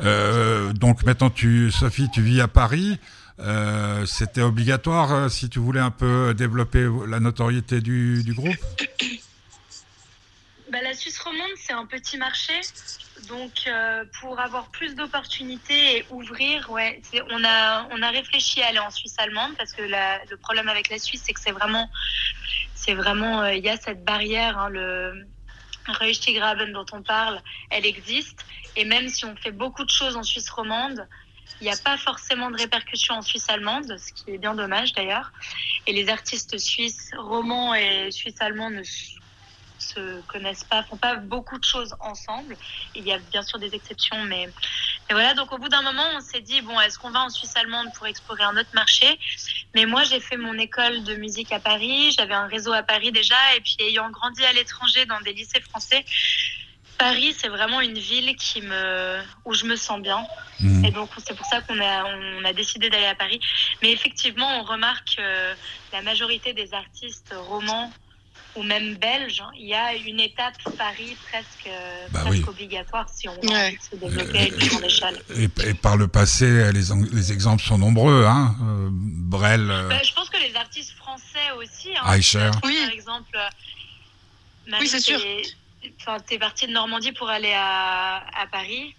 Euh, 0.00 0.72
donc 0.72 1.04
maintenant, 1.04 1.30
tu, 1.30 1.70
Sophie, 1.70 2.08
tu 2.10 2.22
vis 2.22 2.40
à 2.40 2.48
Paris. 2.48 2.98
Euh, 3.38 4.06
C'était 4.06 4.42
obligatoire 4.42 5.12
euh, 5.12 5.28
si 5.28 5.48
tu 5.48 5.58
voulais 5.58 5.80
un 5.80 5.90
peu 5.90 6.34
développer 6.34 6.86
la 7.08 7.20
notoriété 7.20 7.80
du, 7.80 8.22
du 8.22 8.34
groupe? 8.34 8.56
Bah, 10.72 10.80
la 10.80 10.94
Suisse 10.94 11.18
romande, 11.20 11.50
c'est 11.56 11.74
un 11.74 11.84
petit 11.84 12.16
marché. 12.16 12.54
Donc, 13.28 13.52
euh, 13.66 14.06
pour 14.18 14.40
avoir 14.40 14.70
plus 14.70 14.94
d'opportunités 14.94 15.98
et 15.98 16.06
ouvrir, 16.08 16.70
ouais, 16.70 17.02
on 17.30 17.44
a, 17.44 17.86
on 17.90 18.00
a 18.00 18.08
réfléchi 18.08 18.62
à 18.62 18.68
aller 18.68 18.78
en 18.78 18.88
Suisse 18.90 19.14
allemande 19.18 19.54
parce 19.58 19.72
que 19.72 19.82
le 19.82 20.36
problème 20.38 20.70
avec 20.70 20.88
la 20.88 20.98
Suisse, 20.98 21.24
c'est 21.26 21.34
que 21.34 21.40
c'est 21.42 21.52
vraiment, 21.52 21.90
c'est 22.74 22.94
vraiment, 22.94 23.42
euh, 23.42 23.52
il 23.52 23.62
y 23.62 23.68
a 23.68 23.76
cette 23.76 24.02
barrière, 24.02 24.56
hein, 24.56 24.70
le 24.70 25.26
Reustigraben 26.00 26.72
dont 26.72 26.86
on 26.92 27.02
parle, 27.02 27.42
elle 27.68 27.84
existe. 27.84 28.42
Et 28.74 28.86
même 28.86 29.10
si 29.10 29.26
on 29.26 29.36
fait 29.36 29.52
beaucoup 29.52 29.84
de 29.84 29.90
choses 29.90 30.16
en 30.16 30.22
Suisse 30.22 30.48
romande, 30.48 31.06
il 31.60 31.64
n'y 31.64 31.70
a 31.70 31.76
pas 31.76 31.98
forcément 31.98 32.50
de 32.50 32.56
répercussions 32.56 33.16
en 33.16 33.22
Suisse 33.22 33.50
allemande, 33.50 33.98
ce 33.98 34.10
qui 34.14 34.30
est 34.30 34.38
bien 34.38 34.54
dommage 34.54 34.94
d'ailleurs. 34.94 35.32
Et 35.86 35.92
les 35.92 36.08
artistes 36.08 36.56
suisses 36.56 37.10
romans 37.18 37.74
et 37.74 38.10
suisses 38.10 38.40
allemands 38.40 38.70
ne 38.70 38.82
se 39.94 40.20
connaissent 40.22 40.64
pas, 40.64 40.82
font 40.82 40.96
pas 40.96 41.16
beaucoup 41.16 41.58
de 41.58 41.64
choses 41.64 41.94
ensemble. 42.00 42.56
Il 42.94 43.04
y 43.06 43.12
a 43.12 43.18
bien 43.18 43.42
sûr 43.42 43.58
des 43.58 43.74
exceptions, 43.74 44.22
mais, 44.24 44.48
mais 45.08 45.14
voilà. 45.14 45.34
Donc 45.34 45.52
au 45.52 45.58
bout 45.58 45.68
d'un 45.68 45.82
moment, 45.82 46.06
on 46.14 46.20
s'est 46.20 46.40
dit 46.40 46.60
bon, 46.60 46.78
est-ce 46.80 46.98
qu'on 46.98 47.10
va 47.10 47.20
en 47.20 47.30
Suisse 47.30 47.56
allemande 47.56 47.88
pour 47.94 48.06
explorer 48.06 48.44
un 48.44 48.56
autre 48.56 48.70
marché? 48.74 49.18
Mais 49.74 49.86
moi, 49.86 50.04
j'ai 50.04 50.20
fait 50.20 50.36
mon 50.36 50.54
école 50.54 51.04
de 51.04 51.14
musique 51.14 51.52
à 51.52 51.60
Paris. 51.60 52.12
J'avais 52.12 52.34
un 52.34 52.46
réseau 52.46 52.72
à 52.72 52.82
Paris 52.82 53.12
déjà, 53.12 53.36
et 53.56 53.60
puis 53.60 53.76
ayant 53.80 54.10
grandi 54.10 54.44
à 54.44 54.52
l'étranger 54.52 55.06
dans 55.06 55.20
des 55.20 55.32
lycées 55.32 55.60
français. 55.60 56.04
Paris, 56.98 57.34
c'est 57.36 57.48
vraiment 57.48 57.80
une 57.80 57.98
ville 57.98 58.36
qui 58.36 58.60
me, 58.60 59.20
où 59.44 59.54
je 59.54 59.64
me 59.64 59.74
sens 59.74 60.00
bien. 60.00 60.24
Mmh. 60.60 60.84
Et 60.84 60.90
donc, 60.92 61.10
c'est 61.26 61.34
pour 61.36 61.46
ça 61.46 61.60
qu'on 61.62 61.80
a, 61.80 62.04
on 62.04 62.44
a 62.44 62.52
décidé 62.52 62.90
d'aller 62.90 63.06
à 63.06 63.16
Paris. 63.16 63.40
Mais 63.82 63.90
effectivement, 63.90 64.60
on 64.60 64.62
remarque 64.62 65.16
que 65.16 65.54
la 65.92 66.02
majorité 66.02 66.52
des 66.52 66.72
artistes 66.74 67.34
romans 67.36 67.90
ou 68.54 68.62
même 68.62 68.94
belges, 68.96 69.40
hein, 69.40 69.50
il 69.58 69.66
y 69.66 69.74
a 69.74 69.94
une 69.94 70.20
étape 70.20 70.54
Paris 70.76 71.16
presque, 71.30 71.66
euh, 71.66 72.06
Bah 72.10 72.20
presque 72.20 72.38
oui. 72.42 72.44
obligatoire 72.48 73.06
si 73.08 73.28
on 73.28 73.34
Ouais. 73.46 73.72
de 73.72 73.78
se 73.82 73.96
développer 73.96 74.38
à 74.38 74.46
une 74.48 74.54
plus 74.56 74.68
grande 74.68 74.84
échelle. 74.84 75.22
et, 75.36 75.44
et 75.68 75.74
par 75.74 75.96
le 75.96 76.06
passé, 76.08 76.70
les, 76.72 76.82
les 77.12 77.32
exemples 77.32 77.62
sont 77.62 77.78
nombreux. 77.78 78.24
Hein 78.26 78.54
Euh, 78.62 78.88
Brel, 78.90 79.70
euh, 79.70 79.88
Bah, 79.88 80.02
je 80.04 80.12
pense 80.12 80.28
que 80.28 80.36
les 80.38 80.54
artistes 80.54 80.92
français 80.96 81.50
aussi. 81.56 81.90
Hein, 81.96 82.02
Aïcher. 82.04 82.50
Par 82.52 82.60
Oui. 82.64 82.78
exemple, 82.92 83.30
euh, 83.34 83.48
Marie, 84.68 84.82
Oui, 84.84 84.88
c'est 84.88 85.00
sûr. 85.00 85.18
Enfin, 86.00 86.18
t'es 86.20 86.38
partie 86.38 86.66
de 86.66 86.72
Normandie 86.72 87.12
pour 87.12 87.28
aller 87.28 87.52
à, 87.54 88.18
à 88.40 88.46
Paris. 88.50 88.94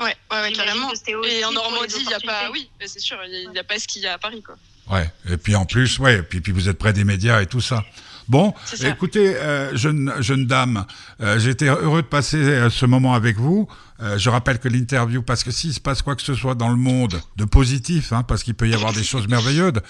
Ouais, 0.00 0.14
ouais, 0.30 0.52
carrément. 0.52 0.90
Et 1.24 1.44
en 1.44 1.52
Normandie, 1.52 1.94
il 2.00 2.06
n'y 2.06 2.14
a 2.14 2.20
pas. 2.20 2.50
Oui, 2.50 2.68
c'est 2.84 3.00
sûr, 3.00 3.16
il 3.24 3.50
n'y 3.50 3.58
a, 3.58 3.64
pas 3.64 3.78
ce 3.78 3.86
qu'il 3.88 4.02
y 4.02 4.06
a 4.06 4.14
à 4.14 4.18
Paris, 4.18 4.42
quoi. 4.42 4.56
ouais. 4.90 5.10
Et 5.30 5.36
puis 5.36 5.54
en 5.56 5.64
plus, 5.64 5.98
ouais. 5.98 6.18
Et 6.18 6.22
puis, 6.22 6.40
puis 6.40 6.52
vous 6.52 6.68
êtes 6.68 6.78
près 6.78 6.92
des 6.92 7.04
médias 7.04 7.40
et 7.40 7.46
tout 7.46 7.60
ça. 7.60 7.84
Bon, 8.28 8.54
écoutez, 8.84 9.36
euh, 9.36 9.76
jeune, 9.76 10.12
jeune 10.20 10.46
dame, 10.46 10.84
euh, 11.20 11.38
j'étais 11.38 11.66
heureux 11.66 12.02
de 12.02 12.06
passer 12.06 12.36
euh, 12.38 12.70
ce 12.70 12.86
moment 12.86 13.14
avec 13.14 13.36
vous. 13.36 13.68
Euh, 14.00 14.18
je 14.18 14.30
rappelle 14.30 14.58
que 14.58 14.68
l'interview, 14.68 15.22
parce 15.22 15.44
que 15.44 15.50
s'il 15.50 15.72
se 15.72 15.80
passe 15.80 16.02
quoi 16.02 16.16
que 16.16 16.22
ce 16.22 16.34
soit 16.34 16.54
dans 16.54 16.68
le 16.68 16.76
monde 16.76 17.20
de 17.36 17.44
positif, 17.44 18.12
hein, 18.12 18.22
parce 18.22 18.42
qu'il 18.42 18.54
peut 18.54 18.68
y 18.68 18.74
avoir 18.74 18.92
des 18.92 19.04
choses 19.04 19.28
merveilleuses, 19.28 19.80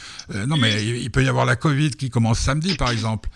non 0.46 0.56
mais 0.56 0.82
il, 0.84 0.96
il 0.96 1.10
peut 1.10 1.24
y 1.24 1.28
avoir 1.28 1.46
la 1.46 1.56
Covid 1.56 1.90
qui 1.90 2.10
commence 2.10 2.38
samedi 2.38 2.74
par 2.74 2.90
exemple. 2.90 3.28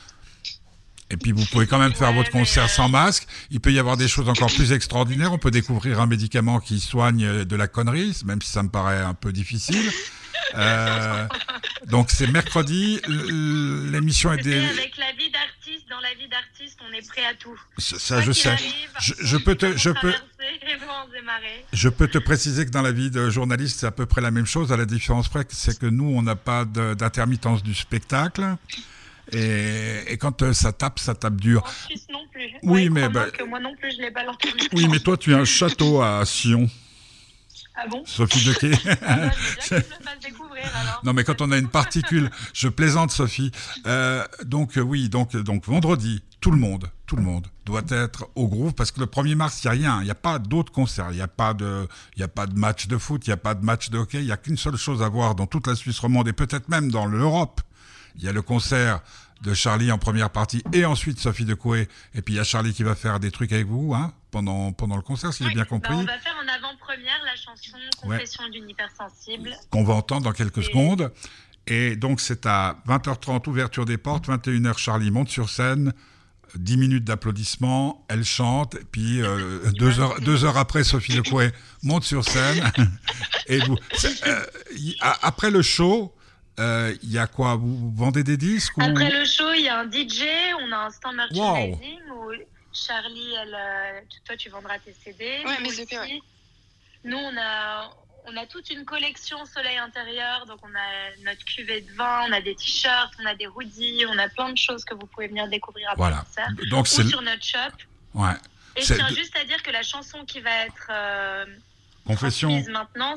Et 1.11 1.17
puis 1.17 1.33
vous 1.33 1.45
pouvez 1.47 1.67
quand 1.67 1.79
même 1.79 1.95
faire 1.95 2.11
Ouais, 2.11 2.17
votre 2.17 2.31
concert 2.31 2.65
mais, 2.65 2.69
sans 2.69 2.89
masque. 2.89 3.27
Il 3.51 3.61
peut 3.61 3.73
y 3.73 3.79
avoir 3.79 3.97
des 3.97 4.09
choses 4.09 4.29
encore 4.29 4.53
plus 4.53 4.73
extraordinaires. 4.73 5.33
On 5.33 5.39
peut 5.39 5.51
découvrir 5.51 6.01
un 6.01 6.07
médicament 6.07 6.61
qui 6.61 6.81
soigne 6.81 7.45
de 7.45 7.57
la 7.57 7.69
connerie, 7.69 8.17
même 8.25 8.43
si 8.43 8.51
ça 8.51 8.63
me 8.63 8.69
paraît 8.69 9.01
un 9.01 9.15
peu 9.15 9.33
difficile. 9.33 9.91
Euh, 10.55 11.27
donc 11.87 12.11
c'est 12.11 12.29
mercredi. 12.29 13.01
L'émission 13.09 14.33
est 14.33 14.43
des... 14.43 14.65
avec 14.65 14.97
la 14.97 15.13
vie 15.13 15.31
d'artiste, 15.31 15.89
dans 15.89 16.01
la 16.01 16.15
vie 16.15 16.29
d'artiste, 16.29 16.79
on 16.89 16.93
est 16.93 17.07
prêt 17.09 17.25
à 17.25 17.35
tout. 17.35 17.59
Ça, 17.79 18.21
je 18.23 18.33
sais. 18.33 18.51
arrive, 18.51 18.91
Je, 19.01 19.37
peux 19.37 19.55
te, 19.55 19.77
je 19.77 19.91
peux, 19.91 20.15
je 21.73 21.89
peux 21.89 22.07
te 22.07 22.19
préciser 22.19 22.65
que 22.65 22.71
dans 22.71 22.83
la 22.83 22.93
vie 22.93 23.11
de 23.11 23.29
journaliste, 23.29 23.81
c'est 23.81 23.87
à 23.87 23.91
peu 23.91 24.07
près 24.07 24.21
la 24.21 24.31
même 24.31 24.47
chose. 24.47 24.73
À 24.73 24.77
la 24.77 24.87
différence 24.87 25.29
près, 25.29 25.45
c'est 25.49 25.79
que 25.79 25.87
nous, 25.87 26.07
on 26.07 26.23
n'a 26.23 26.37
pas 26.37 26.65
d'intermittence 26.65 27.63
du 27.63 27.75
spectacle. 27.75 28.57
Et, 29.33 30.03
et 30.13 30.17
quand 30.19 30.43
euh, 30.43 30.53
ça 30.53 30.73
tape, 30.73 30.99
ça 30.99 31.15
tape 31.15 31.41
dur. 31.41 31.63
Suisse 31.87 32.07
non 32.13 32.21
plus. 32.33 32.47
Oui, 32.63 32.85
Ouais, 32.85 32.89
mais 32.91 33.09
bah- 33.09 33.31
que 33.31 33.45
moi 33.45 33.61
non 33.61 33.75
plus, 33.77 33.91
je 33.97 34.03
l'ai 34.03 34.11
pas. 34.11 34.21
Oui, 34.73 34.87
mais 34.91 35.01
toi, 35.01 35.17
tu 35.17 35.35
as 35.35 35.39
un 35.39 35.45
château 35.45 36.01
à 36.03 36.25
Sion, 36.25 36.69
Ah 37.75 37.87
bon? 37.91 38.03
Sophie 38.07 38.45
Dequet. 38.45 38.71
Ah 39.03 40.85
bah. 40.85 41.01
Non, 41.05 41.13
mais 41.13 41.25
quand 41.25 41.41
on 41.41 41.51
a 41.53 41.59
une 41.59 41.69
particule, 41.69 42.31
je 42.55 42.69
plaisante, 42.69 43.11
Sophie. 43.11 43.51
Euh, 43.87 44.25
donc 44.45 44.79
euh, 44.79 44.81
oui, 44.81 45.09
donc 45.09 45.37
donc 45.37 45.67
vendredi, 45.67 46.23
tout 46.41 46.51
le 46.51 46.57
monde, 46.57 46.91
tout 47.07 47.17
le 47.17 47.23
monde 47.23 47.47
doit 47.65 47.83
être 47.91 48.29
au 48.35 48.49
groove 48.49 48.75
parce 48.75 48.91
que 48.91 49.01
le 49.01 49.07
1er 49.07 49.35
mars, 49.35 49.63
il 49.63 49.67
y 49.67 49.69
a 49.69 49.73
rien, 49.73 49.99
il 50.01 50.05
n'y 50.05 50.11
a 50.11 50.15
pas 50.15 50.39
d'autres 50.39 50.73
concerts, 50.73 51.09
il 51.11 51.17
n'y 51.17 51.23
a 51.23 51.29
pas 51.29 51.53
de, 51.55 51.87
il 52.17 52.21
y 52.21 52.23
a 52.23 52.29
pas 52.29 52.47
de 52.47 52.59
match 52.59 52.87
de 52.87 52.97
foot, 52.99 53.27
il 53.27 53.31
n'y 53.31 53.35
a 53.35 53.39
pas 53.39 53.55
de 53.55 53.65
match 53.65 53.91
de 53.91 53.99
hockey, 53.99 54.19
il 54.21 54.27
y 54.27 54.33
a 54.33 54.37
qu'une 54.37 54.57
seule 54.57 54.77
chose 54.77 55.03
à 55.03 55.09
voir 55.09 55.35
dans 55.35 55.47
toute 55.47 55.67
la 55.67 55.75
Suisse 55.75 55.99
romande 55.99 56.29
et 56.29 56.33
peut-être 56.33 56.69
même 56.69 56.91
dans 56.91 57.07
l'Europe. 57.07 57.61
Il 58.19 58.25
y 58.25 58.29
a 58.29 58.33
le 58.33 58.43
concert 58.43 59.01
de 59.43 59.53
Charlie 59.53 59.93
en 59.93 59.99
première 59.99 60.31
partie 60.31 60.63
et 60.73 60.85
ensuite 60.87 61.19
Sophie 61.21 61.45
de 61.45 61.55
Coué. 61.55 61.89
Et 62.15 62.23
puis 62.23 62.35
il 62.35 62.37
y 62.39 62.41
a 62.41 62.45
Charlie 62.45 62.73
qui 62.73 62.83
va 62.83 62.95
faire 62.95 63.21
des 63.21 63.31
trucs 63.31 63.53
avec 63.53 63.67
vous, 63.67 63.95
hein, 63.95 64.13
pendant 64.31 64.73
pendant 64.73 64.97
le 64.97 65.03
concert, 65.03 65.33
si 65.33 65.43
j'ai 65.45 65.49
Ouais, 65.51 65.55
bien 65.55 65.63
bah, 65.65 65.69
compris, 65.69 65.95
on 65.95 66.05
va 66.05 66.19
faire 66.19 66.35
en 66.43 66.49
avant-première 66.49 67.23
la 67.25 67.37
chanson 67.37 67.77
Confession 68.01 68.49
d'une 68.51 68.69
hypersensible. 68.71 69.55
qu'on 69.71 69.85
va 69.85 69.95
entendre 69.95 70.23
dans 70.23 70.33
quelques 70.33 70.59
Et- 70.59 70.63
secondes. 70.65 71.13
Et 71.69 71.97
donc, 71.97 72.21
c'est 72.21 72.47
à 72.47 72.79
20h30, 72.87 73.49
ouverture 73.49 73.85
des 73.87 73.99
portes, 73.99 74.29
21h, 74.29 74.79
Charlie 74.79 75.11
monte 75.11 75.29
sur 75.29 75.51
scène, 75.51 75.93
10 76.55 76.77
minutes 76.77 77.05
d'applaudissements, 77.05 78.07
elle 78.09 78.25
chante, 78.25 78.77
puis 78.93 79.21
euh, 79.21 79.71
deux, 79.79 79.99
heures, 80.01 80.19
deux 80.21 80.45
heures 80.45 80.59
après, 80.59 80.85
Sophie 80.85 81.13
Lecouet 81.15 81.53
monte 81.83 82.05
sur 82.05 82.25
scène. 82.25 82.71
et 83.49 83.59
vous, 83.59 83.77
euh, 84.27 84.41
après 85.23 85.51
le 85.51 85.61
show, 85.61 86.15
euh, 86.59 86.95
il 87.03 87.11
y 87.11 87.19
a 87.19 87.27
quoi 87.27 87.57
vous, 87.57 87.93
vendez 87.95 88.25
des 88.25 88.37
disques 88.37 88.77
ou... 88.79 88.83
Après 88.83 89.11
le 89.11 89.25
show, 89.25 89.53
il 89.53 89.63
y 89.63 89.69
a 89.69 89.79
un 89.79 89.91
DJ, 89.91 90.23
on 90.61 90.73
a 90.73 90.77
un 90.87 90.91
stand 90.91 91.17
merchandising 91.17 92.01
où 92.11 92.33
Charlie, 92.73 93.35
elle, 93.41 93.55
euh, 93.55 94.01
toi, 94.25 94.37
tu 94.37 94.49
vendras 94.49 94.79
tes 94.79 94.93
CD. 95.05 95.43
Ouais, 95.47 95.57
Nous 95.61 95.71
mes 95.71 95.81
EP, 95.81 95.99
aussi. 95.99 96.23
Nous, 97.05 97.17
on 97.17 97.37
a, 97.39 97.91
on 98.27 98.37
a 98.37 98.47
toute 98.47 98.69
une 98.71 98.85
collection 98.85 99.45
soleil 99.47 99.79
intérieur. 99.79 100.45
Donc, 100.47 100.59
on 100.63 100.75
a 100.75 101.25
notre 101.25 101.45
cuvée 101.45 101.81
de 101.81 101.93
vin, 101.93 102.25
on 102.29 102.33
a 102.33 102.41
des 102.41 102.55
t-shirts, 102.55 103.15
on 103.23 103.27
a 103.27 103.35
des 103.35 103.47
hoodies, 103.47 104.05
on 104.09 104.19
a 104.19 104.29
plein 104.29 104.51
de 104.51 104.59
choses 104.59 104.85
que 104.85 104.95
vous 104.95 105.07
pouvez 105.07 105.29
venir 105.29 105.49
découvrir 105.49 105.89
après 105.91 105.99
Voilà. 106.11 106.17
le 106.17 106.25
concert. 106.25 106.69
Donc 106.71 106.85
Ou 106.85 107.09
sur 107.11 107.23
notre 107.23 107.45
shop. 107.45 107.59
ouais. 108.15 108.33
Et 108.79 108.83
je 108.83 108.87
C'est 108.89 108.97
tiens 108.97 109.09
juste 109.09 109.35
à 109.37 109.45
dire 109.45 109.63
que 109.63 109.71
la 109.71 109.83
chanson 109.83 110.25
qui 110.27 110.41
va 110.41 110.51
être 110.67 110.89
euh, 110.91 111.47
confession. 112.07 112.51
maintenant, 112.69 113.15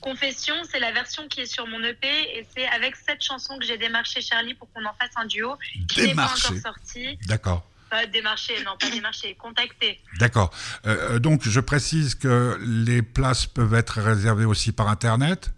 Confession, 0.00 0.54
c'est 0.70 0.80
la 0.80 0.92
version 0.92 1.28
qui 1.28 1.40
est 1.40 1.46
sur 1.46 1.66
mon 1.66 1.82
EP 1.84 2.06
et 2.08 2.46
c'est 2.56 2.66
avec 2.68 2.96
cette 2.96 3.22
chanson 3.22 3.58
que 3.58 3.64
j'ai 3.64 3.76
démarché 3.78 4.20
Charlie 4.20 4.54
pour 4.54 4.70
qu'on 4.72 4.84
en 4.84 4.94
fasse 4.94 5.10
un 5.16 5.26
duo 5.26 5.56
qui 5.88 6.02
n'est 6.02 6.14
pas 6.14 6.24
encore 6.24 6.56
sorti. 6.62 7.18
D'accord. 7.26 7.66
Pas 7.90 8.06
démarché, 8.06 8.54
non, 8.64 8.72
pas 8.78 8.88
démarché, 8.88 9.34
contacté. 9.34 10.00
D'accord. 10.18 10.52
Euh, 10.86 11.14
euh, 11.14 11.18
donc 11.18 11.42
je 11.46 11.60
précise 11.60 12.14
que 12.14 12.58
les 12.62 13.02
places 13.02 13.46
peuvent 13.46 13.74
être 13.74 14.00
réservées 14.00 14.44
aussi 14.44 14.72
par 14.72 14.88
internet. 14.88 15.50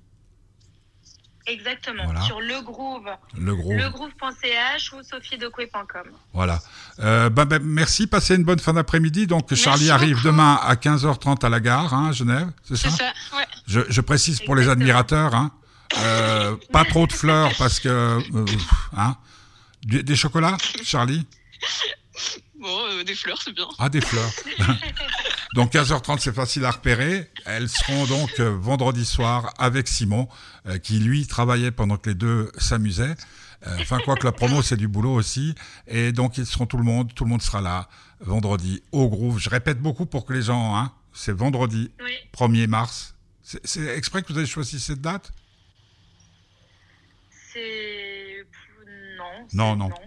Exactement. 1.47 2.05
Voilà. 2.05 2.20
Sur 2.22 2.40
Le 2.40 2.62
Groove, 2.62 3.09
Le 3.36 3.55
gros. 3.57 3.72
legroove.ch 3.74 4.93
ou 4.93 5.03
sophiedecoué.com. 5.03 6.05
Voilà. 6.32 6.61
Euh, 7.01 7.30
ben, 7.30 7.45
ben, 7.45 7.61
merci. 7.62 8.07
Passez 8.07 8.36
une 8.36 8.45
bonne 8.45 8.61
fin 8.61 8.72
d'après-midi. 8.74 9.26
Donc 9.26 9.51
Merci 9.51 9.64
Charlie 9.64 9.90
arrive 9.90 10.16
beaucoup. 10.16 10.28
demain 10.28 10.61
à 10.62 10.74
15h30 10.76 11.45
à 11.45 11.49
la 11.49 11.59
gare, 11.61 11.93
hein, 11.95 12.11
à 12.11 12.12
Genève. 12.12 12.49
C'est 12.62 12.76
ça, 12.76 12.90
C'est 12.90 12.97
ça, 12.97 13.12
ouais. 13.36 13.41
Je, 13.66 13.80
je 13.88 14.00
précise 14.00 14.40
pour 14.40 14.54
les 14.54 14.68
admirateurs. 14.68 15.34
Hein, 15.34 15.52
euh, 15.98 16.56
pas 16.72 16.84
trop 16.84 17.06
de 17.06 17.12
fleurs 17.12 17.52
parce 17.58 17.80
que 17.80 17.88
euh, 17.88 18.46
hein, 18.96 19.16
des 19.84 20.16
chocolats, 20.16 20.56
Charlie? 20.82 21.26
Bon, 22.62 22.78
euh, 22.92 23.02
des 23.02 23.16
fleurs, 23.16 23.42
c'est 23.42 23.52
bien. 23.52 23.66
Ah, 23.80 23.88
des 23.88 24.00
fleurs. 24.00 24.30
donc 25.54 25.72
15h30, 25.72 26.20
c'est 26.20 26.34
facile 26.34 26.64
à 26.64 26.70
repérer. 26.70 27.28
Elles 27.44 27.68
seront 27.68 28.06
donc 28.06 28.30
euh, 28.38 28.56
vendredi 28.56 29.04
soir 29.04 29.52
avec 29.58 29.88
Simon, 29.88 30.28
euh, 30.68 30.78
qui 30.78 31.00
lui 31.00 31.26
travaillait 31.26 31.72
pendant 31.72 31.96
que 31.96 32.10
les 32.10 32.14
deux 32.14 32.52
s'amusaient. 32.58 33.16
Enfin, 33.80 33.98
quoi 34.04 34.16
que 34.16 34.24
la 34.24 34.32
promo, 34.32 34.60
c'est 34.60 34.76
du 34.76 34.88
boulot 34.88 35.14
aussi. 35.14 35.54
Et 35.86 36.10
donc, 36.10 36.36
ils 36.36 36.46
seront 36.46 36.66
tout 36.66 36.76
le 36.76 36.82
monde. 36.82 37.14
Tout 37.14 37.22
le 37.22 37.30
monde 37.30 37.42
sera 37.42 37.60
là 37.60 37.88
vendredi 38.18 38.82
au 38.90 39.08
Groove. 39.08 39.38
Je 39.38 39.50
répète 39.50 39.80
beaucoup 39.80 40.04
pour 40.04 40.24
que 40.24 40.32
les 40.32 40.42
gens, 40.42 40.76
hein, 40.76 40.90
c'est 41.12 41.30
vendredi 41.32 41.92
Oui, 42.02 42.12
1er 42.36 42.66
mars. 42.66 43.11
C'est 43.43 43.97
exprès 43.97 44.22
que 44.22 44.32
vous 44.32 44.38
avez 44.38 44.47
choisi 44.47 44.78
cette 44.80 45.01
date? 45.01 45.32
C'est. 47.53 48.47
Non. 49.53 49.76
Non, 49.76 49.76
non. 49.76 49.90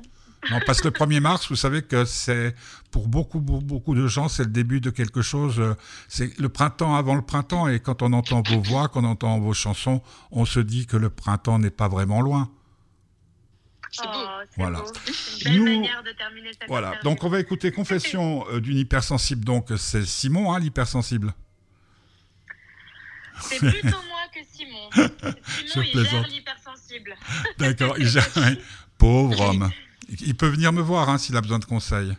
Non, 0.51 0.59
parce 0.63 0.79
que 0.79 0.89
le 0.89 0.93
1er 0.93 1.21
mars, 1.21 1.49
vous 1.49 1.55
savez 1.55 1.81
que 1.81 2.05
c'est 2.05 2.53
pour 2.91 3.07
beaucoup, 3.07 3.39
beaucoup, 3.39 3.65
beaucoup 3.65 3.95
de 3.95 4.05
gens, 4.05 4.27
c'est 4.27 4.43
le 4.43 4.51
début 4.51 4.79
de 4.79 4.91
quelque 4.91 5.23
chose. 5.23 5.59
euh, 5.59 5.73
C'est 6.07 6.37
le 6.37 6.49
printemps 6.49 6.93
avant 6.95 7.15
le 7.15 7.23
printemps. 7.23 7.67
Et 7.67 7.79
quand 7.79 8.03
on 8.03 8.13
entend 8.13 8.43
vos 8.43 8.61
voix, 8.61 8.87
quand 8.87 9.01
on 9.03 9.07
entend 9.07 9.39
vos 9.39 9.55
chansons, 9.55 10.03
on 10.29 10.45
se 10.45 10.59
dit 10.59 10.85
que 10.85 10.97
le 10.97 11.09
printemps 11.09 11.57
n'est 11.57 11.71
pas 11.71 11.87
vraiment 11.87 12.21
loin. 12.21 12.51
Oh, 14.03 14.03
c'est 14.51 14.57
Voilà. 14.61 14.83
une 14.83 15.43
belle 15.45 15.57
Nous- 15.57 15.65
manière 15.65 16.03
de 16.03 16.11
terminer 16.11 16.51
cette 16.53 16.67
Voilà. 16.67 16.89
interview. 16.89 17.09
Donc 17.09 17.23
on 17.23 17.29
va 17.29 17.39
écouter 17.39 17.71
Confession 17.71 18.45
euh, 18.51 18.61
d'une 18.61 18.77
hypersensible. 18.77 19.43
Donc 19.43 19.69
c'est 19.77 20.05
Simon, 20.05 20.53
hein, 20.53 20.59
l'hypersensible. 20.59 21.33
C'est 23.41 23.59
plutôt 23.59 23.87
moi 23.87 24.25
que 24.33 24.39
Simon. 24.51 24.89
Simon, 24.93 25.85
Je 25.93 25.99
il 25.99 26.05
gère 26.05 26.27
l'hypersensible. 26.27 27.15
D'accord. 27.57 27.95
il 27.97 28.07
gère-. 28.07 28.29
Pauvre 28.97 29.39
homme. 29.41 29.71
Il 30.21 30.35
peut 30.35 30.47
venir 30.47 30.71
me 30.71 30.81
voir 30.81 31.09
hein, 31.09 31.17
s'il 31.17 31.35
a 31.35 31.41
besoin 31.41 31.59
de 31.59 31.65
conseils. 31.65 32.15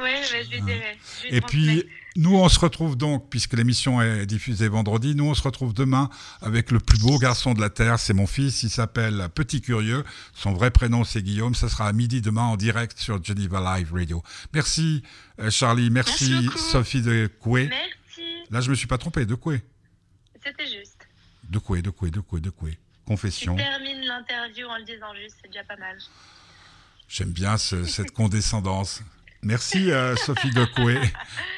Oui, 0.00 0.10
je 0.22 0.50
lui 0.50 0.62
dirai. 0.62 0.98
je 1.28 1.34
Et 1.34 1.40
puis, 1.40 1.84
nous, 2.16 2.36
on 2.36 2.48
se 2.48 2.58
retrouve 2.58 2.96
donc, 2.96 3.28
puisque 3.28 3.54
l'émission 3.54 4.00
est 4.00 4.26
diffusée 4.26 4.68
vendredi, 4.68 5.14
nous, 5.14 5.26
on 5.26 5.34
se 5.34 5.42
retrouve 5.42 5.74
demain 5.74 6.08
avec 6.42 6.70
le 6.70 6.78
plus 6.78 6.98
beau 6.98 7.18
garçon 7.18 7.54
de 7.54 7.60
la 7.60 7.70
Terre. 7.70 7.98
C'est 7.98 8.14
mon 8.14 8.26
fils, 8.26 8.62
il 8.62 8.70
s'appelle 8.70 9.28
Petit 9.34 9.60
Curieux. 9.60 10.04
Son 10.34 10.52
vrai 10.52 10.70
prénom, 10.70 11.04
c'est 11.04 11.22
Guillaume. 11.22 11.54
Ça 11.54 11.68
sera 11.68 11.88
à 11.88 11.92
midi 11.92 12.20
demain 12.20 12.42
en 12.42 12.56
direct 12.56 12.98
sur 12.98 13.22
Geneva 13.22 13.78
Live 13.78 13.92
Radio. 13.92 14.22
Merci, 14.54 15.02
euh, 15.40 15.50
Charlie. 15.50 15.90
Merci, 15.90 16.30
Merci. 16.42 16.58
Sophie 16.58 17.02
de 17.02 17.28
Coué. 17.40 17.68
Merci. 17.68 18.22
Là, 18.50 18.60
je 18.60 18.70
me 18.70 18.74
suis 18.74 18.86
pas 18.86 18.98
trompé, 18.98 19.26
de 19.26 19.34
Coué. 19.34 19.62
C'était 20.44 20.66
juste. 20.66 21.06
De 21.48 21.58
Coué, 21.58 21.82
de 21.82 21.90
Coué, 21.90 22.10
de 22.10 22.20
Coué, 22.20 22.40
de. 22.40 22.50
Tu 22.50 22.76
Confession. 23.06 23.56
termines 23.56 24.02
l'interview 24.04 24.66
en 24.68 24.76
le 24.78 24.84
disant 24.84 25.12
juste, 25.20 25.36
c'est 25.42 25.48
déjà 25.48 25.64
pas 25.64 25.76
mal. 25.76 25.98
J'aime 27.08 27.30
bien 27.30 27.56
ce- 27.56 27.84
cette 27.84 28.12
condescendance. 28.12 29.02
Merci 29.42 29.90
euh, 29.90 30.14
Sophie 30.16 30.50
Gokoué. 30.50 31.00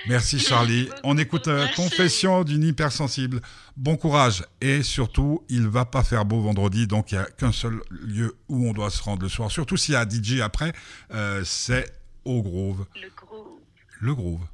Merci 0.06 0.38
Charlie. 0.38 0.88
On 1.02 1.18
écoute 1.18 1.48
euh. 1.48 1.66
Confession 1.74 2.44
d'une 2.44 2.62
hypersensible. 2.62 3.42
Bon 3.76 3.96
courage. 3.96 4.44
Et 4.60 4.82
surtout, 4.82 5.44
il 5.48 5.66
va 5.66 5.84
pas 5.84 6.04
faire 6.04 6.24
beau 6.24 6.40
vendredi, 6.40 6.86
donc 6.86 7.10
il 7.12 7.18
n'y 7.18 7.24
a 7.24 7.26
qu'un 7.26 7.52
seul 7.52 7.82
lieu 7.90 8.34
où 8.48 8.66
on 8.68 8.72
doit 8.72 8.88
se 8.90 9.02
rendre 9.02 9.22
le 9.22 9.28
soir. 9.28 9.50
Surtout 9.50 9.76
s'il 9.76 9.94
y 9.94 9.96
a 9.96 10.08
DJ 10.08 10.40
après, 10.40 10.72
euh, 11.12 11.42
c'est 11.44 11.92
au 12.24 12.40
Groove. 12.42 12.86
Le 12.94 13.10
gros. 13.16 13.60
Le 14.00 14.14
Groove. 14.14 14.46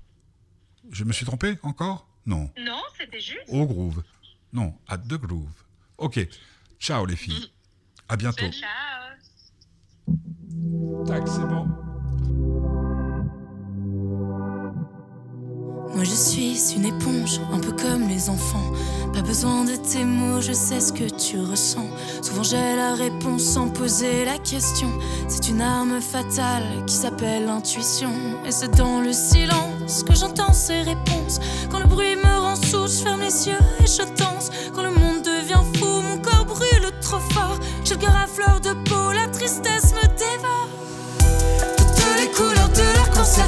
Je 0.90 1.04
me 1.04 1.12
suis 1.12 1.26
trompé 1.26 1.58
encore? 1.62 2.08
Non. 2.26 2.50
Non, 2.58 2.80
c'était 2.98 3.20
juste. 3.20 3.44
Au 3.48 3.66
Groove. 3.66 4.02
Non, 4.52 4.74
à 4.86 4.96
The 4.96 5.14
Groove. 5.14 5.64
Ok. 5.98 6.26
Ciao 6.78 7.04
les 7.04 7.16
filles. 7.16 7.50
À 8.08 8.16
bientôt. 8.16 8.50
Ciao. 8.50 8.68
Tac, 11.06 11.28
c'est 11.28 11.46
bon. 11.46 11.66
Moi 15.94 16.04
je 16.04 16.14
suis 16.14 16.74
une 16.76 16.84
éponge, 16.84 17.40
un 17.50 17.58
peu 17.58 17.72
comme 17.72 18.08
les 18.08 18.30
enfants. 18.30 18.72
Pas 19.12 19.22
besoin 19.22 19.64
de 19.64 19.74
tes 19.74 20.04
mots, 20.04 20.40
je 20.40 20.52
sais 20.52 20.80
ce 20.80 20.92
que 20.92 21.08
tu 21.12 21.38
ressens. 21.40 21.88
Souvent 22.22 22.42
j'ai 22.42 22.76
la 22.76 22.94
réponse 22.94 23.42
sans 23.42 23.68
poser 23.68 24.24
la 24.24 24.38
question. 24.38 24.90
C'est 25.28 25.48
une 25.48 25.60
arme 25.60 26.00
fatale 26.00 26.84
qui 26.86 26.94
s'appelle 26.94 27.48
intuition. 27.48 28.12
Et 28.46 28.52
c'est 28.52 28.76
dans 28.76 29.00
le 29.00 29.12
silence 29.12 29.67
que 29.88 30.14
j'entends 30.14 30.52
ces 30.52 30.82
réponses. 30.82 31.40
Quand 31.70 31.78
le 31.78 31.86
bruit 31.86 32.16
me 32.16 32.40
rend 32.40 32.56
sourd, 32.56 32.86
je 32.86 33.02
ferme 33.02 33.20
les 33.20 33.48
yeux 33.48 33.58
et 33.80 33.86
je 33.86 34.02
danse. 34.16 34.50
Quand 34.74 34.82
le 34.82 34.90
monde 34.90 35.22
devient 35.22 35.64
fou, 35.78 36.02
mon 36.02 36.18
corps 36.18 36.44
brûle 36.44 36.90
trop 37.00 37.20
fort. 37.32 37.58
J'ai 37.84 37.94
le 37.94 38.00
cœur 38.00 38.16
à 38.16 38.26
fleur 38.26 38.60
de 38.60 38.72
peau, 38.88 39.12
la 39.12 39.26
tristesse 39.28 39.94
me 39.94 40.06
dévore. 40.18 40.68
Toutes 41.76 42.20
les 42.20 42.28
couleurs 42.28 42.68
de 42.68 42.96
l'arc-en-ciel 42.96 43.46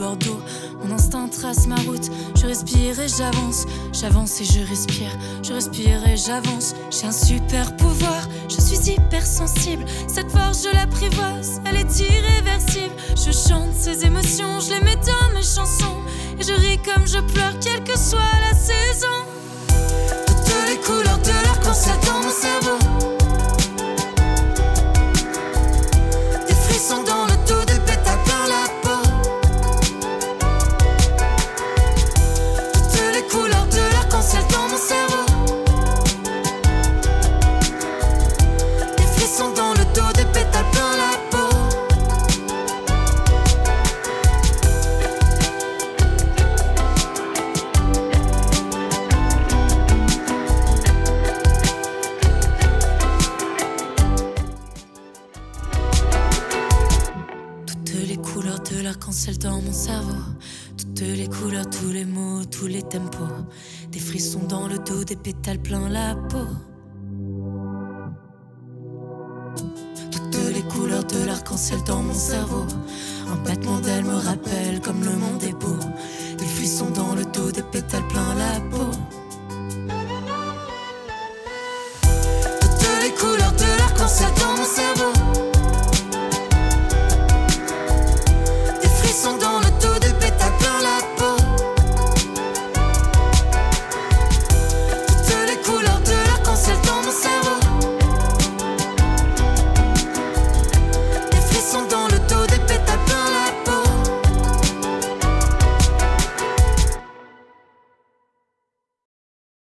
Mon 0.00 0.94
instinct 0.94 1.28
trace 1.28 1.66
ma 1.66 1.74
route, 1.76 2.10
je 2.34 2.46
respire 2.46 2.98
et 3.00 3.08
j'avance. 3.08 3.66
J'avance 3.92 4.40
et 4.40 4.44
je 4.44 4.60
respire, 4.66 5.10
je 5.42 5.52
respire 5.52 6.06
et 6.08 6.16
j'avance. 6.16 6.74
J'ai 6.90 7.06
un 7.06 7.12
super 7.12 7.76
pouvoir, 7.76 8.26
je 8.48 8.62
suis 8.62 8.92
hypersensible. 8.92 9.84
Cette 10.08 10.30
force, 10.30 10.64
je 10.64 10.74
l'apprivoise, 10.74 11.60
elle 11.66 11.76
est 11.76 12.00
irréversible. 12.00 12.94
Je 13.14 13.30
chante 13.30 13.74
ces 13.74 14.06
émotions, 14.06 14.58
je 14.60 14.70
les 14.70 14.80
mets 14.80 14.96
dans 14.96 15.34
mes 15.34 15.42
chansons. 15.42 16.00
Et 16.38 16.44
je 16.44 16.52
ris 16.54 16.78
comme 16.78 17.06
je 17.06 17.20
pleure, 17.32 17.58
quelle 17.60 17.84
que 17.84 17.98
soit 17.98 18.20
la 18.50 18.56
saison. 18.56 19.18
Toutes 20.26 20.54
les 20.66 20.78
couleurs 20.78 21.18
de 21.18 21.44
l'arc-en-ciel. 21.44 22.59
Pétales 65.32 65.60
plein 65.60 65.88
la 65.88 66.16
peau. 66.28 66.48
Toutes 70.10 70.54
les 70.54 70.62
couleurs 70.62 71.04
de 71.04 71.24
l'arc-en-ciel 71.24 71.78
dans 71.86 72.02
mon 72.02 72.14
cerveau. 72.14 72.64
Un 73.32 73.36
battement 73.44 73.78
d'ailes 73.78 74.04
me 74.04 74.16
rappelle 74.16 74.80
comme 74.80 75.04
le 75.04 75.14
monde 75.14 75.42
est 75.44 75.52
beau. 75.52 75.78
Des 76.36 76.44
frissons 76.44 76.90
dans 76.90 77.14
le 77.14 77.24
dos, 77.24 77.52
des 77.52 77.62
pétales 77.62 78.08
plein 78.08 78.34
la 78.34 78.60
peau. 78.70 78.90